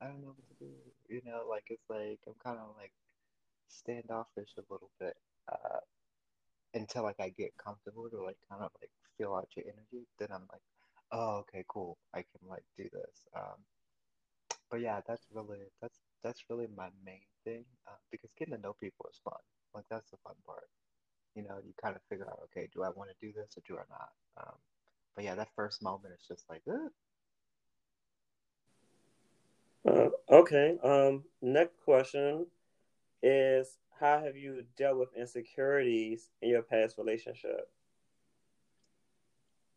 I 0.00 0.06
don't 0.06 0.20
know 0.22 0.34
what 0.34 0.48
to 0.48 0.64
do. 0.64 0.72
You 1.08 1.20
know, 1.24 1.44
like 1.48 1.64
it's 1.68 1.88
like 1.88 2.20
I'm 2.26 2.34
kind 2.42 2.58
of 2.58 2.74
like 2.76 2.92
standoffish 3.68 4.50
a 4.58 4.72
little 4.72 4.90
bit 5.00 5.16
uh, 5.50 5.80
until 6.74 7.04
like 7.04 7.20
I 7.20 7.30
get 7.30 7.56
comfortable 7.56 8.08
to 8.10 8.22
like 8.22 8.38
kind 8.50 8.62
of 8.62 8.70
like 8.80 8.90
feel 9.18 9.34
out 9.34 9.48
your 9.56 9.66
energy. 9.66 10.06
Then 10.18 10.28
I'm 10.32 10.46
like, 10.50 10.62
oh, 11.12 11.44
okay, 11.46 11.64
cool. 11.68 11.98
I 12.14 12.18
can 12.22 12.48
like 12.48 12.64
do 12.76 12.84
this. 12.92 13.16
Um, 13.36 13.62
but 14.70 14.80
yeah, 14.80 15.00
that's 15.06 15.26
really 15.34 15.58
that's 15.80 16.00
that's 16.24 16.44
really 16.48 16.68
my 16.76 16.88
main 17.04 17.28
thing 17.44 17.64
uh, 17.86 18.00
because 18.10 18.30
getting 18.38 18.54
to 18.54 18.60
know 18.60 18.74
people 18.80 19.06
is 19.10 19.20
fun. 19.22 19.40
Like 19.74 19.84
that's 19.90 20.10
the 20.10 20.16
fun 20.24 20.34
part. 20.46 20.68
You 21.34 21.42
know, 21.42 21.58
you 21.64 21.72
kind 21.82 21.96
of 21.96 22.02
figure 22.08 22.26
out, 22.28 22.40
okay, 22.44 22.68
do 22.74 22.82
I 22.82 22.90
want 22.90 23.10
to 23.10 23.26
do 23.26 23.32
this 23.32 23.56
or 23.56 23.62
do 23.66 23.78
I 23.78 23.84
not? 23.90 24.10
Um, 24.36 24.54
but 25.14 25.24
yeah, 25.24 25.34
that 25.34 25.48
first 25.56 25.82
moment 25.82 26.14
is 26.18 26.26
just 26.26 26.44
like, 26.48 26.62
"Ugh." 26.68 26.90
Uh, 29.84 30.08
okay. 30.34 30.78
Um, 30.82 31.24
next 31.40 31.80
question 31.84 32.46
is 33.22 33.78
how 33.98 34.20
have 34.22 34.36
you 34.36 34.64
dealt 34.76 34.98
with 34.98 35.16
insecurities 35.16 36.30
in 36.40 36.50
your 36.50 36.62
past 36.62 36.98
relationship? 36.98 37.68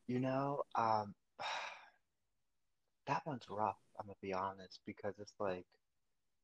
you 0.08 0.20
know, 0.20 0.62
um, 0.76 1.14
that 3.08 3.26
one's 3.26 3.45
rough. 3.49 3.78
I'm 3.99 4.08
gonna 4.08 4.16
be 4.22 4.34
honest 4.34 4.80
because 4.86 5.14
it's 5.20 5.36
like 5.39 5.66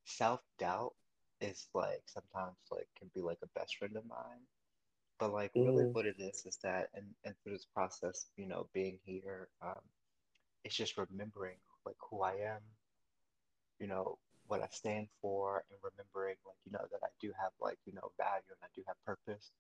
self-doubt 0.06 0.94
is 1.42 1.68
like 1.74 2.04
sometimes 2.06 2.56
like 2.72 2.88
can 2.98 3.10
be 3.14 3.22
like 3.22 3.40
a 3.44 3.60
best 3.60 3.78
friend 3.78 3.96
of 3.98 4.06
mine. 4.08 4.42
But 5.22 5.34
like 5.34 5.54
really 5.64 5.86
Mm, 5.86 5.94
what 5.94 6.06
it 6.08 6.18
is 6.20 6.46
is 6.46 6.58
that 6.64 6.90
and 6.96 7.16
and 7.26 7.36
through 7.44 7.54
this 7.54 7.68
process, 7.74 8.28
you 8.38 8.48
know, 8.48 8.70
being 8.74 9.00
here, 9.06 9.50
um, 9.62 9.80
it's 10.66 10.76
just 10.76 10.98
remembering 10.98 11.58
like 11.86 11.98
who 12.10 12.24
I 12.24 12.34
am, 12.36 12.62
you 13.80 13.88
know, 13.88 14.18
what 14.48 14.62
I 14.64 14.68
stand 14.72 15.08
for 15.22 15.64
and 15.70 15.80
remembering 15.84 16.36
like, 16.46 16.58
you 16.66 16.72
know, 16.74 16.86
that 16.92 17.02
I 17.04 17.10
do 17.22 17.32
have 17.42 17.52
like, 17.62 17.80
you 17.86 17.94
know, 17.94 18.12
value 18.18 18.52
and 18.52 18.62
I 18.64 18.68
do 18.76 18.84
have 18.88 18.98
purpose. 19.06 19.52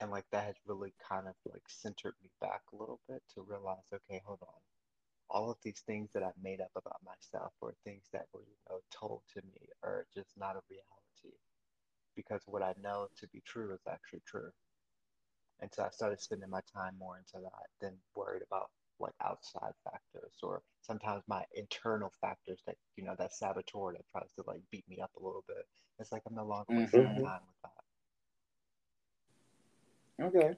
And 0.00 0.10
like 0.10 0.26
that 0.32 0.44
has 0.46 0.56
really 0.66 0.94
kind 1.08 1.28
of 1.28 1.34
like 1.52 1.64
centered 1.68 2.14
me 2.22 2.30
back 2.40 2.62
a 2.72 2.76
little 2.76 3.00
bit 3.08 3.22
to 3.34 3.42
realize, 3.42 3.86
okay, 3.94 4.22
hold 4.26 4.40
on. 4.42 4.60
All 5.30 5.50
of 5.50 5.58
these 5.64 5.82
things 5.86 6.10
that 6.14 6.22
I've 6.24 6.42
made 6.42 6.60
up 6.60 6.72
about 6.76 7.00
myself 7.04 7.52
or 7.62 7.74
things 7.84 8.04
that 8.12 8.26
were, 8.34 8.42
you 8.46 8.58
know, 8.70 8.80
told 8.92 9.22
to 9.34 9.42
me 9.42 9.68
are 9.84 10.06
just 10.14 10.30
not 10.38 10.56
a 10.56 10.62
reality 10.70 11.36
because 12.16 12.42
what 12.46 12.62
I 12.62 12.74
know 12.82 13.08
to 13.20 13.28
be 13.28 13.42
true 13.46 13.72
is 13.74 13.80
actually 13.90 14.22
true. 14.26 14.50
And 15.60 15.70
so 15.72 15.84
I 15.84 15.90
started 15.90 16.20
spending 16.20 16.50
my 16.50 16.60
time 16.72 16.94
more 16.98 17.18
into 17.18 17.42
that 17.44 17.66
than 17.80 17.94
worried 18.14 18.42
about 18.46 18.70
like 18.98 19.14
outside 19.24 19.72
factors 19.84 20.32
or 20.42 20.62
sometimes 20.82 21.22
my 21.28 21.44
internal 21.54 22.12
factors 22.20 22.60
that, 22.66 22.76
you 22.96 23.04
know, 23.04 23.14
that 23.18 23.34
saboteur 23.34 23.92
that 23.92 24.04
tries 24.10 24.32
to 24.36 24.44
like 24.46 24.60
beat 24.70 24.88
me 24.88 25.00
up 25.00 25.10
a 25.18 25.24
little 25.24 25.44
bit. 25.46 25.66
It's 25.98 26.12
like 26.12 26.22
I'm 26.28 26.34
no 26.34 26.44
longer 26.46 26.66
wasting 26.76 27.02
my 27.04 27.12
hmm 27.12 27.18
hmm 27.18 27.24
time 27.24 27.40
with 27.46 27.62
that. 27.64 27.84
Okay. 30.24 30.56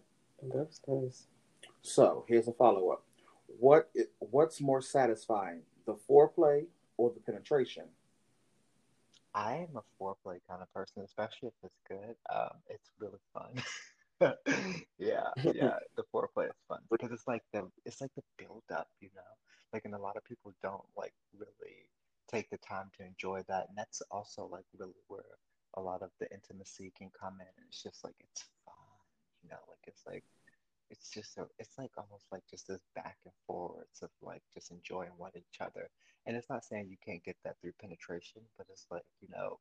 That's 0.55 0.81
nice. 0.87 1.27
So, 1.83 2.25
here's 2.29 2.49
a 2.49 2.53
follow 2.53 2.91
up. 2.91 3.05
What 3.47 3.91
what's 4.19 4.61
more 4.61 4.81
satisfying, 4.81 5.63
the 5.87 5.95
foreplay 6.09 6.67
or 6.97 7.11
the 7.11 7.21
penetration? 7.21 7.85
I 9.35 9.67
am 9.69 9.77
a 9.77 9.83
foreplay 10.03 10.41
kind 10.49 10.63
of 10.63 10.73
person, 10.73 11.03
especially 11.05 11.49
if 11.49 11.55
it's 11.63 11.81
good. 11.89 12.17
Um, 12.35 12.57
it's 12.69 12.91
really 12.99 13.21
fun. 13.33 13.51
Yeah, 14.99 15.31
yeah, 15.45 15.79
the 15.97 16.03
foreplay 16.13 16.47
is 16.47 16.59
fun 16.67 16.81
because 16.91 17.13
it's 17.13 17.29
like 17.29 17.43
the 17.53 17.71
it's 17.85 18.01
like 18.01 18.11
the 18.17 18.23
build 18.37 18.65
up, 18.75 18.89
you 19.01 19.11
know? 19.15 19.33
Like, 19.73 19.85
and 19.85 19.95
a 19.95 19.99
lot 19.99 20.17
of 20.17 20.25
people 20.25 20.53
don't 20.63 20.83
like 20.97 21.15
really 21.37 21.87
take 22.31 22.51
the 22.51 22.59
time 22.59 22.91
to 22.99 23.07
enjoy 23.07 23.43
that, 23.49 23.69
and 23.69 23.79
that's 23.79 24.03
also 24.11 24.49
like 24.51 24.65
really 24.77 24.99
where 25.07 25.39
a 25.75 25.81
lot 25.81 26.03
of 26.03 26.11
the 26.19 26.27
intimacy 26.33 26.93
can 26.97 27.11
come 27.19 27.35
in. 27.41 27.47
And 27.47 27.67
it's 27.69 27.83
just 27.83 28.03
like 28.03 28.17
it's 28.19 28.45
fun, 28.65 28.75
you 29.43 29.51
know? 29.51 29.63
Like 29.69 29.87
it's 29.87 30.03
like 30.07 30.25
it's 30.91 31.11
just 31.11 31.35
so 31.35 31.47
it's 31.59 31.79
like 31.79 31.93
almost 31.97 32.27
like 32.33 32.43
just 32.51 32.67
this 32.67 32.83
back 32.95 33.19
and 33.25 33.35
forwards 33.47 34.03
of 34.03 34.11
like 34.23 34.43
just 34.53 34.73
enjoying 34.73 35.13
one 35.17 35.33
each 35.37 35.61
other. 35.61 35.89
And 36.27 36.37
it's 36.37 36.51
not 36.51 36.65
saying 36.65 36.89
you 36.91 36.99
can't 37.05 37.25
get 37.25 37.37
that 37.45 37.57
through 37.61 37.73
penetration, 37.81 38.43
but 38.57 38.67
it's 38.71 38.87
like, 38.91 39.05
you 39.21 39.29
know, 39.31 39.59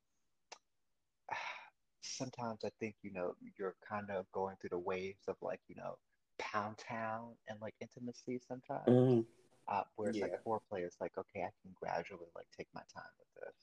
sometimes 2.01 2.63
I 2.65 2.69
think, 2.79 2.95
you 3.01 3.11
know, 3.11 3.35
you're 3.57 3.75
kind 3.87 4.09
of 4.09 4.25
going 4.31 4.55
through 4.59 4.71
the 4.71 4.79
waves 4.79 5.23
of 5.27 5.35
like, 5.41 5.61
you 5.67 5.75
know, 5.75 5.97
pound 6.39 6.77
town 6.77 7.35
and 7.47 7.59
like 7.61 7.75
intimacy 7.81 8.39
sometimes. 8.47 8.85
hmm 8.87 9.21
Uh, 9.67 9.83
whereas 9.95 10.21
like 10.21 10.33
foreplay 10.45 10.85
is 10.85 10.95
like, 11.01 11.11
okay, 11.17 11.41
I 11.41 11.51
can 11.61 11.73
gradually 11.75 12.27
like 12.35 12.47
take 12.57 12.67
my 12.73 12.81
time 12.93 13.11
with 13.19 13.43
this. 13.43 13.53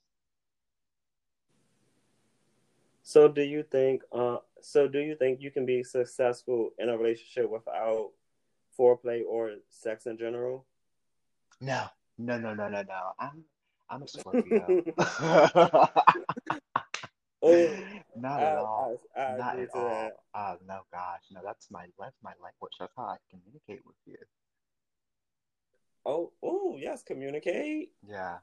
So 3.02 3.28
do 3.28 3.42
you 3.42 3.62
think 3.62 4.02
uh 4.12 4.38
so 4.60 4.88
do 4.88 4.98
you 4.98 5.14
think 5.16 5.40
you 5.40 5.50
can 5.50 5.66
be 5.66 5.82
successful 5.82 6.70
in 6.78 6.88
a 6.88 6.96
relationship 6.96 7.50
without 7.50 8.10
foreplay 8.78 9.22
or 9.28 9.52
sex 9.68 10.06
in 10.06 10.18
general? 10.18 10.66
No, 11.60 11.86
no, 12.18 12.38
no, 12.38 12.54
no, 12.54 12.68
no, 12.68 12.82
no. 12.82 13.12
I'm 13.18 13.44
I'm 13.90 14.02
a 14.02 14.08
Scorpio. 14.08 14.76
oh, 17.44 17.70
Not 18.16 18.40
I, 18.40 18.44
at 18.44 18.58
all. 18.58 19.00
I 19.16 19.20
I 19.20 19.36
Not 19.36 19.58
at 19.58 19.68
all. 19.74 19.88
that. 19.88 20.12
Uh, 20.34 20.56
no, 20.66 20.80
gosh, 20.92 21.22
no. 21.32 21.40
That's 21.44 21.70
my 21.70 21.86
that's 21.98 22.16
my 22.22 22.32
language. 22.42 22.72
That's 22.78 22.92
how 22.96 23.04
I 23.04 23.16
communicate 23.30 23.84
with 23.86 23.96
you. 24.06 24.16
Oh, 26.06 26.32
oh, 26.42 26.76
yes, 26.78 27.02
communicate. 27.02 27.90
Yeah. 28.06 28.38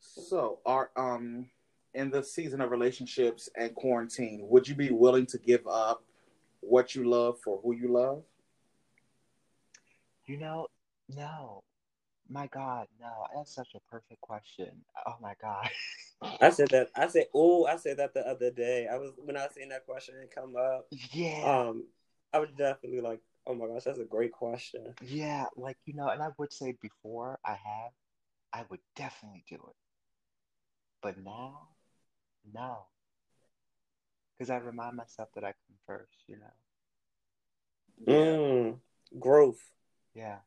So, 0.00 0.58
are 0.66 0.90
um 0.96 1.48
in 1.94 2.10
the 2.10 2.22
season 2.22 2.60
of 2.60 2.70
relationships 2.70 3.48
and 3.56 3.74
quarantine, 3.74 4.40
would 4.48 4.68
you 4.68 4.74
be 4.74 4.90
willing 4.90 5.26
to 5.26 5.38
give 5.38 5.66
up 5.66 6.04
what 6.60 6.94
you 6.94 7.08
love 7.08 7.38
for 7.42 7.60
who 7.62 7.74
you 7.74 7.92
love? 7.92 8.22
You 10.26 10.36
know, 10.36 10.66
no. 11.08 11.62
My 12.30 12.46
God, 12.48 12.86
no. 13.00 13.26
That's 13.34 13.54
such 13.54 13.74
a 13.74 13.80
perfect 13.90 14.20
question. 14.20 14.70
Oh 15.06 15.16
my 15.20 15.34
God. 15.40 15.68
I 16.40 16.50
said 16.50 16.68
that. 16.70 16.88
I 16.94 17.06
said, 17.08 17.26
oh, 17.34 17.66
I 17.66 17.76
said 17.76 17.96
that 17.98 18.12
the 18.12 18.26
other 18.26 18.50
day. 18.50 18.86
I 18.90 18.96
was 18.96 19.12
when 19.16 19.36
I 19.36 19.48
seen 19.48 19.70
that 19.70 19.86
question 19.86 20.14
come 20.34 20.56
up. 20.56 20.86
Yeah. 21.12 21.68
Um, 21.68 21.84
I 22.32 22.38
would 22.40 22.56
definitely 22.56 23.00
like. 23.00 23.20
Oh 23.46 23.54
my 23.54 23.66
gosh, 23.66 23.84
that's 23.84 23.98
a 23.98 24.04
great 24.04 24.32
question. 24.32 24.94
Yeah, 25.00 25.46
like 25.56 25.78
you 25.86 25.94
know, 25.94 26.08
and 26.08 26.22
I 26.22 26.28
would 26.36 26.52
say 26.52 26.76
before 26.82 27.38
I 27.46 27.52
have, 27.52 27.92
I 28.52 28.64
would 28.68 28.80
definitely 28.94 29.44
do 29.48 29.54
it. 29.54 29.76
But 31.02 31.16
now, 31.24 31.68
no, 32.52 32.80
because 34.36 34.50
I 34.50 34.58
remind 34.58 34.96
myself 34.96 35.30
that 35.34 35.44
I 35.44 35.52
come 35.52 35.78
first. 35.86 36.18
You 36.26 36.36
know. 38.06 38.12
Mm, 38.12 38.78
growth. 39.18 39.60
Yeah, 40.14 40.38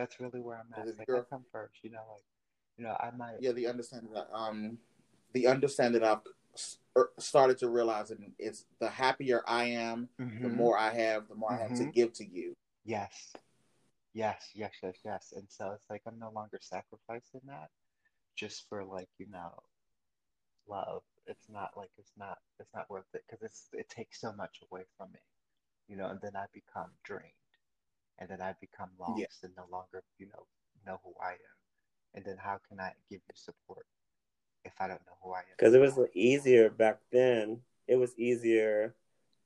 that's 0.00 0.18
really 0.18 0.40
where 0.40 0.56
I'm 0.56 0.72
at. 0.80 0.98
Like 0.98 1.10
I 1.10 1.20
come 1.28 1.44
first. 1.52 1.74
You 1.82 1.90
know, 1.90 2.02
like 2.10 2.24
you 2.78 2.84
know, 2.84 2.96
I 2.98 3.10
might. 3.16 3.36
yeah, 3.40 3.52
the 3.52 3.66
understanding 3.66 4.12
that 4.14 4.28
um, 4.32 4.78
the 5.32 5.46
understanding 5.46 6.02
I've 6.02 6.20
er, 6.96 7.10
started 7.18 7.58
to 7.58 7.68
realize, 7.68 8.10
and 8.10 8.32
it's 8.38 8.64
the 8.80 8.88
happier 8.88 9.42
I 9.46 9.64
am, 9.64 10.08
the 10.18 10.24
Mhm. 10.24 10.56
more 10.56 10.78
I 10.78 10.92
have, 10.92 11.28
the 11.28 11.34
more 11.34 11.52
I 11.52 11.58
have 11.58 11.76
to 11.76 11.84
Mhm. 11.84 11.94
give 11.94 12.12
to 12.14 12.24
you. 12.24 12.56
Yes. 12.84 13.32
Yes, 14.12 14.50
yes, 14.54 14.72
yes, 14.82 14.96
yes. 15.04 15.32
And 15.36 15.48
so 15.48 15.70
it's 15.72 15.88
like 15.88 16.02
I'm 16.06 16.18
no 16.18 16.30
longer 16.30 16.58
sacrificing 16.60 17.42
that 17.44 17.70
just 18.34 18.68
for 18.68 18.84
like, 18.84 19.08
you 19.18 19.26
know, 19.30 19.52
love. 20.66 21.02
It's 21.26 21.48
not 21.48 21.76
like 21.76 21.90
it's 21.98 22.12
not 22.16 22.38
it's 22.58 22.72
not 22.74 22.90
worth 22.90 23.04
it 23.14 23.22
because 23.26 23.42
it's 23.44 23.68
it 23.72 23.88
takes 23.88 24.20
so 24.20 24.32
much 24.32 24.62
away 24.70 24.82
from 24.96 25.12
me, 25.12 25.20
you 25.86 25.96
know, 25.96 26.08
and 26.08 26.20
then 26.20 26.34
I 26.34 26.46
become 26.52 26.90
drained. 27.04 27.39
And 28.20 28.28
then 28.28 28.40
I 28.42 28.54
become 28.60 28.90
lost 28.98 29.42
and 29.42 29.52
no 29.56 29.64
longer, 29.72 30.02
you 30.18 30.26
know, 30.26 30.46
know 30.86 31.00
who 31.04 31.14
I 31.22 31.32
am. 31.32 31.56
And 32.14 32.24
then 32.24 32.36
how 32.38 32.60
can 32.68 32.78
I 32.78 32.92
give 33.10 33.20
you 33.26 33.34
support 33.34 33.86
if 34.64 34.72
I 34.78 34.88
don't 34.88 35.00
know 35.06 35.16
who 35.22 35.32
I 35.32 35.38
am? 35.40 35.44
because 35.56 35.74
it 35.74 35.80
was 35.80 35.98
easier 36.14 36.68
back 36.70 36.98
then. 37.10 37.60
It 37.88 37.96
was 37.96 38.16
easier, 38.18 38.94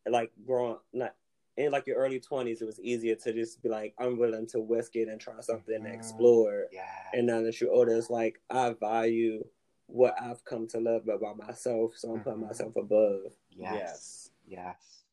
like 0.06 0.32
growing 0.44 0.76
not 0.92 1.14
in 1.56 1.70
like 1.72 1.86
your 1.86 1.96
early 1.96 2.18
twenties. 2.20 2.60
It 2.62 2.66
was 2.66 2.80
easier 2.80 3.14
to 3.14 3.32
just 3.32 3.62
be 3.62 3.68
like, 3.68 3.94
I'm 3.98 4.18
willing 4.18 4.46
to 4.48 4.60
risk 4.60 4.96
it 4.96 5.08
and 5.08 5.20
try 5.20 5.40
something 5.40 5.74
and 5.74 5.86
Mhm. 5.86 5.94
explore. 5.94 6.66
Yeah. 6.72 7.10
And 7.14 7.26
now 7.26 7.42
that 7.42 7.60
you're 7.60 7.70
older, 7.72 7.94
it's 7.96 8.10
like 8.10 8.42
I 8.50 8.70
value 8.72 9.44
what 9.86 10.20
I've 10.20 10.44
come 10.44 10.66
to 10.68 10.80
love 10.80 11.06
about 11.08 11.36
myself, 11.36 11.96
so 11.96 12.10
I'm 12.10 12.20
putting 12.24 12.40
Mhm. 12.40 12.48
myself 12.48 12.74
above. 12.76 13.36
Yes. 13.50 14.30
Yes. 14.46 15.04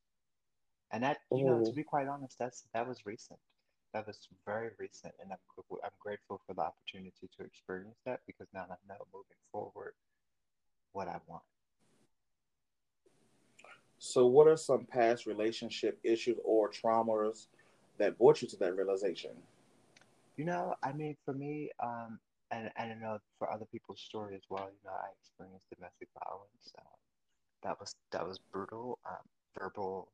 And 0.92 1.04
that, 1.04 1.22
you 1.32 1.46
know, 1.46 1.64
to 1.64 1.74
be 1.74 1.84
quite 1.84 2.08
honest, 2.08 2.38
that's 2.38 2.64
that 2.74 2.88
was 2.88 3.06
recent. 3.06 3.40
That 3.94 4.08
was 4.08 4.28
very 4.46 4.70
recent, 4.80 5.14
and 5.22 5.32
I'm 5.32 5.38
I'm 5.84 5.92
grateful 6.00 6.42
for 6.48 6.54
the 6.54 6.62
opportunity 6.62 7.30
to 7.38 7.44
experience 7.44 7.98
that 8.06 8.22
because 8.26 8.48
now 8.54 8.66
I 8.70 8.76
know 8.88 9.06
moving 9.14 9.42
forward 9.52 9.94
what 10.94 11.08
I 11.08 11.18
want. 11.28 11.44
So, 14.00 14.26
what 14.26 14.48
are 14.48 14.58
some 14.58 14.86
past 14.86 15.26
relationship 15.26 16.00
issues 16.04 16.38
or 16.44 16.72
traumas 16.72 17.48
that 17.98 18.18
brought 18.18 18.42
you 18.42 18.48
to 18.48 18.58
that 18.58 18.76
realization? 18.76 19.32
You 20.38 20.46
know, 20.46 20.74
I 20.82 20.92
mean, 20.94 21.16
for 21.24 21.34
me, 21.34 21.70
um, 21.84 22.20
and, 22.50 22.72
and 22.78 22.92
I 22.92 22.96
know 22.96 23.20
for 23.38 23.52
other 23.52 23.66
people's 23.72 24.02
story 24.02 24.36
as 24.36 24.42
well. 24.50 24.70
You 24.72 24.90
know, 24.90 24.96
I 24.96 25.08
experienced 25.20 25.68
domestic 25.76 26.10
violence. 26.24 26.74
Um, 26.80 26.86
that 27.64 27.80
was 27.80 27.96
that 28.12 28.28
was 28.28 28.40
brutal, 28.52 28.98
um, 29.08 29.28
verbal, 29.60 30.12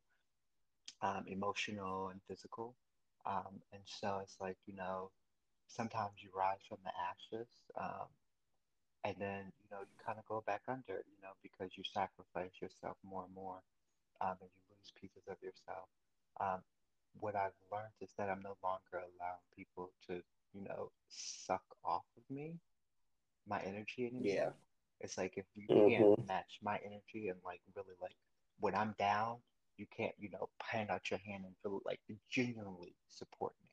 um, 1.01 1.23
emotional, 1.27 2.09
and 2.09 2.19
physical. 2.27 2.75
Um, 3.27 3.61
and 3.73 3.83
so 3.85 4.19
it's 4.23 4.39
like 4.41 4.57
you 4.67 4.75
know, 4.75 5.11
sometimes 5.67 6.23
you 6.23 6.31
rise 6.35 6.61
from 6.69 6.79
the 6.85 6.93
ashes, 7.11 7.49
um, 7.79 8.07
and 9.03 9.15
then 9.19 9.53
you 9.61 9.67
know 9.71 9.81
you 9.81 9.97
kind 10.05 10.19
of 10.19 10.25
go 10.25 10.41
back 10.45 10.63
under, 10.67 11.03
you 11.07 11.21
know, 11.23 11.33
because 11.43 11.77
you 11.77 11.83
sacrifice 11.83 12.53
yourself 12.61 12.97
more 13.03 13.25
and 13.25 13.35
more, 13.35 13.61
um, 14.21 14.37
and 14.41 14.49
you 14.55 14.63
lose 14.71 14.91
pieces 14.99 15.27
of 15.29 15.37
yourself. 15.43 15.89
Um, 16.41 16.63
what 17.19 17.35
I've 17.35 17.57
learned 17.71 17.95
is 18.01 18.13
that 18.17 18.29
I'm 18.29 18.43
no 18.43 18.57
longer 18.63 18.99
allowing 18.99 19.47
people 19.55 19.93
to, 20.07 20.23
you 20.53 20.61
know, 20.63 20.91
suck 21.09 21.63
off 21.83 22.05
of 22.17 22.23
me, 22.29 22.59
my 23.47 23.61
energy 23.63 24.07
anymore. 24.07 24.49
Yeah. 24.49 24.53
It's 24.99 25.17
like 25.17 25.37
if 25.37 25.45
you 25.55 25.69
Mhm. 25.69 25.87
can't 25.87 26.11
match 26.27 26.59
my 26.61 26.77
energy 26.85 27.29
and 27.29 27.39
like 27.45 27.61
really 27.75 27.95
like 28.01 28.17
when 28.59 28.75
I'm 28.75 28.95
down, 28.99 29.43
you 29.77 29.85
can't, 29.95 30.15
you 30.19 30.29
know, 30.29 30.49
hand 30.61 30.89
out 30.91 31.09
your 31.09 31.19
hand 31.19 31.45
and 31.45 31.55
feel 31.63 31.81
like 31.85 32.01
genuinely 32.29 32.95
support 33.09 33.53
me. 33.63 33.69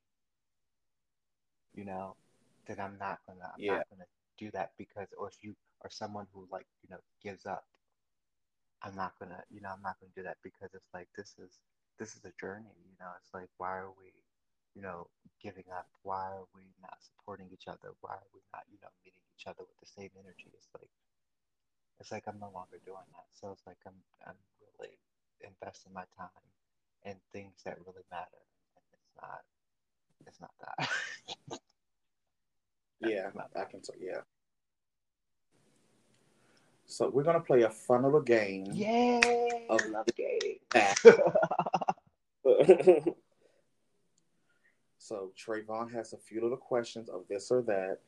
You 1.74 1.84
know, 1.84 2.16
then 2.66 2.80
I'm 2.80 2.98
not 2.98 3.20
gonna 3.26 3.50
I'm 3.54 3.62
Yeah. 3.62 3.76
not 3.76 3.84
gonna 3.90 4.06
do 4.38 4.50
that 4.52 4.72
because 4.78 5.08
or 5.18 5.28
if 5.28 5.36
you 5.42 5.54
are 5.82 5.90
someone 5.90 6.26
who 6.32 6.48
like, 6.50 6.66
you 6.82 6.90
know, 6.90 7.00
gives 7.22 7.46
up, 7.46 7.64
I'm 8.82 8.94
not 8.96 9.14
gonna, 9.18 9.42
you 9.50 9.60
know, 9.60 9.70
I'm 9.70 9.82
not 9.82 9.98
gonna 10.00 10.12
do 10.14 10.22
that 10.24 10.38
because 10.42 10.70
it's 10.74 10.92
like 10.94 11.08
this 11.16 11.34
is 11.38 11.58
this 11.98 12.16
is 12.16 12.24
a 12.24 12.32
journey, 12.40 12.74
you 12.86 12.96
know. 13.00 13.10
It's 13.18 13.32
like 13.34 13.48
why 13.58 13.78
are 13.78 13.92
we, 13.98 14.12
you 14.74 14.82
know, 14.82 15.08
giving 15.42 15.66
up? 15.72 15.88
Why 16.02 16.30
are 16.32 16.46
we 16.54 16.74
not 16.82 16.98
supporting 17.02 17.48
each 17.52 17.68
other? 17.68 17.94
Why 18.00 18.14
are 18.14 18.30
we 18.34 18.40
not, 18.52 18.64
you 18.70 18.78
know, 18.82 18.90
meeting 19.04 19.24
each 19.36 19.46
other 19.46 19.64
with 19.64 19.78
the 19.80 19.86
same 19.86 20.10
energy? 20.18 20.50
It's 20.54 20.68
like 20.74 20.90
it's 22.00 22.12
like 22.12 22.24
I'm 22.28 22.40
no 22.40 22.50
longer 22.54 22.78
doing 22.84 23.08
that. 23.12 23.28
So 23.32 23.50
it's 23.52 23.66
like 23.66 23.78
I'm 23.86 23.98
I'm 24.26 24.38
really 24.60 24.98
investing 25.40 25.92
my 25.92 26.04
time 26.16 26.28
in 27.04 27.14
things 27.32 27.62
that 27.64 27.78
really 27.86 28.04
matter. 28.10 28.42
And 28.76 28.84
it's 28.92 29.12
not 29.20 29.40
it's 30.26 30.40
not 30.40 30.50
that. 30.60 30.88
Yeah, 33.00 33.28
not 33.34 33.50
I 33.54 33.64
can 33.64 33.82
tell. 33.82 33.96
Yeah. 34.00 34.20
So 36.86 37.10
we're 37.10 37.22
gonna 37.22 37.40
play 37.40 37.62
a 37.62 37.68
fun 37.68 38.02
little 38.02 38.22
game. 38.22 38.64
Yay! 38.72 39.66
Of- 39.68 39.86
love 39.90 40.06
games. 40.16 40.60
So 45.04 45.32
Treyvon 45.36 45.92
has 45.92 46.14
a 46.14 46.16
few 46.16 46.40
little 46.40 46.56
questions 46.56 47.10
of 47.10 47.24
this 47.28 47.50
or 47.50 47.60
that, 47.60 47.98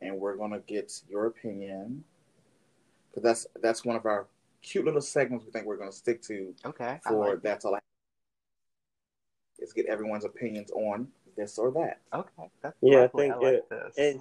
and 0.00 0.18
we're 0.18 0.34
gonna 0.34 0.58
get 0.58 0.92
your 1.08 1.26
opinion. 1.26 2.02
Because 3.08 3.22
that's 3.22 3.46
that's 3.62 3.84
one 3.84 3.94
of 3.94 4.04
our 4.04 4.26
cute 4.62 4.84
little 4.84 5.00
segments 5.00 5.44
we 5.44 5.50
think 5.52 5.66
we're 5.66 5.76
gonna 5.76 5.92
stick 5.92 6.20
to 6.22 6.54
okay. 6.64 7.00
I 7.04 7.08
for 7.08 7.30
like 7.30 7.42
that's 7.42 7.64
all. 7.64 7.74
I 7.74 7.78
is 9.58 9.72
get 9.74 9.86
everyone's 9.86 10.24
opinions 10.24 10.70
on 10.70 11.08
this 11.36 11.58
or 11.58 11.70
that. 11.72 12.00
Okay. 12.14 12.50
That's 12.62 12.76
Yeah, 12.80 13.04
I 13.04 13.08
think 13.08 13.34
I 13.34 13.36
like 13.36 13.54
it- 13.54 13.68
this. 13.70 13.98
and 13.98 14.20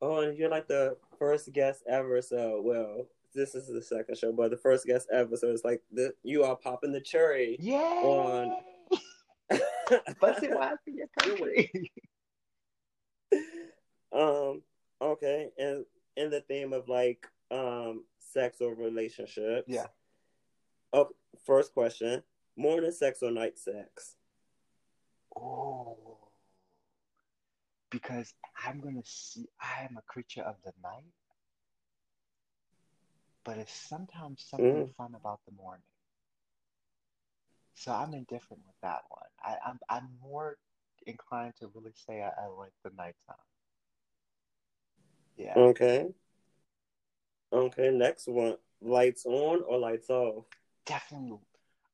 oh, 0.00 0.20
and 0.22 0.36
you're 0.36 0.50
like 0.50 0.66
the 0.68 0.96
first 1.18 1.52
guest 1.52 1.82
ever. 1.88 2.20
So, 2.20 2.60
well, 2.64 3.06
this 3.34 3.54
is 3.54 3.68
the 3.68 3.80
second 3.80 4.18
show, 4.18 4.32
but 4.32 4.50
the 4.50 4.56
first 4.56 4.86
guest 4.86 5.08
ever. 5.12 5.36
So 5.36 5.48
it's 5.50 5.64
like 5.64 5.82
the 5.92 6.12
you 6.24 6.42
are 6.42 6.56
popping 6.56 6.90
the 6.92 7.00
cherry. 7.00 7.56
Yeah. 7.60 7.76
on- 7.78 8.56
Busting 10.20 10.54
wives 10.54 10.80
in 10.86 10.96
your 10.96 11.08
country. 11.18 11.70
um. 14.12 14.62
Okay, 15.00 15.50
and 15.58 15.84
in 16.16 16.30
the 16.30 16.40
theme 16.42 16.72
of 16.72 16.88
like 16.88 17.26
um 17.52 18.04
sex 18.18 18.60
or 18.60 18.74
relationships. 18.74 19.68
Yeah. 19.68 19.86
Oh, 20.92 21.10
first 21.44 21.72
question: 21.74 22.22
morning 22.56 22.92
sex 22.92 23.22
or 23.22 23.30
night 23.30 23.58
sex? 23.58 24.16
Oh. 25.36 26.18
Because 27.90 28.32
I'm 28.66 28.80
gonna 28.80 29.02
see 29.04 29.46
I 29.60 29.84
am 29.84 29.96
a 29.98 30.02
creature 30.02 30.42
of 30.42 30.56
the 30.64 30.72
night. 30.82 31.12
But 33.44 33.58
it's 33.58 33.74
sometimes 33.74 34.44
something 34.48 34.86
Mm. 34.88 34.94
fun 34.94 35.14
about 35.14 35.40
the 35.46 35.52
morning. 35.52 35.82
So 37.74 37.92
I'm 37.92 38.14
indifferent 38.14 38.62
with 38.66 38.76
that 38.82 39.02
one. 39.08 39.28
I, 39.42 39.56
I'm 39.66 39.80
I'm 39.88 40.08
more 40.22 40.56
inclined 41.06 41.54
to 41.56 41.68
really 41.74 41.92
say 42.06 42.22
I, 42.22 42.28
I 42.44 42.46
like 42.46 42.72
the 42.84 42.90
nighttime. 42.90 43.36
Yeah. 45.36 45.54
Okay. 45.56 46.14
Okay. 47.52 47.90
Next 47.90 48.28
one: 48.28 48.56
lights 48.80 49.26
on 49.26 49.62
or 49.66 49.78
lights 49.78 50.10
off? 50.10 50.46
Definitely. 50.86 51.38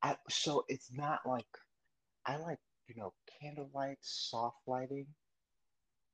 I 0.02 0.16
so 0.28 0.64
it's 0.68 0.90
not 0.92 1.26
like 1.26 1.46
I 2.24 2.36
like, 2.36 2.58
you 2.86 2.94
know, 2.96 3.12
candlelight, 3.40 3.98
soft 4.00 4.58
lighting. 4.66 5.06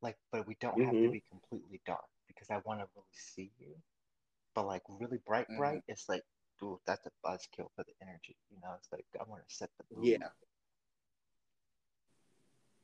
Like, 0.01 0.17
but 0.33 0.47
we 0.47 0.57
don't 0.61 0.81
have 0.83 0.93
to 0.93 1.09
Mhm. 1.09 1.13
be 1.13 1.23
completely 1.31 1.81
dark 1.87 2.05
because 2.29 2.51
I 2.51 2.59
want 2.65 2.81
to 2.81 2.87
really 2.95 3.07
see 3.13 3.51
you. 3.59 3.75
But 4.55 4.67
like 4.67 4.83
really 4.89 5.19
bright, 5.27 5.49
Mhm. 5.49 5.57
bright, 5.59 5.83
it's 5.89 6.09
like, 6.09 6.23
dude, 6.61 6.79
that's 6.87 7.07
a 7.07 7.11
buzzkill 7.27 7.69
for 7.75 7.85
the 7.85 7.95
energy. 8.03 8.37
You 8.51 8.59
know, 8.63 8.75
it's 8.79 8.91
like 8.93 9.07
I 9.19 9.25
want 9.25 9.47
to 9.49 9.55
set 9.55 9.71
the 9.79 9.97
mood. 9.97 10.07
Yeah. 10.07 10.29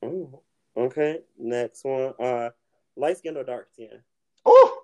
Oh, 0.03 0.41
okay. 0.75 1.21
Next 1.37 1.83
one. 1.85 2.13
Uh, 2.19 2.49
light 2.95 3.17
skin 3.17 3.37
or 3.37 3.43
dark 3.43 3.69
skin? 3.71 4.03
Oh, 4.45 4.83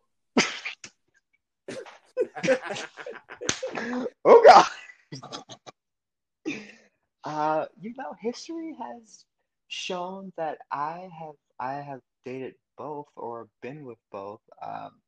oh 4.26 4.44
God. 4.46 4.66
uh, 7.24 7.66
you 7.80 7.94
know, 7.98 8.14
history 8.20 8.76
has 8.80 9.26
shown 9.68 10.32
that 10.38 10.60
I 10.72 11.10
have 11.20 11.36
I 11.60 11.74
have 11.82 12.02
dated 12.26 12.56
both 12.78 13.08
or 13.16 13.50
been 13.62 13.86
with 13.86 14.00
both. 14.12 14.42
Um, 14.62 15.02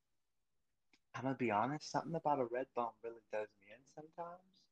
I'm 1.16 1.24
gonna 1.24 1.36
be 1.36 1.52
honest, 1.52 1.92
something 1.92 2.16
about 2.16 2.40
a 2.40 2.46
red 2.46 2.68
bone 2.76 2.94
really 3.04 3.24
does 3.32 3.48
me 3.62 3.68
in 3.74 3.84
sometimes. 3.96 4.64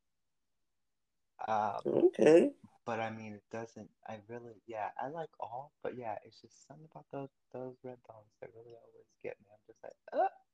Um, 1.48 1.84
Okay. 1.86 2.54
but 2.86 3.00
I 3.00 3.10
mean, 3.12 3.34
it 3.34 3.44
doesn't. 3.52 3.90
I 4.08 4.20
really, 4.28 4.62
yeah, 4.68 4.90
I 5.02 5.08
like 5.10 5.30
all, 5.40 5.72
but 5.84 5.98
yeah, 5.98 6.18
it's 6.24 6.42
just 6.42 6.68
something 6.68 6.88
about 6.92 7.06
those 7.12 7.30
those 7.54 7.76
red 7.84 7.98
bones 8.08 8.34
that 8.42 8.50
really 8.56 8.76
always 8.76 9.10
get 9.22 9.38
me. 9.42 9.48
I'm 9.52 9.60
just 9.68 9.80
Okay. 10.14 10.47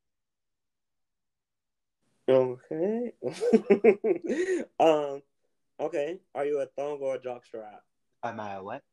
um. 4.79 5.21
Okay. 5.79 6.19
Are 6.35 6.45
you 6.45 6.59
a 6.59 6.65
thong 6.65 6.99
or 7.01 7.15
a 7.15 7.19
jockstrap? 7.19 7.79
uh, 8.23 8.27
am 8.27 8.39
I 8.39 8.53
a 8.53 8.63
what? 8.63 8.83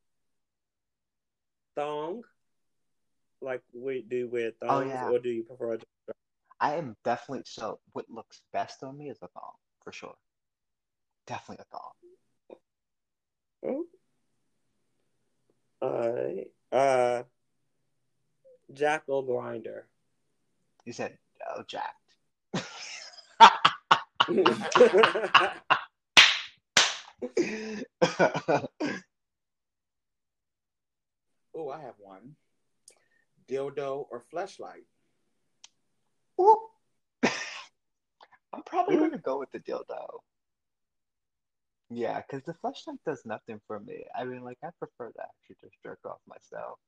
Thong. 1.77 2.23
Like, 3.43 3.63
we 3.73 4.03
do 4.03 4.17
you 4.17 4.29
wear 4.29 4.53
Oh 4.63 4.81
thongs, 4.81 4.89
yeah, 4.89 5.09
or 5.09 5.19
do 5.19 5.31
you 5.31 5.45
prefer? 5.45 5.75
A 5.75 5.79
jockstrap? 5.79 6.15
I 6.61 6.75
am 6.77 6.97
definitely. 7.05 7.45
So 7.47 7.81
what 7.93 8.11
looks 8.11 8.43
best 8.53 8.83
on 8.83 8.99
me 8.99 9.11
is 9.11 9.19
a 9.23 9.29
thong 9.29 9.53
for 9.83 9.93
sure. 9.93 10.15
Definitely 11.27 11.65
a 11.71 11.77
thong. 11.77 11.93
Oh, 13.63 13.87
alright. 15.83 16.51
Uh, 16.73 17.23
Jack'd 18.73 19.09
or 19.09 19.25
Grindr. 19.25 19.83
You 20.85 20.93
said 20.93 21.19
oh, 21.49 21.63
jacked. 21.67 22.00
Oh, 31.53 31.69
I 31.69 31.81
have 31.81 31.95
one. 31.99 32.37
Dildo 33.49 34.07
or 34.11 34.25
fleshlight? 34.33 34.85
Ooh. 36.41 36.57
I'm 38.53 38.63
probably 38.65 38.97
Mm. 38.97 39.01
gonna 39.01 39.19
go 39.19 39.39
with 39.41 39.51
the 39.51 39.59
dildo. 39.61 40.21
Yeah, 41.91 42.21
because 42.21 42.45
the 42.45 42.55
flashlight 42.55 42.99
does 43.05 43.27
nothing 43.27 43.61
for 43.67 43.81
me. 43.81 44.07
I 44.15 44.25
mean, 44.25 44.45
like, 44.45 44.59
I 44.63 44.69
prefer 44.79 45.11
to 45.11 45.23
actually 45.23 45.57
just 45.61 45.75
jerk 45.83 45.99
off 46.05 46.21
myself. 46.27 46.79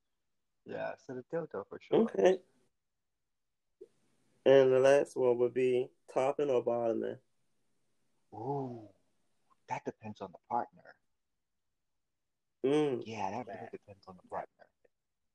Yeah, 0.65 0.93
so 1.05 1.15
the 1.15 1.25
dildo 1.37 1.67
for 1.69 1.81
sure. 1.81 2.01
Okay. 2.03 2.39
And 4.47 4.73
the 4.73 4.79
last 4.79 5.17
one 5.17 5.39
would 5.39 5.55
be 5.55 5.91
topping 6.13 6.51
or 6.51 6.63
bottoming. 6.63 7.19
Ooh, 8.35 8.89
that 9.69 9.85
depends 9.85 10.21
on 10.21 10.31
the 10.33 10.39
partner. 10.49 10.83
Mm. 12.65 13.03
Yeah, 13.07 13.31
that 13.31 13.47
really 13.47 13.69
depends 13.73 14.05
on 14.09 14.17
the 14.23 14.29
partner. 14.29 14.49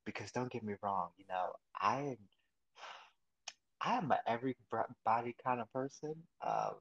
Because 0.06 0.32
don't 0.32 0.52
get 0.52 0.64
me 0.64 0.76
wrong, 0.82 1.10
you 1.18 1.26
know, 1.30 1.52
I 1.80 2.00
am, 2.00 2.18
I 3.82 3.98
am 3.98 4.12
a 4.12 4.20
every 4.26 4.56
body 5.06 5.36
kind 5.44 5.60
of 5.60 5.72
person. 5.74 6.16
Um, 6.42 6.76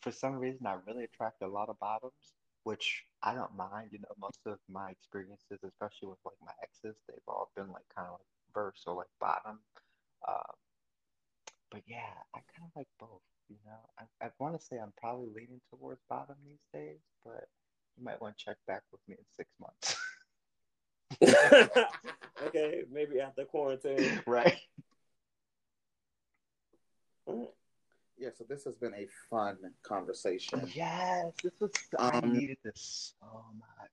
for 0.00 0.12
some 0.12 0.36
reason, 0.36 0.66
I 0.66 0.76
really 0.86 1.04
attract 1.04 1.42
a 1.42 1.46
lot 1.46 1.68
of 1.68 1.78
bottoms, 1.80 2.34
which 2.64 3.04
I 3.22 3.34
don't 3.34 3.56
mind. 3.56 3.90
You 3.92 3.98
know, 3.98 4.14
most 4.20 4.40
of 4.46 4.58
my 4.70 4.90
experiences, 4.90 5.58
especially 5.64 6.08
with 6.08 6.18
like 6.24 6.36
my 6.44 6.52
exes, 6.62 6.96
they've 7.06 7.18
all 7.26 7.50
been 7.54 7.68
like 7.68 7.84
kind 7.94 8.08
of 8.08 8.14
like 8.14 8.54
verse 8.54 8.84
or 8.86 8.94
like 8.94 9.08
bottom. 9.20 9.58
Um, 10.26 10.54
but 11.70 11.82
yeah, 11.86 12.14
I 12.34 12.40
kind 12.56 12.68
of 12.68 12.76
like 12.76 12.88
both. 12.98 13.20
You 13.48 13.56
know, 13.64 13.78
I, 13.98 14.26
I 14.26 14.30
want 14.38 14.58
to 14.58 14.64
say 14.64 14.76
I'm 14.78 14.92
probably 15.00 15.28
leaning 15.34 15.60
towards 15.70 16.00
bottom 16.08 16.36
these 16.44 16.60
days, 16.72 16.98
but 17.24 17.48
you 17.96 18.04
might 18.04 18.20
want 18.20 18.36
to 18.36 18.44
check 18.44 18.56
back 18.66 18.82
with 18.92 19.00
me 19.08 19.16
in 19.18 19.24
six 19.36 19.50
months. 19.60 19.96
okay, 22.46 22.82
maybe 22.92 23.20
after 23.20 23.44
quarantine. 23.44 24.20
right? 24.26 24.56
Yeah, 28.18 28.30
so 28.36 28.44
this 28.48 28.64
has 28.64 28.76
been 28.76 28.94
a 28.94 29.06
fun 29.30 29.56
conversation. 29.82 30.70
Yes, 30.74 31.32
this 31.42 31.52
was. 31.60 31.70
I 31.98 32.18
Um, 32.18 32.32
needed 32.32 32.58
this 32.64 33.14
so 33.20 33.44
much. 33.58 33.90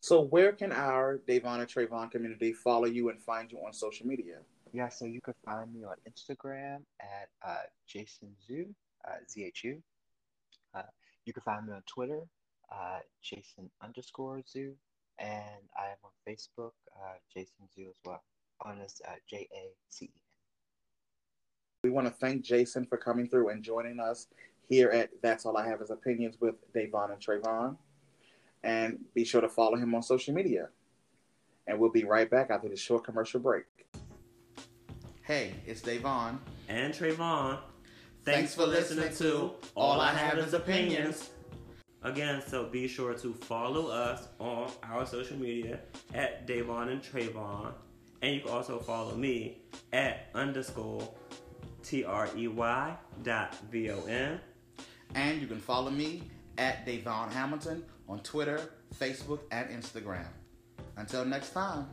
So, 0.00 0.22
where 0.22 0.52
can 0.52 0.72
our 0.72 1.18
Davon 1.18 1.60
and 1.60 1.68
Treyvon 1.68 2.10
community 2.10 2.52
follow 2.52 2.86
you 2.86 3.10
and 3.10 3.20
find 3.22 3.52
you 3.52 3.58
on 3.58 3.72
social 3.72 4.06
media? 4.06 4.40
Yeah, 4.72 4.88
so 4.88 5.04
you 5.04 5.20
can 5.20 5.34
find 5.44 5.72
me 5.74 5.82
on 5.84 5.96
Instagram 6.08 6.82
at 7.00 7.28
uh, 7.44 7.62
Jacen 7.88 8.30
Zhu, 8.48 8.66
uh, 9.04 9.16
ZHU. 9.28 9.80
Uh, 10.74 10.82
you 11.24 11.32
can 11.32 11.42
find 11.42 11.66
me 11.66 11.72
on 11.72 11.82
Twitter, 11.92 12.20
uh, 12.72 13.00
Jacen 13.24 13.68
underscore 13.82 14.38
Zhu, 14.38 14.72
and 15.18 15.62
I 15.76 15.86
am 15.86 15.98
on 16.04 16.10
Facebook, 16.28 16.70
uh, 16.96 17.14
Jacen 17.36 17.66
Zhu 17.76 17.88
as 17.88 17.96
well, 18.04 18.22
on 18.64 18.80
as 18.80 19.02
uh, 19.08 19.14
J 19.28 19.48
A 19.52 19.74
C 19.88 20.04
E 20.04 20.10
N. 20.14 20.20
We 21.82 21.90
want 21.90 22.06
to 22.06 22.12
thank 22.12 22.44
Jacen 22.44 22.88
for 22.88 22.96
coming 22.96 23.28
through 23.28 23.48
and 23.48 23.64
joining 23.64 23.98
us 23.98 24.28
here 24.68 24.90
at 24.90 25.10
That's 25.20 25.46
All 25.46 25.56
I 25.56 25.66
Have 25.66 25.82
Is 25.82 25.90
Opinions 25.90 26.36
with 26.40 26.54
Davon 26.72 27.10
and 27.10 27.20
Treyvon. 27.20 27.76
And 28.62 29.00
be 29.14 29.24
sure 29.24 29.40
to 29.40 29.48
follow 29.48 29.76
him 29.76 29.94
on 29.94 30.02
social 30.02 30.34
media. 30.34 30.68
And 31.66 31.80
we'll 31.80 31.90
be 31.90 32.04
right 32.04 32.30
back 32.30 32.50
after 32.50 32.68
this 32.68 32.80
short 32.80 33.04
commercial 33.04 33.40
break. 33.40 33.64
Hey, 35.30 35.54
it's 35.64 35.80
Davon. 35.80 36.40
And 36.68 36.92
Treyvon. 36.92 37.60
Thanks 38.24 38.52
for 38.52 38.66
listening 38.66 39.14
to 39.18 39.52
All 39.76 40.00
I 40.00 40.12
Have 40.12 40.38
Is 40.38 40.54
Opinions. 40.54 41.30
Again, 42.02 42.42
so 42.44 42.64
be 42.64 42.88
sure 42.88 43.14
to 43.14 43.32
follow 43.32 43.92
us 43.92 44.26
on 44.40 44.72
our 44.82 45.06
social 45.06 45.36
media 45.36 45.78
at 46.14 46.48
Davon 46.48 46.88
and 46.88 47.00
Treyvon. 47.00 47.74
And 48.22 48.34
you 48.34 48.40
can 48.40 48.50
also 48.50 48.80
follow 48.80 49.14
me 49.14 49.58
at 49.92 50.30
underscore 50.34 51.08
T 51.84 52.02
R 52.02 52.28
E 52.36 52.48
Y 52.48 52.96
dot 53.22 53.54
V 53.70 53.92
O 53.92 54.02
N. 54.06 54.40
And 55.14 55.40
you 55.40 55.46
can 55.46 55.60
follow 55.60 55.92
me 55.92 56.24
at 56.58 56.84
Davon 56.84 57.30
Hamilton 57.30 57.84
on 58.08 58.18
Twitter, 58.24 58.72
Facebook, 58.98 59.42
and 59.52 59.68
Instagram. 59.68 60.26
Until 60.96 61.24
next 61.24 61.50
time. 61.50 61.86